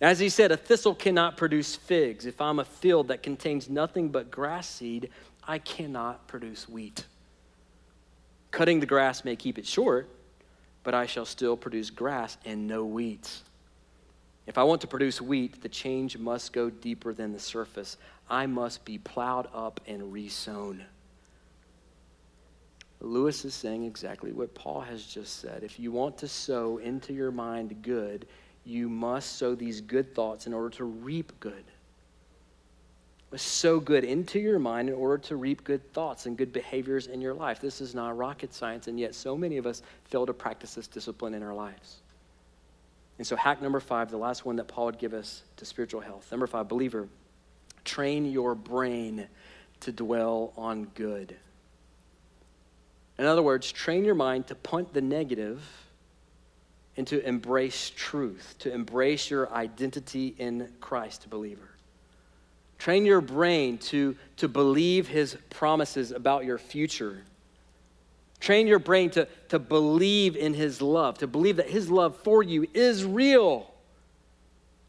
As 0.00 0.18
he 0.18 0.28
said, 0.28 0.52
a 0.52 0.56
thistle 0.56 0.94
cannot 0.94 1.36
produce 1.36 1.74
figs. 1.74 2.26
If 2.26 2.40
I'm 2.40 2.58
a 2.58 2.64
field 2.64 3.08
that 3.08 3.22
contains 3.22 3.68
nothing 3.68 4.10
but 4.10 4.30
grass 4.30 4.68
seed, 4.68 5.10
I 5.46 5.58
cannot 5.58 6.26
produce 6.26 6.68
wheat. 6.68 7.06
Cutting 8.50 8.80
the 8.80 8.86
grass 8.86 9.24
may 9.24 9.36
keep 9.36 9.58
it 9.58 9.66
short, 9.66 10.08
but 10.82 10.94
I 10.94 11.06
shall 11.06 11.24
still 11.24 11.56
produce 11.56 11.90
grass 11.90 12.36
and 12.44 12.66
no 12.66 12.84
wheat. 12.84 13.30
If 14.46 14.58
I 14.58 14.62
want 14.62 14.80
to 14.82 14.86
produce 14.86 15.20
wheat, 15.20 15.60
the 15.60 15.68
change 15.68 16.16
must 16.18 16.52
go 16.52 16.70
deeper 16.70 17.12
than 17.12 17.32
the 17.32 17.38
surface. 17.38 17.96
I 18.30 18.46
must 18.46 18.84
be 18.84 18.98
plowed 18.98 19.48
up 19.52 19.80
and 19.86 20.12
resown. 20.12 20.84
Lewis 23.00 23.44
is 23.44 23.54
saying 23.54 23.84
exactly 23.84 24.32
what 24.32 24.54
Paul 24.54 24.80
has 24.80 25.04
just 25.04 25.40
said. 25.40 25.62
If 25.62 25.78
you 25.78 25.92
want 25.92 26.16
to 26.18 26.28
sow 26.28 26.78
into 26.78 27.12
your 27.12 27.30
mind 27.30 27.82
good, 27.82 28.26
you 28.64 28.88
must 28.88 29.36
sow 29.36 29.54
these 29.54 29.80
good 29.80 30.14
thoughts 30.14 30.46
in 30.46 30.54
order 30.54 30.70
to 30.76 30.84
reap 30.84 31.32
good. 31.40 31.64
Sow 33.34 33.80
good 33.80 34.02
into 34.02 34.38
your 34.38 34.58
mind 34.58 34.88
in 34.88 34.94
order 34.94 35.18
to 35.18 35.36
reap 35.36 35.62
good 35.62 35.92
thoughts 35.92 36.24
and 36.24 36.38
good 36.38 36.54
behaviors 36.54 37.06
in 37.06 37.20
your 37.20 37.34
life. 37.34 37.60
This 37.60 37.82
is 37.82 37.94
not 37.94 38.16
rocket 38.16 38.54
science, 38.54 38.86
and 38.86 38.98
yet 38.98 39.14
so 39.14 39.36
many 39.36 39.58
of 39.58 39.66
us 39.66 39.82
fail 40.04 40.24
to 40.24 40.32
practice 40.32 40.74
this 40.74 40.86
discipline 40.86 41.34
in 41.34 41.42
our 41.42 41.54
lives. 41.54 41.98
And 43.18 43.26
so, 43.26 43.36
hack 43.36 43.62
number 43.62 43.80
five, 43.80 44.10
the 44.10 44.18
last 44.18 44.44
one 44.44 44.56
that 44.56 44.68
Paul 44.68 44.86
would 44.86 44.98
give 44.98 45.14
us 45.14 45.42
to 45.56 45.64
spiritual 45.64 46.00
health. 46.00 46.30
Number 46.30 46.46
five, 46.46 46.68
believer, 46.68 47.08
train 47.84 48.26
your 48.30 48.54
brain 48.54 49.26
to 49.80 49.92
dwell 49.92 50.52
on 50.56 50.84
good. 50.94 51.34
In 53.18 53.24
other 53.24 53.42
words, 53.42 53.72
train 53.72 54.04
your 54.04 54.14
mind 54.14 54.48
to 54.48 54.54
punt 54.54 54.92
the 54.92 55.00
negative 55.00 55.62
and 56.98 57.06
to 57.06 57.26
embrace 57.26 57.92
truth, 57.96 58.54
to 58.58 58.72
embrace 58.72 59.30
your 59.30 59.50
identity 59.52 60.34
in 60.38 60.70
Christ, 60.80 61.28
believer. 61.30 61.70
Train 62.78 63.06
your 63.06 63.22
brain 63.22 63.78
to, 63.78 64.16
to 64.36 64.48
believe 64.48 65.08
his 65.08 65.36
promises 65.48 66.12
about 66.12 66.44
your 66.44 66.58
future 66.58 67.22
Train 68.40 68.66
your 68.66 68.78
brain 68.78 69.10
to, 69.10 69.26
to 69.48 69.58
believe 69.58 70.36
in 70.36 70.54
His 70.54 70.82
love, 70.82 71.18
to 71.18 71.26
believe 71.26 71.56
that 71.56 71.70
His 71.70 71.90
love 71.90 72.16
for 72.18 72.42
you 72.42 72.66
is 72.74 73.04
real, 73.04 73.72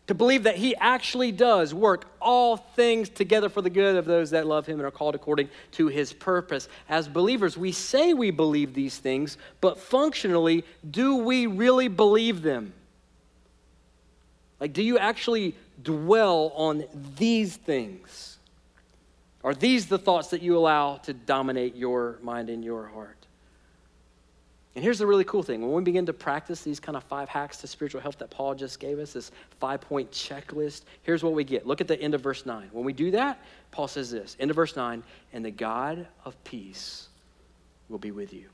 to 0.08 0.14
believe 0.14 0.44
that 0.44 0.58
He 0.58 0.76
actually 0.76 1.32
does 1.32 1.74
work 1.74 2.06
all 2.20 2.58
things 2.58 3.10
together 3.10 3.50
for 3.50 3.62
the 3.62 3.70
good 3.70 3.96
of 3.96 4.06
those 4.06 4.32
that 4.32 4.46
love 4.46 4.66
Him 4.66 4.80
and 4.80 4.86
are 4.86 4.92
called 4.92 5.16
according 5.16 5.50
to 5.74 5.88
His 5.88 6.14
purpose. 6.14 6.68
As 6.90 7.08
believers, 7.08 7.58
we 7.58 7.72
say 7.72 8.14
we 8.14 8.32
believe 8.32 8.74
these 8.74 8.98
things, 8.98 9.38
but 9.62 9.80
functionally, 9.80 10.66
do 10.90 11.16
we 11.18 11.48
really 11.48 11.88
believe 11.88 12.42
them? 12.42 12.74
Like, 14.60 14.74
do 14.74 14.84
you 14.84 14.98
actually 14.98 15.56
dwell 15.82 16.52
on 16.56 16.84
these 17.18 17.56
things? 17.56 18.38
Are 19.44 19.54
these 19.54 19.86
the 19.86 20.00
thoughts 20.00 20.30
that 20.30 20.42
you 20.42 20.58
allow 20.58 20.98
to 20.98 21.14
dominate 21.14 21.76
your 21.76 22.18
mind 22.22 22.50
and 22.50 22.64
your 22.66 22.88
heart? 22.88 23.17
And 24.78 24.84
here's 24.84 25.00
the 25.00 25.08
really 25.08 25.24
cool 25.24 25.42
thing 25.42 25.64
when 25.64 25.72
we 25.72 25.82
begin 25.82 26.06
to 26.06 26.14
practice 26.14 26.62
these 26.62 26.80
kind 26.80 26.96
of 26.96 27.04
five 27.06 27.30
hacks 27.30 27.58
to 27.62 27.68
spiritual 27.68 28.00
health 28.00 28.20
that 28.20 28.30
Paul 28.30 28.54
just 28.54 28.80
gave 28.80 29.00
us, 29.00 29.12
this 29.12 29.32
five 29.60 29.82
point 29.82 30.12
checklist, 30.12 30.84
here's 31.02 31.24
what 31.24 31.34
we 31.34 31.44
get. 31.44 31.66
Look 31.66 31.82
at 31.82 31.88
the 31.88 32.00
end 32.00 32.14
of 32.14 32.22
verse 32.22 32.46
9. 32.46 32.70
When 32.72 32.86
we 32.86 32.94
do 32.94 33.10
that, 33.10 33.44
Paul 33.72 33.88
says 33.88 34.12
this 34.12 34.38
end 34.40 34.52
of 34.52 34.56
verse 34.56 34.76
9, 34.76 35.02
and 35.34 35.44
the 35.44 35.50
God 35.50 36.06
of 36.26 36.44
peace 36.44 37.08
will 37.90 37.98
be 37.98 38.12
with 38.12 38.32
you. 38.32 38.50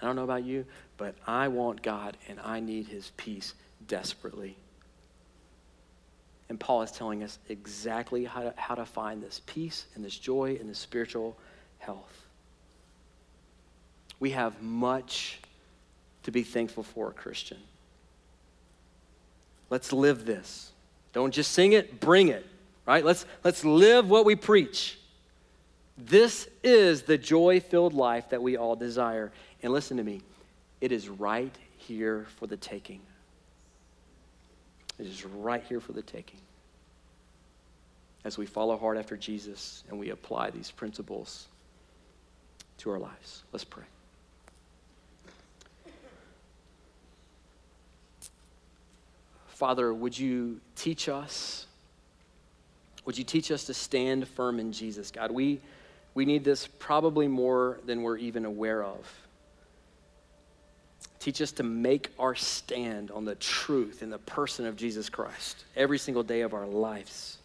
I 0.00 0.06
don't 0.06 0.14
know 0.14 0.22
about 0.22 0.44
you, 0.44 0.64
but 0.98 1.16
I 1.26 1.48
want 1.48 1.82
God 1.82 2.16
and 2.28 2.38
I 2.38 2.60
need 2.60 2.86
his 2.86 3.10
peace 3.16 3.54
desperately. 3.88 4.56
And 6.48 6.60
Paul 6.60 6.82
is 6.82 6.92
telling 6.92 7.24
us 7.24 7.40
exactly 7.48 8.24
how 8.24 8.42
to, 8.42 8.54
how 8.56 8.76
to 8.76 8.86
find 8.86 9.20
this 9.20 9.40
peace 9.46 9.86
and 9.96 10.04
this 10.04 10.16
joy 10.16 10.58
and 10.60 10.70
this 10.70 10.78
spiritual 10.78 11.36
health 11.80 12.22
we 14.22 14.30
have 14.30 14.62
much 14.62 15.40
to 16.22 16.30
be 16.30 16.44
thankful 16.44 16.84
for, 16.84 17.10
Christian. 17.10 17.58
Let's 19.68 19.92
live 19.92 20.24
this. 20.24 20.70
Don't 21.12 21.34
just 21.34 21.50
sing 21.50 21.72
it, 21.72 21.98
bring 21.98 22.28
it, 22.28 22.46
right? 22.86 23.04
Let's, 23.04 23.26
let's 23.42 23.64
live 23.64 24.08
what 24.08 24.24
we 24.24 24.36
preach. 24.36 24.96
This 25.98 26.48
is 26.62 27.02
the 27.02 27.18
joy 27.18 27.58
filled 27.58 27.94
life 27.94 28.30
that 28.30 28.40
we 28.40 28.56
all 28.56 28.76
desire. 28.76 29.32
And 29.60 29.72
listen 29.72 29.96
to 29.96 30.04
me, 30.04 30.22
it 30.80 30.92
is 30.92 31.08
right 31.08 31.52
here 31.76 32.26
for 32.36 32.46
the 32.46 32.56
taking. 32.56 33.00
It 35.00 35.06
is 35.06 35.26
right 35.26 35.64
here 35.68 35.80
for 35.80 35.94
the 35.94 36.02
taking. 36.02 36.38
As 38.24 38.38
we 38.38 38.46
follow 38.46 38.78
hard 38.78 38.98
after 38.98 39.16
Jesus 39.16 39.82
and 39.90 39.98
we 39.98 40.10
apply 40.10 40.50
these 40.50 40.70
principles 40.70 41.48
to 42.78 42.90
our 42.92 43.00
lives. 43.00 43.42
Let's 43.50 43.64
pray. 43.64 43.82
Father, 49.62 49.94
would 49.94 50.18
you 50.18 50.60
teach 50.74 51.08
us? 51.08 51.68
Would 53.04 53.16
you 53.16 53.22
teach 53.22 53.52
us 53.52 53.62
to 53.66 53.74
stand 53.74 54.26
firm 54.26 54.58
in 54.58 54.72
Jesus? 54.72 55.12
God, 55.12 55.30
we, 55.30 55.60
we 56.14 56.24
need 56.24 56.42
this 56.42 56.66
probably 56.66 57.28
more 57.28 57.78
than 57.86 58.02
we're 58.02 58.16
even 58.16 58.44
aware 58.44 58.82
of. 58.82 59.08
Teach 61.20 61.40
us 61.40 61.52
to 61.52 61.62
make 61.62 62.08
our 62.18 62.34
stand 62.34 63.12
on 63.12 63.24
the 63.24 63.36
truth 63.36 64.02
in 64.02 64.10
the 64.10 64.18
person 64.18 64.66
of 64.66 64.74
Jesus 64.74 65.08
Christ 65.08 65.64
every 65.76 65.96
single 65.96 66.24
day 66.24 66.40
of 66.40 66.54
our 66.54 66.66
lives. 66.66 67.38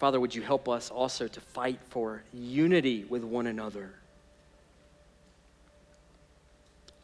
Father, 0.00 0.18
would 0.18 0.34
you 0.34 0.42
help 0.42 0.68
us 0.68 0.90
also 0.90 1.28
to 1.28 1.40
fight 1.40 1.78
for 1.90 2.24
unity 2.32 3.04
with 3.04 3.22
one 3.22 3.46
another? 3.46 3.90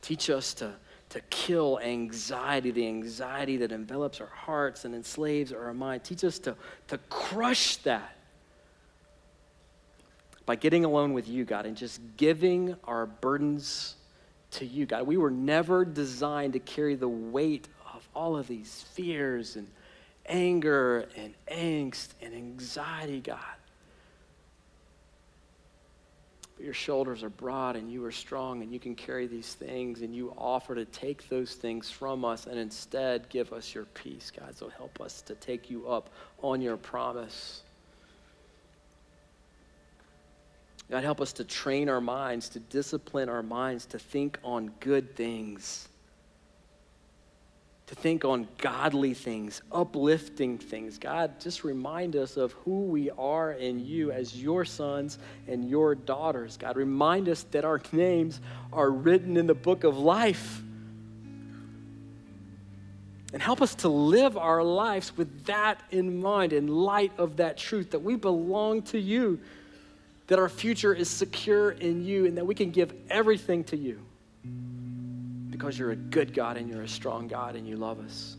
Teach 0.01 0.29
us 0.29 0.55
to 0.55 0.73
to 1.13 1.21
kill 1.29 1.79
anxiety, 1.81 2.71
the 2.71 2.87
anxiety 2.87 3.59
that 3.59 3.71
envelops 3.71 4.19
our 4.19 4.29
hearts 4.29 4.87
and 4.87 4.95
enslaves 4.95 5.53
our 5.53 5.75
mind. 5.75 6.03
Teach 6.03 6.25
us 6.25 6.39
to, 6.39 6.57
to 6.89 6.97
crush 7.11 7.77
that 7.79 8.17
by 10.47 10.57
getting 10.57 10.87
alone 10.87 11.13
with 11.13 11.29
you, 11.29 11.45
God, 11.45 11.67
and 11.67 11.77
just 11.77 12.01
giving 12.17 12.77
our 12.85 13.05
burdens 13.05 13.97
to 14.53 14.65
you, 14.65 14.87
God. 14.87 15.07
We 15.07 15.19
were 15.19 15.31
never 15.31 15.85
designed 15.85 16.55
to 16.55 16.59
carry 16.61 16.95
the 16.95 17.09
weight 17.09 17.69
of 17.95 18.09
all 18.15 18.35
of 18.35 18.49
these 18.49 18.87
fears 18.95 19.57
and 19.57 19.69
anger 20.25 21.11
and 21.15 21.35
angst 21.47 22.09
and 22.23 22.35
anxiety, 22.35 23.21
God. 23.21 23.39
Your 26.63 26.75
shoulders 26.75 27.25
are 27.25 27.31
broad 27.31 27.75
and 27.75 27.91
you 27.91 28.05
are 28.05 28.13
strong 28.13 28.63
and 28.63 28.73
you 28.73 28.79
can 28.79 28.95
carry 28.95 29.27
these 29.27 29.55
things 29.55 30.03
and 30.03 30.15
you 30.15 30.33
offer 30.39 30.75
to 30.75 30.85
take 30.85 31.29
those 31.29 31.55
things 31.55 31.91
from 31.91 32.25
us 32.25 32.47
and 32.47 32.59
instead 32.59 33.29
give 33.29 33.53
us 33.53 33.75
your 33.75 33.85
peace, 33.87 34.31
God. 34.31 34.57
So 34.57 34.69
help 34.69 35.01
us 35.01 35.23
to 35.23 35.35
take 35.35 35.71
you 35.71 35.89
up 35.89 36.11
on 36.41 36.61
your 36.61 36.77
promise. 36.77 37.63
God, 40.89 41.03
help 41.03 41.21
us 41.21 41.33
to 41.35 41.45
train 41.45 41.89
our 41.89 42.01
minds, 42.01 42.49
to 42.51 42.61
discipline 42.61 43.29
our 43.29 43.43
minds, 43.43 43.87
to 43.87 43.99
think 43.99 44.39
on 44.45 44.71
good 44.79 45.17
things 45.17 45.89
to 47.93 48.01
think 48.01 48.25
on 48.25 48.49
godly 48.57 49.13
things, 49.13 49.61
uplifting 49.71 50.57
things. 50.57 50.97
God, 50.97 51.39
just 51.39 51.63
remind 51.63 52.17
us 52.17 52.39
of 52.39 52.53
who 52.53 52.85
we 52.85 53.11
are 53.11 53.53
in 53.53 53.85
you 53.85 54.11
as 54.11 54.41
your 54.43 54.65
sons 54.65 55.19
and 55.47 55.69
your 55.69 55.95
daughters. 55.95 56.57
God, 56.57 56.79
remind 56.79 57.29
us 57.29 57.43
that 57.51 57.67
our 57.67 57.83
names 57.93 58.41
are 58.73 58.91
written 58.91 59.37
in 59.37 59.47
the 59.47 59.55
book 59.55 59.85
of 59.85 59.99
life. 59.99 60.63
And 63.35 63.43
help 63.43 63.61
us 63.61 63.75
to 63.77 63.91
live 63.91 64.39
our 64.39 64.65
lives 64.65 65.15
with 65.15 65.45
that 65.45 65.79
in 65.91 66.23
mind, 66.23 66.55
in 66.55 66.69
light 66.69 67.13
of 67.19 67.37
that 67.37 67.59
truth, 67.59 67.91
that 67.91 68.01
we 68.01 68.17
belong 68.17 68.81
to 68.85 68.99
you, 68.99 69.39
that 70.29 70.39
our 70.39 70.49
future 70.49 70.95
is 70.95 71.11
secure 71.11 71.73
in 71.73 72.07
you, 72.07 72.25
and 72.25 72.39
that 72.39 72.47
we 72.47 72.55
can 72.55 72.71
give 72.71 72.95
everything 73.11 73.65
to 73.65 73.77
you 73.77 74.01
because 75.53 75.79
you're 75.79 75.93
a 75.93 75.97
good 75.97 76.35
God 76.35 76.57
and 76.57 76.69
you're 76.69 76.83
a 76.83 76.89
strong 76.89 77.29
God 77.29 77.55
and 77.55 77.69
you 77.69 77.77
love 77.77 78.01
us. 78.01 78.37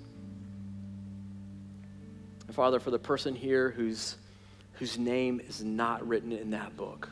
And 2.47 2.55
Father, 2.55 2.79
for 2.79 2.91
the 2.91 2.99
person 2.99 3.35
here 3.35 3.69
whose, 3.69 4.17
whose 4.73 4.97
name 4.97 5.39
is 5.47 5.63
not 5.63 6.05
written 6.05 6.33
in 6.33 6.49
that 6.49 6.75
book, 6.75 7.07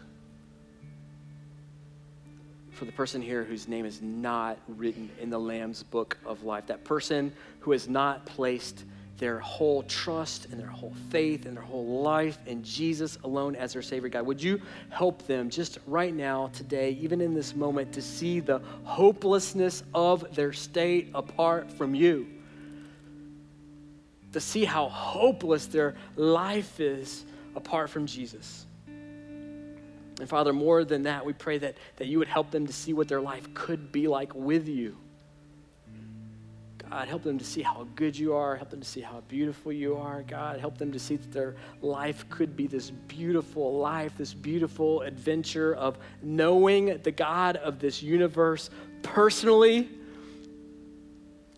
for 2.71 2.85
the 2.85 2.91
person 2.91 3.21
here 3.21 3.43
whose 3.43 3.67
name 3.67 3.85
is 3.85 4.01
not 4.01 4.57
written 4.67 5.11
in 5.19 5.29
the 5.29 5.39
Lamb's 5.39 5.83
book 5.83 6.17
of 6.25 6.43
life, 6.43 6.65
that 6.65 6.83
person 6.83 7.31
who 7.59 7.71
has 7.71 7.87
not 7.87 8.25
placed 8.25 8.83
their 9.22 9.38
whole 9.38 9.84
trust 9.84 10.47
and 10.51 10.59
their 10.59 10.65
whole 10.65 10.95
faith 11.11 11.45
and 11.45 11.55
their 11.55 11.63
whole 11.63 12.01
life 12.01 12.39
in 12.47 12.63
Jesus 12.63 13.19
alone 13.24 13.55
as 13.55 13.74
their 13.74 13.84
Savior, 13.84 14.09
God. 14.09 14.26
Would 14.26 14.41
you 14.41 14.59
help 14.89 15.28
them 15.28 15.51
just 15.51 15.78
right 15.86 16.13
now, 16.13 16.49
today, 16.53 16.97
even 16.99 17.22
in 17.22 17.36
this 17.36 17.55
moment, 17.55 17.93
to 17.93 18.01
see 18.01 18.39
the 18.39 18.59
hopelessness 18.84 19.84
of 19.93 20.34
their 20.34 20.51
state 20.51 21.11
apart 21.13 21.72
from 21.72 21.93
you? 21.93 22.26
To 24.32 24.39
see 24.39 24.65
how 24.65 24.89
hopeless 24.89 25.67
their 25.67 25.93
life 26.15 26.80
is 26.80 27.24
apart 27.55 27.91
from 27.91 28.07
Jesus. 28.07 28.65
And 28.88 30.28
Father, 30.28 30.51
more 30.51 30.84
than 30.84 31.03
that, 31.03 31.24
we 31.24 31.34
pray 31.34 31.59
that, 31.59 31.76
that 31.97 32.07
you 32.07 32.17
would 32.17 32.28
help 32.28 32.49
them 32.49 32.65
to 32.65 32.74
see 32.74 32.93
what 32.93 33.07
their 33.07 33.22
life 33.22 33.53
could 33.53 33.91
be 33.91 34.07
like 34.07 34.34
with 34.34 34.67
you. 34.67 34.97
God, 36.91 37.07
help 37.07 37.23
them 37.23 37.39
to 37.39 37.45
see 37.45 37.61
how 37.61 37.87
good 37.95 38.19
you 38.19 38.33
are. 38.33 38.57
Help 38.57 38.69
them 38.69 38.81
to 38.81 38.87
see 38.87 38.99
how 38.99 39.21
beautiful 39.29 39.71
you 39.71 39.95
are. 39.95 40.23
God, 40.23 40.59
help 40.59 40.77
them 40.77 40.91
to 40.91 40.99
see 40.99 41.15
that 41.15 41.31
their 41.31 41.55
life 41.81 42.29
could 42.29 42.57
be 42.57 42.67
this 42.67 42.91
beautiful 42.91 43.77
life, 43.77 44.11
this 44.17 44.33
beautiful 44.33 45.01
adventure 45.01 45.73
of 45.73 45.97
knowing 46.21 46.99
the 47.01 47.11
God 47.11 47.55
of 47.55 47.79
this 47.79 48.03
universe 48.03 48.69
personally 49.03 49.89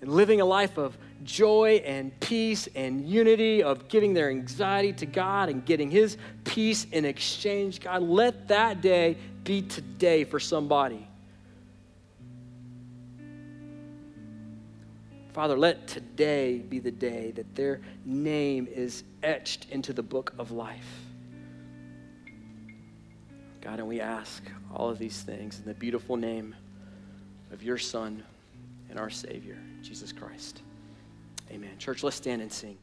and 0.01 0.11
living 0.11 0.39
a 0.39 0.45
life 0.45 0.77
of 0.77 0.95
joy 1.23 1.81
and 1.83 2.17
peace 2.19 2.67
and 2.75 3.03
unity, 3.03 3.63
of 3.63 3.87
giving 3.87 4.13
their 4.13 4.29
anxiety 4.29 4.93
to 4.93 5.07
God 5.07 5.49
and 5.49 5.65
getting 5.65 5.89
His 5.89 6.15
peace 6.43 6.85
in 6.91 7.05
exchange. 7.05 7.79
God, 7.79 8.03
let 8.03 8.49
that 8.49 8.81
day 8.81 9.17
be 9.43 9.63
today 9.63 10.25
for 10.25 10.39
somebody. 10.39 11.07
Father, 15.33 15.57
let 15.57 15.87
today 15.87 16.59
be 16.59 16.77
the 16.77 16.91
day 16.91 17.31
that 17.31 17.55
their 17.55 17.81
name 18.05 18.67
is 18.71 19.03
etched 19.23 19.67
into 19.71 19.91
the 19.91 20.03
book 20.03 20.33
of 20.37 20.51
life. 20.51 20.87
God, 23.59 23.79
and 23.79 23.87
we 23.87 23.99
ask 23.99 24.43
all 24.71 24.89
of 24.89 24.99
these 24.99 25.21
things 25.21 25.57
in 25.57 25.65
the 25.65 25.73
beautiful 25.73 26.17
name 26.17 26.55
of 27.51 27.63
your 27.63 27.79
Son 27.79 28.23
and 28.89 28.99
our 28.99 29.09
Savior, 29.09 29.57
Jesus 29.81 30.11
Christ. 30.11 30.61
Amen. 31.49 31.77
Church, 31.79 32.03
let's 32.03 32.17
stand 32.17 32.41
and 32.41 32.51
sing. 32.51 32.77